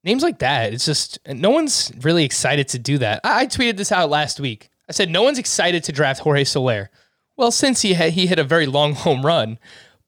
names 0.03 0.24
like 0.24 0.39
that. 0.39 0.74
It's 0.74 0.86
just 0.86 1.20
no 1.28 1.49
one's 1.49 1.91
really 2.01 2.24
excited 2.26 2.68
to 2.70 2.80
do 2.80 2.97
that. 2.99 3.22
I, 3.24 3.41
I 3.41 3.47
tweeted 3.47 3.78
this 3.78 3.91
out 3.91 4.09
last 4.09 4.39
week. 4.39 4.70
I 4.89 4.91
said 4.91 5.09
no 5.09 5.24
one's 5.24 5.39
excited 5.39 5.84
to 5.86 5.91
draft 5.91 6.22
Jorge 6.22 6.43
Soler. 6.43 6.89
Well, 7.38 7.51
since 7.51 7.82
he 7.82 7.93
had, 7.93 8.14
he 8.14 8.28
hit 8.28 8.38
a 8.39 8.43
very 8.43 8.66
long 8.66 8.93
home 8.95 9.26
run, 9.26 9.57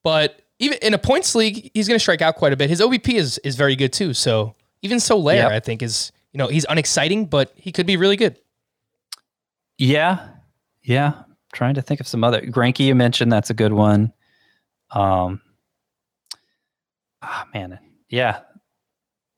but 0.04 0.42
even 0.60 0.78
in 0.82 0.94
a 0.94 0.98
points 0.98 1.34
league, 1.36 1.72
he's 1.74 1.88
going 1.88 1.96
to 1.96 2.00
strike 2.02 2.22
out 2.22 2.36
quite 2.36 2.54
a 2.54 2.58
bit. 2.58 2.70
His 2.70 2.82
OBP 2.82 3.14
is 3.14 3.38
is 3.40 3.56
very 3.56 3.76
good 3.76 3.92
too. 3.94 4.14
So 4.14 4.56
even 4.82 5.00
Soler, 5.00 5.34
Yep. 5.34 5.52
I 5.52 5.60
think 5.60 5.82
is 5.82 6.12
you 6.34 6.38
know 6.38 6.48
he's 6.48 6.66
unexciting, 6.70 7.26
but 7.26 7.52
he 7.56 7.72
could 7.72 7.86
be 7.88 7.98
really 7.98 8.18
good. 8.18 8.38
yeah, 9.78 10.28
yeah. 10.84 11.24
Trying 11.54 11.76
to 11.76 11.82
think 11.82 12.02
of 12.02 12.08
some 12.08 12.24
other 12.24 12.42
Greinke 12.42 12.80
you 12.86 12.96
mentioned. 12.96 13.32
That's 13.32 13.50
a 13.50 13.54
good 13.54 13.72
one. 13.72 14.12
Um, 14.92 15.42
ah, 17.26 17.48
man, 17.54 17.80
yeah. 18.10 18.40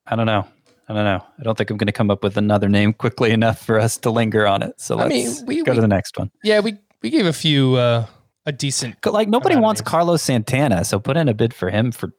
I 0.06 0.16
don't 0.16 0.26
know. 0.26 0.46
I 0.88 0.94
don't 0.94 1.04
know. 1.04 1.22
I 1.38 1.42
don't 1.42 1.56
think 1.58 1.70
I'm 1.70 1.76
going 1.76 1.86
to 1.86 1.92
come 1.92 2.10
up 2.10 2.22
with 2.22 2.36
another 2.38 2.68
name 2.68 2.94
quickly 2.94 3.30
enough 3.30 3.64
for 3.64 3.78
us 3.78 3.98
to 3.98 4.10
linger 4.10 4.46
on 4.46 4.62
it. 4.62 4.80
So 4.80 4.96
let's 4.96 5.10
mean, 5.10 5.46
we- 5.46 5.62
go 5.62 5.72
we- 5.72 5.76
to 5.76 5.80
the 5.82 5.88
next 5.88 6.16
one. 6.18 6.30
Yeah, 6.42 6.60
we 6.60 6.78
we 7.02 7.10
gave 7.10 7.26
a 7.26 7.32
few 7.32 7.74
uh, 7.74 8.06
a 8.46 8.52
decent. 8.52 8.96
Like 9.04 9.28
nobody 9.28 9.56
wants. 9.56 9.80
Carlos 9.82 10.22
Santana, 10.22 10.84
so 10.84 10.98
put 10.98 11.16
in 11.16 11.28
a 11.28 11.34
bid 11.34 11.52
for 11.52 11.68
him 11.70 11.92
for 11.92 12.12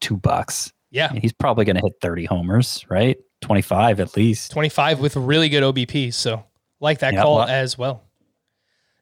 two 0.00 0.16
bucks. 0.16 0.72
Yeah, 0.90 1.08
I 1.10 1.12
mean, 1.14 1.22
he's 1.22 1.32
probably 1.32 1.64
going 1.64 1.76
to 1.76 1.82
hit 1.82 1.92
30 2.00 2.24
homers, 2.26 2.84
right? 2.88 3.16
25 3.42 4.00
at 4.00 4.16
least. 4.16 4.52
25 4.52 5.00
with 5.00 5.16
really 5.16 5.48
good 5.48 5.62
OBP. 5.62 6.14
So 6.14 6.44
like 6.80 7.00
that 7.00 7.12
Yeah, 7.14 7.22
call 7.22 7.36
well- 7.36 7.48
as 7.48 7.76
well. 7.76 8.04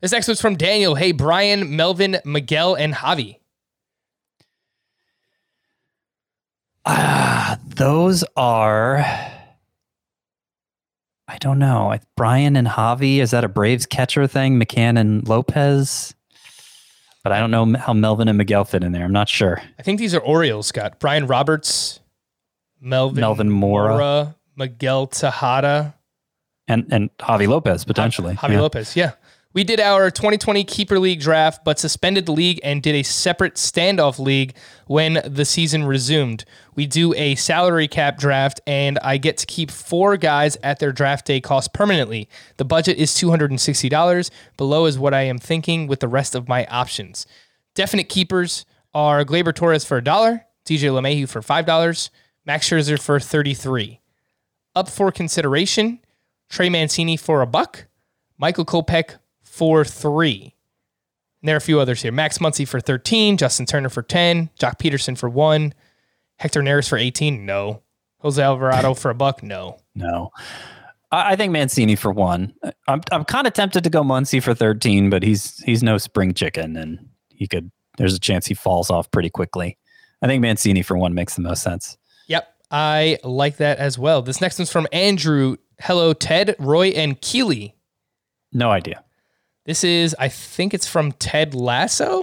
This 0.01 0.11
next 0.11 0.27
one's 0.27 0.41
from 0.41 0.57
Daniel. 0.57 0.97
Hey, 0.97 1.13
Brian, 1.13 1.77
Melvin, 1.77 2.19
Miguel, 2.25 2.75
and 2.75 2.93
Javi. 2.93 3.37
Ah, 6.85 7.59
those 7.65 8.25
are. 8.37 8.99
I 11.29 11.39
don't 11.39 11.59
know. 11.59 11.97
Brian 12.17 12.57
and 12.57 12.67
Javi, 12.69 13.19
is 13.19 13.31
that 13.31 13.45
a 13.45 13.49
Braves 13.49 13.87
catcher 13.87 14.27
thing? 14.27 14.59
McCann 14.61 14.99
and 14.99 15.27
Lopez? 15.27 16.15
But 17.25 17.33
I 17.33 17.39
don't 17.39 17.51
know 17.53 17.79
how 17.79 17.93
Melvin 17.93 18.27
and 18.29 18.37
Miguel 18.37 18.65
fit 18.65 18.83
in 18.83 18.91
there. 18.93 19.05
I'm 19.05 19.13
not 19.13 19.29
sure. 19.29 19.63
I 19.79 19.83
think 19.83 20.01
these 20.01 20.15
are 20.15 20.21
Orioles, 20.21 20.67
Scott. 20.67 20.99
Brian 20.99 21.27
Roberts, 21.29 22.01
Melvin, 22.81 23.21
Melvin 23.21 23.51
Mora. 23.51 24.35
Miguel 24.57 25.07
Tejada, 25.07 25.95
And 26.69 26.87
and 26.91 27.17
Javi 27.19 27.47
Lopez 27.49 27.85
potentially. 27.85 28.35
Javi 28.35 28.53
Yeah. 28.55 28.61
Lopez. 28.61 28.97
Yeah. 28.97 29.13
We 29.55 29.65
did 29.65 29.81
our 29.81 30.11
2020 30.11 30.65
Keeper 30.65 30.99
League 30.99 31.21
draft, 31.21 31.63
but 31.63 31.79
suspended 31.79 32.25
the 32.25 32.33
league 32.33 32.59
and 32.65 32.83
did 32.83 32.95
a 32.95 33.03
separate 33.03 33.57
standoff 33.57 34.19
league 34.19 34.55
when 34.87 35.21
the 35.27 35.45
season 35.45 35.85
resumed. 35.85 36.47
We 36.75 36.87
do 36.87 37.13
a 37.15 37.35
salary 37.35 37.87
cap 37.87 38.17
draft, 38.17 38.63
and 38.67 38.99
I 39.01 39.19
get 39.19 39.37
to 39.39 39.47
keep 39.47 39.71
four 39.71 40.17
guys 40.17 40.57
at 40.63 40.79
their 40.79 40.91
draft 40.91 41.27
day 41.27 41.39
cost 41.43 41.75
permanently. 41.75 42.31
The 42.57 42.65
budget 42.65 42.97
is 42.97 43.11
$260. 43.13 44.31
Below 44.57 44.87
is 44.87 44.99
what 44.99 45.13
I 45.13 45.23
am 45.23 45.39
thinking 45.39 45.87
with 45.87 46.01
the 46.01 46.09
rest 46.09 46.35
of 46.35 46.49
my 46.49 46.65
options. 46.67 47.27
Definite 47.75 48.09
keepers 48.09 48.65
are 48.95 49.23
Gleyber 49.23 49.55
Torres 49.55 49.85
for 49.85 49.99
a 49.99 50.05
dollar, 50.05 50.47
DJ 50.65 50.91
LeMahieu 50.91 51.29
for 51.29 51.43
$5, 51.43 52.11
Max 52.47 52.71
Scherzer 52.71 52.99
for 52.99 53.21
33 53.21 54.01
Up 54.75 54.89
for 54.89 55.13
consideration, 55.13 56.01
Trey 56.49 56.71
Mancini 56.71 57.19
for 57.19 57.43
a 57.43 57.47
buck, 57.47 57.87
Michael 58.39 58.65
Kopech 58.65 59.19
for 59.53 59.85
three. 59.85 60.55
And 61.43 61.49
there 61.49 61.55
are 61.55 61.59
a 61.59 61.61
few 61.61 61.79
others 61.79 62.01
here. 62.01 62.11
Max 62.11 62.39
Muncy 62.39 62.67
for 62.67 62.81
13, 62.81 63.37
Justin 63.37 63.67
Turner 63.67 63.91
for 63.91 64.03
10, 64.03 64.49
Joc 64.59 64.79
Pederson 64.79 65.17
for 65.17 65.29
one, 65.29 65.75
Hector 66.39 66.63
Neris 66.63 66.89
for 66.89 66.97
18. 66.97 67.45
No. 67.45 67.83
Jose 68.21 68.43
Alvarado 68.43 68.95
for 68.99 69.11
a 69.11 69.15
buck. 69.15 69.43
No. 69.43 69.79
No. 69.95 70.31
I, 71.11 71.33
I 71.33 71.37
think 71.37 71.53
Mancini 71.53 71.97
for 71.97 72.11
one. 72.11 72.55
I'm 72.89 73.03
I'm 73.11 73.25
kind 73.25 73.47
of 73.47 73.53
tempted 73.53 73.85
to 73.85 73.91
go 73.91 74.03
Muncy 74.03 74.43
for 74.43 74.55
13, 74.55 75.11
but 75.11 75.23
he's 75.23 75.59
he's 75.65 75.83
no 75.83 75.99
spring 75.99 76.33
chicken 76.33 76.77
and 76.77 77.11
he 77.29 77.47
could 77.47 77.71
there's 77.99 78.15
a 78.15 78.21
chance 78.21 78.47
he 78.47 78.55
falls 78.55 78.89
off 78.89 79.11
pretty 79.11 79.29
quickly. 79.29 79.77
I 80.23 80.29
think 80.29 80.41
Mancini 80.41 80.81
for 80.81 80.97
one 80.97 81.13
makes 81.13 81.35
the 81.35 81.43
most 81.43 81.63
sense. 81.63 81.99
Yep. 82.29 82.49
I 82.71 83.19
like 83.23 83.59
that 83.59 83.79
as 83.79 83.99
well. 83.99 84.23
This 84.23 84.41
next 84.41 84.59
one's 84.59 84.73
from 84.73 84.87
Andrew. 84.93 85.57
Hello, 85.79 86.15
Ted, 86.15 86.57
Roy, 86.59 86.89
and 86.89 87.21
Keeley. 87.21 87.75
No 88.53 88.71
idea. 88.71 89.05
This 89.65 89.85
is, 89.85 90.17
I 90.19 90.29
think 90.29 90.75
it's 90.75 90.89
from 90.89 91.13
Ted 91.13 91.55
Lasso. 91.55 92.23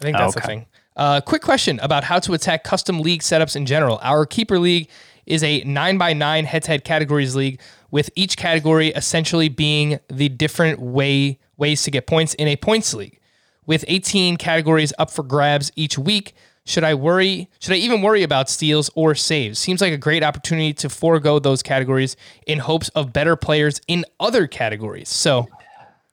I 0.00 0.04
think 0.04 0.16
that's 0.16 0.34
the 0.34 0.40
thing. 0.40 0.66
Uh, 0.96 1.20
quick 1.20 1.42
question 1.42 1.78
about 1.80 2.04
how 2.04 2.18
to 2.18 2.34
attack 2.34 2.64
custom 2.64 3.00
league 3.00 3.22
setups 3.22 3.56
in 3.56 3.66
general. 3.66 3.98
Our 4.02 4.26
keeper 4.26 4.58
league 4.58 4.88
is 5.26 5.42
a 5.44 5.62
nine 5.64 5.98
by 5.98 6.12
nine 6.12 6.44
head 6.44 6.64
to 6.64 6.72
head 6.72 6.84
categories 6.84 7.36
league, 7.36 7.60
with 7.90 8.10
each 8.16 8.36
category 8.36 8.88
essentially 8.88 9.48
being 9.48 10.00
the 10.08 10.28
different 10.28 10.80
way 10.80 11.38
ways 11.56 11.82
to 11.84 11.90
get 11.90 12.06
points 12.06 12.34
in 12.34 12.48
a 12.48 12.56
points 12.56 12.92
league. 12.94 13.20
With 13.64 13.84
18 13.86 14.36
categories 14.38 14.92
up 14.98 15.10
for 15.10 15.22
grabs 15.22 15.70
each 15.76 15.96
week, 15.96 16.34
should 16.64 16.82
I 16.82 16.94
worry? 16.94 17.48
Should 17.60 17.74
I 17.74 17.76
even 17.76 18.02
worry 18.02 18.24
about 18.24 18.48
steals 18.48 18.90
or 18.96 19.14
saves? 19.14 19.58
Seems 19.58 19.80
like 19.80 19.92
a 19.92 19.96
great 19.96 20.24
opportunity 20.24 20.72
to 20.74 20.88
forego 20.88 21.38
those 21.38 21.62
categories 21.62 22.16
in 22.46 22.58
hopes 22.58 22.88
of 22.90 23.12
better 23.12 23.36
players 23.36 23.80
in 23.86 24.04
other 24.18 24.46
categories. 24.48 25.08
So 25.08 25.48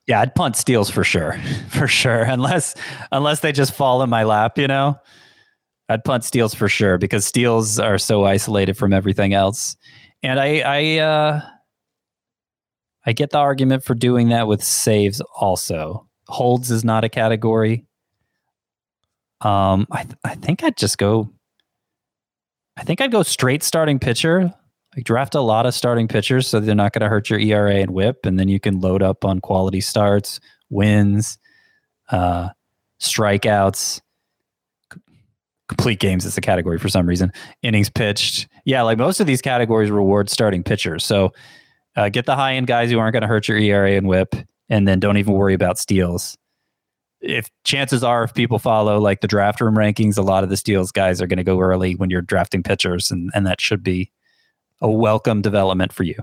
Yeah, 0.09 0.21
I'd 0.21 0.33
punt 0.33 0.55
steals 0.57 0.89
for 0.89 1.03
sure. 1.03 1.39
For 1.69 1.87
sure. 1.87 2.23
Unless 2.23 2.75
unless 3.11 3.41
they 3.41 3.51
just 3.51 3.73
fall 3.75 4.01
in 4.01 4.09
my 4.09 4.23
lap, 4.23 4.57
you 4.57 4.67
know. 4.67 4.99
I'd 5.87 6.03
punt 6.03 6.23
steals 6.23 6.53
for 6.55 6.67
sure 6.67 6.97
because 6.97 7.25
steals 7.25 7.79
are 7.79 7.97
so 7.99 8.25
isolated 8.25 8.75
from 8.75 8.91
everything 8.91 9.33
else. 9.33 9.77
And 10.23 10.39
I 10.39 10.59
I 10.65 10.97
uh 10.99 11.41
I 13.05 13.13
get 13.13 13.29
the 13.29 13.37
argument 13.37 13.83
for 13.83 13.93
doing 13.95 14.29
that 14.29 14.47
with 14.47 14.63
saves 14.63 15.21
also. 15.39 16.07
Holds 16.27 16.71
is 16.71 16.83
not 16.83 17.03
a 17.03 17.09
category. 17.09 17.85
Um 19.41 19.87
I 19.91 20.03
th- 20.03 20.15
I 20.23 20.35
think 20.35 20.63
I'd 20.63 20.77
just 20.77 20.97
go 20.97 21.29
I 22.77 22.83
think 22.83 23.01
I'd 23.01 23.11
go 23.11 23.23
straight 23.23 23.63
starting 23.63 23.99
pitcher. 23.99 24.53
Like 24.95 25.05
draft 25.05 25.35
a 25.35 25.41
lot 25.41 25.65
of 25.65 25.73
starting 25.73 26.07
pitchers 26.07 26.47
so 26.47 26.59
they're 26.59 26.73
not 26.73 26.93
going 26.93 27.01
to 27.01 27.09
hurt 27.09 27.29
your 27.29 27.39
ERA 27.39 27.75
and 27.75 27.91
whip, 27.91 28.25
and 28.25 28.39
then 28.39 28.47
you 28.47 28.59
can 28.59 28.79
load 28.79 29.03
up 29.03 29.23
on 29.23 29.39
quality 29.39 29.81
starts, 29.81 30.39
wins, 30.69 31.37
uh, 32.09 32.49
strikeouts, 32.99 34.01
complete 35.69 35.99
games 35.99 36.25
is 36.25 36.37
a 36.37 36.41
category 36.41 36.77
for 36.77 36.89
some 36.89 37.07
reason. 37.07 37.31
Innings 37.61 37.89
pitched, 37.89 38.47
yeah, 38.65 38.81
like 38.81 38.97
most 38.97 39.21
of 39.21 39.27
these 39.27 39.41
categories 39.41 39.89
reward 39.89 40.29
starting 40.29 40.63
pitchers. 40.63 41.05
So 41.05 41.31
uh, 41.95 42.09
get 42.09 42.25
the 42.25 42.35
high 42.35 42.55
end 42.55 42.67
guys 42.67 42.91
who 42.91 42.99
aren't 42.99 43.13
going 43.13 43.21
to 43.21 43.27
hurt 43.27 43.47
your 43.47 43.57
ERA 43.57 43.91
and 43.91 44.07
whip, 44.07 44.35
and 44.67 44.87
then 44.87 44.99
don't 44.99 45.17
even 45.17 45.33
worry 45.33 45.53
about 45.53 45.77
steals. 45.77 46.37
If 47.21 47.49
chances 47.63 48.03
are, 48.03 48.23
if 48.23 48.33
people 48.33 48.59
follow 48.59 48.99
like 48.99 49.21
the 49.21 49.27
draft 49.27 49.61
room 49.61 49.75
rankings, 49.75 50.17
a 50.17 50.21
lot 50.21 50.43
of 50.43 50.49
the 50.49 50.57
steals 50.57 50.91
guys 50.91 51.21
are 51.21 51.27
going 51.27 51.37
to 51.37 51.43
go 51.43 51.59
early 51.59 51.95
when 51.95 52.09
you're 52.09 52.21
drafting 52.21 52.63
pitchers, 52.63 53.11
and 53.11 53.29
and 53.35 53.45
that 53.45 53.61
should 53.61 53.83
be 53.83 54.11
a 54.81 54.89
welcome 54.89 55.41
development 55.41 55.93
for 55.93 56.03
you. 56.03 56.15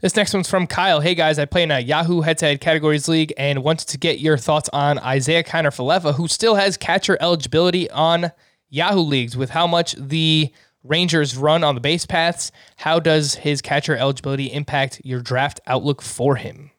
This 0.00 0.16
next 0.16 0.34
one's 0.34 0.50
from 0.50 0.66
Kyle. 0.66 1.00
Hey 1.00 1.14
guys, 1.14 1.38
I 1.38 1.46
play 1.46 1.62
in 1.62 1.70
a 1.70 1.80
Yahoo 1.80 2.20
head 2.20 2.38
to 2.38 2.46
head 2.46 2.60
categories 2.60 3.08
league 3.08 3.32
and 3.38 3.62
wanted 3.62 3.88
to 3.88 3.98
get 3.98 4.18
your 4.18 4.36
thoughts 4.36 4.68
on 4.72 4.98
Isaiah 4.98 5.42
Kiner 5.42 5.74
Falefa, 5.74 6.14
who 6.14 6.28
still 6.28 6.56
has 6.56 6.76
catcher 6.76 7.16
eligibility 7.20 7.90
on 7.90 8.30
Yahoo 8.68 9.00
leagues 9.00 9.36
with 9.36 9.50
how 9.50 9.66
much 9.66 9.94
the 9.94 10.52
Rangers 10.82 11.34
run 11.36 11.64
on 11.64 11.74
the 11.74 11.80
base 11.80 12.04
paths. 12.04 12.52
How 12.76 13.00
does 13.00 13.34
his 13.36 13.62
catcher 13.62 13.96
eligibility 13.96 14.52
impact 14.52 15.00
your 15.02 15.22
draft 15.22 15.60
outlook 15.66 16.02
for 16.02 16.36
him? 16.36 16.70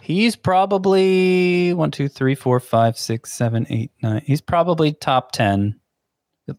He's 0.00 0.36
probably 0.36 1.74
one, 1.74 1.90
two, 1.90 2.08
three, 2.08 2.34
four, 2.34 2.60
five, 2.60 2.96
six, 2.98 3.30
seven, 3.30 3.66
eight, 3.68 3.90
nine. 4.02 4.22
He's 4.24 4.40
probably 4.40 4.94
top 4.94 5.32
10, 5.32 5.78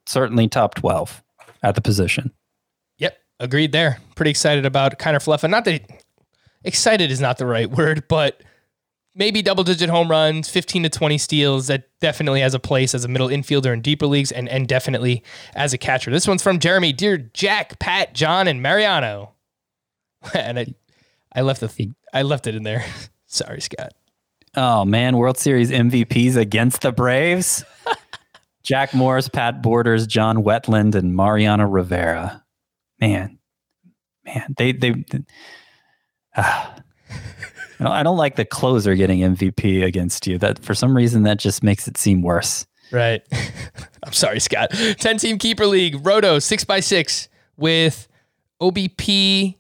certainly 0.06 0.48
top 0.48 0.76
12 0.76 1.24
at 1.64 1.74
the 1.74 1.82
position. 1.82 2.32
Agreed 3.40 3.72
there. 3.72 4.00
Pretty 4.16 4.32
excited 4.32 4.66
about 4.66 5.00
Kiner 5.00 5.16
Falefa. 5.16 5.50
Not 5.50 5.66
that 5.66 5.82
excited 6.64 7.12
is 7.12 7.22
not 7.22 7.38
the 7.38 7.46
right 7.46 7.70
word, 7.70 8.08
but 8.08 8.42
maybe 9.16 9.42
double 9.42 9.64
digit 9.64 9.90
home 9.90 10.10
runs, 10.10 10.50
15 10.50 10.84
to 10.84 10.90
20 10.90 11.18
steals. 11.18 11.68
That 11.68 11.90
definitely 12.00 12.42
has 12.42 12.54
a 12.54 12.60
place 12.60 12.94
as 12.94 13.06
a 13.06 13.08
middle 13.08 13.28
infielder 13.28 13.74
in 13.74 13.82
deeper 13.82 14.08
leagues 14.08 14.32
and, 14.32 14.50
and 14.50 14.68
definitely 14.68 15.24
as 15.56 15.74
a 15.74 15.78
catcher. 15.78 16.12
This 16.12 16.28
one's 16.28 16.44
from 16.44 16.60
Jeremy. 16.60 16.94
Dear 16.94 17.18
Jack, 17.18 17.80
Pat, 17.80 18.14
John, 18.14 18.48
and 18.48 18.62
Mariano. 18.62 19.34
and 20.34 20.60
I, 20.60 20.68
I 21.34 21.42
left 21.42 21.62
the 21.62 21.94
I 22.14 22.24
left 22.24 22.48
it 22.48 22.56
in 22.56 22.64
there. 22.64 22.86
Sorry, 23.28 23.62
Scott. 23.62 23.94
Oh, 24.56 24.84
man. 24.84 25.18
World 25.18 25.38
Series 25.38 25.70
MVPs 25.70 26.36
against 26.36 26.82
the 26.82 26.92
Braves. 26.92 27.64
Jack 28.64 28.94
Morris, 28.94 29.30
Pat 29.30 29.62
Borders, 29.62 30.08
John 30.08 30.44
Wetteland, 30.44 30.96
and 30.96 31.16
Mariano 31.16 31.68
Rivera. 31.68 32.44
Man, 33.00 33.40
man, 34.26 34.56
they 34.58 34.72
they. 34.72 34.92
they 34.92 35.20
ah. 36.36 36.76
I 37.82 38.04
don't 38.04 38.18
like 38.18 38.36
the 38.36 38.44
closer 38.44 38.94
getting 38.96 39.20
MVP 39.20 39.86
against 39.86 40.28
you. 40.28 40.38
That 40.38 40.60
for 40.60 40.74
some 40.74 40.96
reason 40.96 41.24
that 41.24 41.40
just 41.40 41.64
makes 41.64 41.88
it 41.88 41.98
seem 41.98 42.22
worse. 42.22 42.66
Right. 42.92 43.22
I'm 44.04 44.14
sorry, 44.14 44.40
Scott. 44.40 44.72
10 44.72 45.18
team 45.18 45.38
keeper 45.38 45.66
league, 45.66 46.06
Roto, 46.06 46.40
six 46.40 46.64
by 46.64 46.80
six 46.80 47.30
with 47.58 48.08
OBP, 48.62 49.56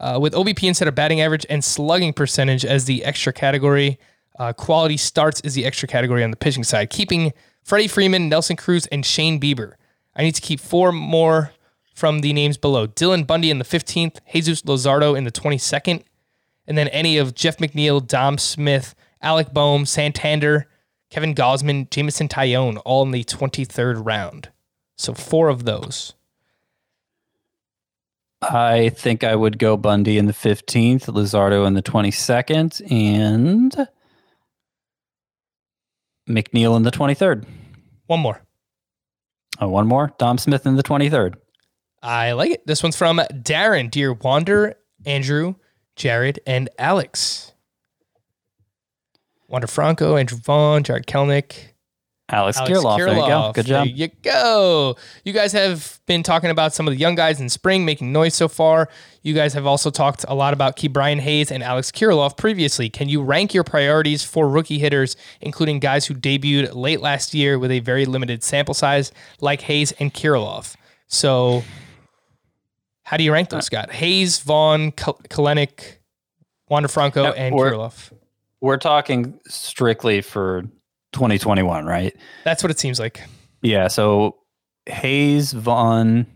uh, 0.00 0.18
with 0.20 0.34
OBP 0.34 0.64
instead 0.64 0.88
of 0.88 0.94
batting 0.94 1.20
average 1.20 1.46
and 1.48 1.64
slugging 1.64 2.12
percentage 2.12 2.64
as 2.64 2.84
the 2.84 3.04
extra 3.04 3.32
category. 3.32 3.98
Uh, 4.38 4.52
quality 4.52 4.96
starts 4.96 5.40
is 5.40 5.54
the 5.54 5.64
extra 5.64 5.88
category 5.88 6.22
on 6.22 6.30
the 6.30 6.36
pitching 6.36 6.64
side, 6.64 6.90
keeping 6.90 7.32
Freddie 7.64 7.88
Freeman, 7.88 8.28
Nelson 8.28 8.56
Cruz, 8.56 8.86
and 8.86 9.04
Shane 9.04 9.40
Bieber. 9.40 9.74
I 10.14 10.22
need 10.22 10.34
to 10.34 10.40
keep 10.40 10.60
four 10.60 10.92
more 10.92 11.52
from 11.98 12.20
the 12.20 12.32
names 12.32 12.56
below 12.56 12.86
Dylan 12.86 13.26
Bundy 13.26 13.50
in 13.50 13.58
the 13.58 13.64
15th, 13.64 14.18
Jesus 14.32 14.62
Luzardo 14.62 15.18
in 15.18 15.24
the 15.24 15.32
22nd, 15.32 16.04
and 16.64 16.78
then 16.78 16.86
any 16.88 17.18
of 17.18 17.34
Jeff 17.34 17.56
McNeil, 17.56 18.06
Dom 18.06 18.38
Smith, 18.38 18.94
Alec 19.20 19.52
Bohm, 19.52 19.84
Santander, 19.84 20.68
Kevin 21.10 21.34
Gausman, 21.34 21.90
Jameson 21.90 22.28
Taillon, 22.28 22.80
all 22.84 23.02
in 23.02 23.10
the 23.10 23.24
23rd 23.24 24.06
round. 24.06 24.50
So 24.96 25.12
four 25.12 25.48
of 25.48 25.64
those. 25.64 26.14
I 28.40 28.90
think 28.90 29.24
I 29.24 29.34
would 29.34 29.58
go 29.58 29.76
Bundy 29.76 30.18
in 30.18 30.26
the 30.26 30.32
15th, 30.32 31.06
Luzardo 31.06 31.66
in 31.66 31.74
the 31.74 31.82
22nd, 31.82 32.92
and 32.92 33.88
McNeil 36.28 36.76
in 36.76 36.84
the 36.84 36.92
23rd. 36.92 37.44
One 38.06 38.20
more. 38.20 38.40
Oh, 39.60 39.68
one 39.68 39.88
more. 39.88 40.12
Dom 40.18 40.38
Smith 40.38 40.64
in 40.64 40.76
the 40.76 40.84
23rd. 40.84 41.34
I 42.02 42.32
like 42.32 42.52
it. 42.52 42.66
This 42.66 42.82
one's 42.82 42.96
from 42.96 43.18
Darren, 43.32 43.90
Dear 43.90 44.12
Wander, 44.12 44.74
Andrew, 45.04 45.54
Jared, 45.96 46.40
and 46.46 46.68
Alex. 46.78 47.52
Wander 49.48 49.66
Franco, 49.66 50.16
Andrew 50.16 50.38
Vaughn, 50.38 50.82
Jarred 50.84 51.06
Kelenic, 51.06 51.72
Alex, 52.30 52.58
Alex 52.58 52.70
Kirilloff. 52.70 52.98
There 52.98 53.08
you 53.08 53.26
go. 53.26 53.52
Good 53.54 53.66
job. 53.66 53.86
There 53.86 53.94
you 53.94 54.08
go. 54.22 54.96
You 55.24 55.32
guys 55.32 55.52
have 55.52 55.98
been 56.04 56.22
talking 56.22 56.50
about 56.50 56.74
some 56.74 56.86
of 56.86 56.92
the 56.92 56.98
young 57.00 57.14
guys 57.14 57.40
in 57.40 57.48
spring 57.48 57.86
making 57.86 58.12
noise 58.12 58.34
so 58.34 58.48
far. 58.48 58.90
You 59.22 59.32
guys 59.32 59.54
have 59.54 59.64
also 59.64 59.90
talked 59.90 60.26
a 60.28 60.34
lot 60.34 60.52
about 60.52 60.76
Ke'Bryan 60.76 61.20
Hayes 61.20 61.50
and 61.50 61.62
Alex 61.62 61.90
Kirilloff 61.90 62.36
previously. 62.36 62.90
Can 62.90 63.08
you 63.08 63.22
rank 63.22 63.54
your 63.54 63.64
priorities 63.64 64.22
for 64.22 64.46
rookie 64.46 64.78
hitters, 64.78 65.16
including 65.40 65.78
guys 65.78 66.04
who 66.04 66.14
debuted 66.14 66.74
late 66.74 67.00
last 67.00 67.32
year 67.32 67.58
with 67.58 67.70
a 67.70 67.80
very 67.80 68.04
limited 68.04 68.44
sample 68.44 68.74
size, 68.74 69.10
like 69.40 69.62
Hayes 69.62 69.92
and 69.92 70.12
Kirilloff? 70.12 70.76
So, 71.06 71.64
how 73.08 73.16
do 73.16 73.24
you 73.24 73.32
rank 73.32 73.48
those, 73.48 73.64
Scott? 73.64 73.90
Hayes, 73.90 74.40
Vaughn, 74.40 74.92
Kelenic, 74.92 75.96
Wander 76.68 76.88
Franco, 76.88 77.32
and 77.32 77.54
we're, 77.54 77.72
Kirilloff. 77.72 78.12
We're 78.60 78.76
talking 78.76 79.40
strictly 79.48 80.20
for 80.20 80.64
2021, 81.14 81.86
right? 81.86 82.14
That's 82.44 82.62
what 82.62 82.70
it 82.70 82.78
seems 82.78 83.00
like. 83.00 83.22
Yeah. 83.62 83.88
So 83.88 84.36
Hayes, 84.84 85.54
Vaughn, 85.54 86.26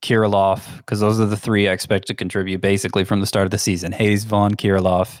Kirilloff, 0.00 0.78
because 0.78 1.00
those 1.00 1.20
are 1.20 1.26
the 1.26 1.36
three 1.36 1.68
I 1.68 1.72
expect 1.72 2.06
to 2.06 2.14
contribute 2.14 2.62
basically 2.62 3.04
from 3.04 3.20
the 3.20 3.26
start 3.26 3.44
of 3.44 3.50
the 3.50 3.58
season. 3.58 3.92
Hayes, 3.92 4.24
Vaughn, 4.24 4.54
Kirilloff, 4.54 5.20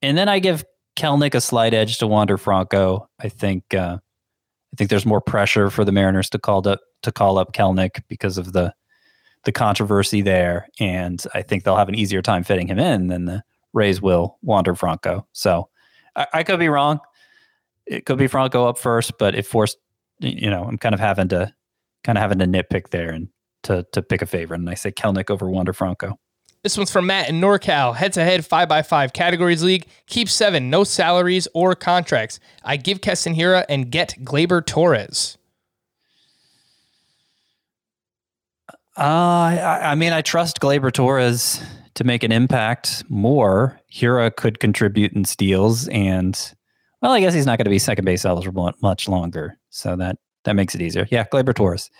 And 0.00 0.16
then 0.16 0.26
I 0.26 0.38
give 0.38 0.64
Kelenic 0.96 1.34
a 1.34 1.40
slight 1.42 1.74
edge 1.74 1.98
to 1.98 2.06
Wander 2.06 2.38
Franco. 2.38 3.10
I 3.20 3.28
think 3.28 3.74
uh, 3.74 3.98
I 3.98 4.76
think 4.78 4.88
there's 4.88 5.04
more 5.04 5.20
pressure 5.20 5.68
for 5.68 5.84
the 5.84 5.92
Mariners 5.92 6.30
to 6.30 6.38
call 6.38 6.66
up 6.66 6.80
to 7.02 7.12
call 7.12 7.36
up 7.36 7.52
Kelenic 7.52 8.02
because 8.08 8.38
of 8.38 8.54
the 8.54 8.72
the 9.44 9.52
controversy 9.52 10.22
there, 10.22 10.68
and 10.78 11.22
I 11.34 11.42
think 11.42 11.64
they'll 11.64 11.76
have 11.76 11.88
an 11.88 11.94
easier 11.94 12.22
time 12.22 12.44
fitting 12.44 12.68
him 12.68 12.78
in 12.78 13.08
than 13.08 13.24
the 13.24 13.42
Rays 13.72 14.00
will 14.00 14.38
Wander 14.42 14.74
Franco. 14.74 15.26
So 15.32 15.68
I, 16.14 16.26
I 16.32 16.42
could 16.42 16.58
be 16.58 16.68
wrong 16.68 17.00
it 17.86 18.06
could 18.06 18.18
be 18.18 18.26
Franco 18.26 18.66
up 18.66 18.78
first, 18.78 19.18
but 19.18 19.34
it 19.34 19.46
forced 19.46 19.78
you 20.20 20.50
know 20.50 20.64
I'm 20.64 20.78
kind 20.78 20.94
of 20.94 21.00
having 21.00 21.28
to 21.28 21.52
kind 22.04 22.18
of 22.18 22.22
having 22.22 22.38
to 22.38 22.46
nitpick 22.46 22.90
there 22.90 23.10
and 23.10 23.28
to 23.64 23.86
to 23.92 24.02
pick 24.02 24.22
a 24.22 24.26
favorite, 24.26 24.60
and 24.60 24.70
I 24.70 24.74
say 24.74 24.92
Kelenic 24.92 25.30
over 25.30 25.48
Wander 25.48 25.72
Franco. 25.72 26.18
This 26.62 26.76
one's 26.76 26.92
from 26.92 27.06
Matt 27.06 27.28
in 27.28 27.40
NorCal. 27.40 27.96
Head 27.96 28.12
to 28.12 28.22
head, 28.22 28.46
five 28.46 28.68
by 28.68 28.82
five 28.82 29.12
categories 29.12 29.64
league. 29.64 29.86
Keep 30.06 30.28
seven, 30.28 30.70
no 30.70 30.84
salaries 30.84 31.48
or 31.54 31.74
contracts. 31.74 32.38
I 32.62 32.76
give 32.76 33.00
Keston 33.00 33.34
Hiura 33.34 33.64
and 33.68 33.90
get 33.90 34.14
Gleyber 34.22 34.64
Torres. 34.64 35.38
Uh, 38.96 39.00
I, 39.00 39.80
I 39.92 39.94
mean, 39.94 40.12
I 40.12 40.20
trust 40.20 40.60
Gleyber 40.60 40.92
Torres 40.92 41.62
to 41.94 42.04
make 42.04 42.22
an 42.22 42.32
impact 42.32 43.04
more. 43.08 43.80
Hiura 43.92 44.34
could 44.34 44.60
contribute 44.60 45.12
in 45.12 45.24
steals, 45.24 45.88
and 45.88 46.38
well, 47.00 47.12
I 47.12 47.20
guess 47.20 47.34
he's 47.34 47.46
not 47.46 47.58
going 47.58 47.64
to 47.64 47.70
be 47.70 47.78
second 47.78 48.04
base 48.04 48.24
eligible 48.24 48.70
much 48.82 49.08
longer, 49.08 49.58
so 49.70 49.96
that 49.96 50.18
that 50.44 50.56
makes 50.56 50.74
it 50.74 50.82
easier. 50.82 51.06
Yeah, 51.10 51.24
Gleyber 51.24 51.54
Torres. 51.54 51.90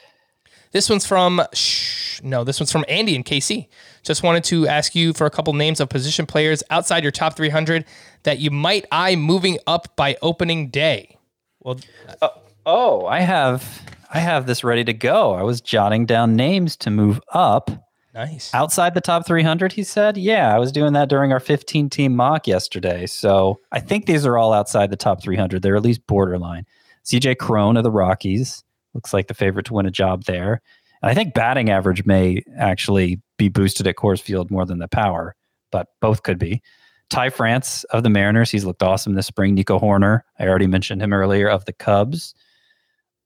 This 0.73 0.89
one's 0.89 1.07
from 1.07 1.43
shh, 1.55 2.21
no, 2.23 2.45
this 2.45 2.59
one's 2.59 2.73
from 2.73 2.85
Andy 2.89 3.15
and 3.15 3.25
KC. 3.25 3.69
Just 4.03 4.23
wanted 4.23 4.45
to 4.45 4.67
ask 4.67 4.95
you 4.95 5.13
for 5.13 5.27
a 5.27 5.31
couple 5.31 5.53
names 5.53 5.81
of 5.81 5.89
position 5.89 6.27
players 6.27 6.63
outside 6.71 7.03
your 7.05 7.13
top 7.13 7.37
300 7.37 7.85
that 8.23 8.39
you 8.39 8.51
might 8.51 8.87
eye 8.91 9.17
moving 9.17 9.59
up 9.67 9.95
by 9.97 10.17
opening 10.23 10.69
day. 10.69 11.19
Well, 11.61 11.79
uh, 12.21 12.29
oh, 12.65 13.07
I 13.07 13.21
have 13.21 13.83
I 14.13 14.19
have 14.19 14.47
this 14.47 14.63
ready 14.63 14.85
to 14.85 14.93
go. 14.93 15.33
I 15.33 15.43
was 15.43 15.63
jotting 15.63 16.05
down 16.05 16.37
names 16.37 16.77
to 16.79 16.91
move 16.91 17.21
up. 17.33 17.71
Nice. 18.15 18.53
Outside 18.53 18.93
the 18.93 19.01
top 19.01 19.27
300, 19.27 19.73
he 19.73 19.83
said. 19.83 20.19
Yeah, 20.19 20.55
I 20.55 20.59
was 20.59 20.71
doing 20.71 20.93
that 20.93 21.09
during 21.09 21.33
our 21.33 21.41
15 21.41 21.89
team 21.89 22.15
mock 22.15 22.47
yesterday. 22.47 23.07
So 23.07 23.59
I 23.73 23.81
think 23.81 24.05
these 24.05 24.27
are 24.27 24.37
all 24.37 24.53
outside 24.53 24.91
the 24.91 24.97
top 24.97 25.23
300. 25.23 25.63
They're 25.63 25.77
at 25.77 25.83
least 25.83 26.07
borderline. 26.07 26.67
CJ 27.07 27.39
Cron 27.39 27.79
of 27.79 27.85
the 27.85 27.91
Rockies 27.91 28.63
looks 28.93 29.15
like 29.15 29.29
the 29.29 29.35
favorite 29.35 29.65
to 29.67 29.75
win 29.75 29.87
a 29.87 29.91
job 29.91 30.25
there. 30.25 30.61
And 31.01 31.11
I 31.11 31.15
think 31.15 31.33
batting 31.33 31.71
average 31.71 32.05
may 32.05 32.43
actually 32.59 33.19
be 33.39 33.49
boosted 33.49 33.87
at 33.87 33.97
Coors 33.97 34.21
Field 34.21 34.51
more 34.51 34.67
than 34.67 34.79
the 34.79 34.89
power, 34.89 35.35
but 35.71 35.89
both 36.03 36.23
could 36.23 36.39
be. 36.39 36.63
Ty 37.09 37.31
France 37.31 37.85
of 37.85 38.03
the 38.03 38.11
Mariners, 38.11 38.51
he's 38.51 38.67
looked 38.67 38.83
awesome 38.83 39.15
this 39.15 39.27
spring. 39.27 39.55
Nico 39.55 39.79
Hoerner, 39.79 40.21
I 40.39 40.47
already 40.47 40.67
mentioned 40.67 41.03
him 41.03 41.15
earlier, 41.15 41.49
of 41.49 41.65
the 41.65 41.73
Cubs. 41.73 42.35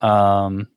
Um, 0.00 0.68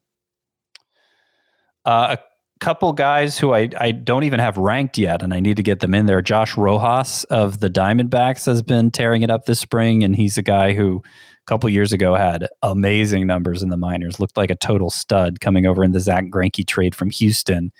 uh, 1.90 2.16
a 2.18 2.20
couple 2.60 2.94
guys 2.94 3.40
who 3.40 3.56
I, 3.56 3.68
I 3.80 3.92
don't 3.92 4.24
even 4.24 4.40
have 4.40 4.58
ranked 4.58 5.00
yet, 5.00 5.24
and 5.24 5.34
I 5.34 5.40
need 5.40 5.58
to 5.58 5.64
get 5.64 5.80
them 5.80 5.96
in 5.96 6.06
there. 6.06 6.22
Josh 6.22 6.56
Rojas 6.56 7.24
of 7.26 7.62
the 7.62 7.70
Diamondbacks 7.70 8.46
has 8.46 8.62
been 8.62 8.92
tearing 8.92 9.24
it 9.24 9.32
up 9.32 9.46
this 9.46 9.60
spring, 9.60 10.04
and 10.04 10.16
he's 10.16 10.38
a 10.38 10.44
guy 10.44 10.74
who 10.74 11.02
a 11.04 11.46
couple 11.48 11.68
years 11.68 11.92
ago 11.92 12.14
had 12.14 12.48
amazing 12.62 13.26
numbers 13.26 13.64
in 13.64 13.70
the 13.70 13.78
minors, 13.78 14.20
looked 14.20 14.38
like 14.38 14.52
a 14.52 14.56
total 14.56 14.92
stud 14.92 15.40
coming 15.40 15.66
over 15.66 15.84
in 15.84 15.92
the 15.92 16.00
Zack 16.00 16.26
Greinke 16.26 16.68
trade 16.68 16.94
from 16.94 17.10
Houston. 17.10 17.72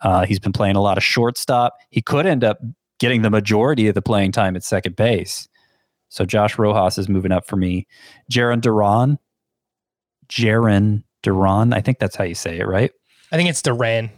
Uh, 0.00 0.24
he's 0.24 0.38
been 0.38 0.52
playing 0.52 0.76
a 0.76 0.80
lot 0.80 0.96
of 0.96 1.02
shortstop. 1.02 1.76
He 1.90 2.00
could 2.00 2.26
end 2.26 2.44
up 2.44 2.60
getting 3.00 3.22
the 3.22 3.30
majority 3.30 3.88
of 3.88 3.96
the 3.96 4.02
playing 4.02 4.30
time 4.30 4.54
at 4.54 4.62
second 4.62 4.94
base. 4.94 5.48
So 6.08 6.24
Josh 6.24 6.56
Rojas 6.56 6.98
is 6.98 7.08
moving 7.08 7.32
up 7.32 7.48
for 7.48 7.56
me. 7.56 7.88
Jarren 8.30 8.60
Duran, 8.60 9.18
Jarren 10.28 11.02
Duran, 11.24 11.72
I 11.72 11.80
think 11.80 11.98
that's 11.98 12.14
how 12.14 12.24
you 12.24 12.36
say 12.36 12.60
it, 12.60 12.68
right? 12.68 12.92
I 13.32 13.36
think 13.36 13.48
it's 13.48 13.62
Duran. 13.62 14.10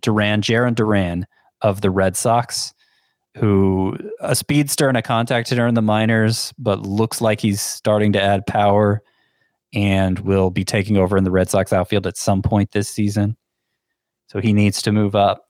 Duran, 0.00 0.42
Jarren 0.42 0.74
Duran 0.74 1.26
of 1.62 1.80
the 1.80 1.90
Red 1.90 2.16
Sox, 2.16 2.72
who 3.36 3.96
a 4.20 4.34
speedster 4.34 4.88
and 4.88 4.96
a 4.96 5.02
contact 5.02 5.48
hitter 5.48 5.66
in 5.66 5.74
the 5.74 5.82
minors, 5.82 6.52
but 6.58 6.82
looks 6.82 7.20
like 7.20 7.40
he's 7.40 7.60
starting 7.60 8.12
to 8.12 8.22
add 8.22 8.46
power 8.46 9.02
and 9.74 10.18
will 10.20 10.50
be 10.50 10.64
taking 10.64 10.96
over 10.96 11.16
in 11.16 11.24
the 11.24 11.30
Red 11.30 11.50
Sox 11.50 11.72
outfield 11.72 12.06
at 12.06 12.16
some 12.16 12.42
point 12.42 12.72
this 12.72 12.88
season. 12.88 13.36
So 14.28 14.40
he 14.40 14.52
needs 14.52 14.82
to 14.82 14.92
move 14.92 15.14
up. 15.14 15.48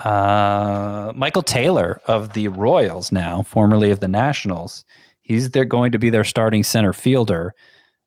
Uh, 0.00 1.12
Michael 1.14 1.42
Taylor 1.42 2.00
of 2.06 2.32
the 2.32 2.48
Royals, 2.48 3.10
now 3.10 3.42
formerly 3.42 3.90
of 3.90 4.00
the 4.00 4.08
Nationals, 4.08 4.84
he's 5.22 5.50
they're 5.50 5.64
going 5.64 5.92
to 5.92 5.98
be 5.98 6.10
their 6.10 6.24
starting 6.24 6.62
center 6.62 6.92
fielder. 6.92 7.54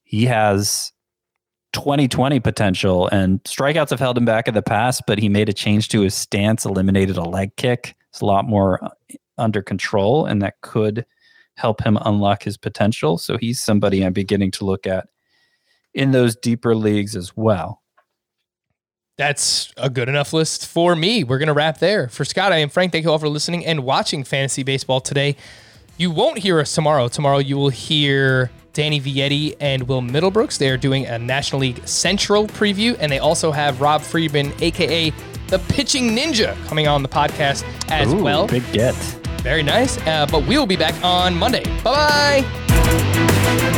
He 0.03 0.25
has 0.25 0.93
2020 1.73 2.39
potential 2.39 3.07
and 3.09 3.43
strikeouts 3.43 3.89
have 3.89 3.99
held 3.99 4.17
him 4.17 4.25
back 4.25 4.47
in 4.47 4.53
the 4.53 4.61
past, 4.61 5.03
but 5.07 5.19
he 5.19 5.29
made 5.29 5.49
a 5.49 5.53
change 5.53 5.89
to 5.89 6.01
his 6.01 6.13
stance, 6.13 6.65
eliminated 6.65 7.17
a 7.17 7.23
leg 7.23 7.55
kick. 7.55 7.95
It's 8.09 8.21
a 8.21 8.25
lot 8.25 8.45
more 8.45 8.83
uh, 8.83 8.89
under 9.37 9.61
control, 9.61 10.25
and 10.25 10.41
that 10.41 10.59
could 10.61 11.05
help 11.55 11.83
him 11.83 11.97
unlock 12.01 12.43
his 12.43 12.57
potential. 12.57 13.17
So 13.17 13.37
he's 13.37 13.61
somebody 13.61 14.03
I'm 14.03 14.13
beginning 14.13 14.51
to 14.51 14.65
look 14.65 14.85
at 14.85 15.07
in 15.93 16.11
those 16.11 16.35
deeper 16.35 16.75
leagues 16.75 17.15
as 17.15 17.35
well. 17.35 17.81
That's 19.17 19.71
a 19.77 19.89
good 19.89 20.09
enough 20.09 20.33
list 20.33 20.65
for 20.65 20.95
me. 20.95 21.23
We're 21.23 21.37
going 21.37 21.47
to 21.47 21.53
wrap 21.53 21.77
there. 21.77 22.07
For 22.07 22.25
Scott, 22.25 22.51
I 22.51 22.57
am 22.57 22.69
Frank. 22.69 22.91
Thank 22.91 23.05
you 23.05 23.11
all 23.11 23.19
for 23.19 23.29
listening 23.29 23.65
and 23.65 23.83
watching 23.83 24.23
Fantasy 24.23 24.63
Baseball 24.63 24.99
today. 24.99 25.35
You 25.97 26.09
won't 26.09 26.39
hear 26.39 26.59
us 26.59 26.73
tomorrow. 26.73 27.07
Tomorrow, 27.07 27.37
you 27.39 27.55
will 27.55 27.69
hear 27.69 28.49
Danny 28.73 28.99
Vietti 28.99 29.55
and 29.59 29.87
Will 29.87 30.01
Middlebrooks. 30.01 30.57
They 30.57 30.69
are 30.69 30.77
doing 30.77 31.05
a 31.05 31.19
National 31.19 31.61
League 31.61 31.85
Central 31.87 32.47
preview, 32.47 32.95
and 32.99 33.11
they 33.11 33.19
also 33.19 33.51
have 33.51 33.81
Rob 33.81 34.01
Friedman, 34.01 34.53
aka 34.61 35.11
the 35.47 35.59
Pitching 35.67 36.15
Ninja, 36.15 36.55
coming 36.67 36.87
on 36.87 37.03
the 37.03 37.09
podcast 37.09 37.63
as 37.89 38.13
Ooh, 38.13 38.23
well. 38.23 38.47
Big 38.47 38.63
get. 38.71 38.95
Very 39.41 39.63
nice. 39.63 39.97
Uh, 40.07 40.25
but 40.31 40.45
we 40.45 40.57
will 40.57 40.67
be 40.67 40.77
back 40.77 40.95
on 41.03 41.35
Monday. 41.35 41.63
Bye 41.83 42.43
bye. 42.43 43.77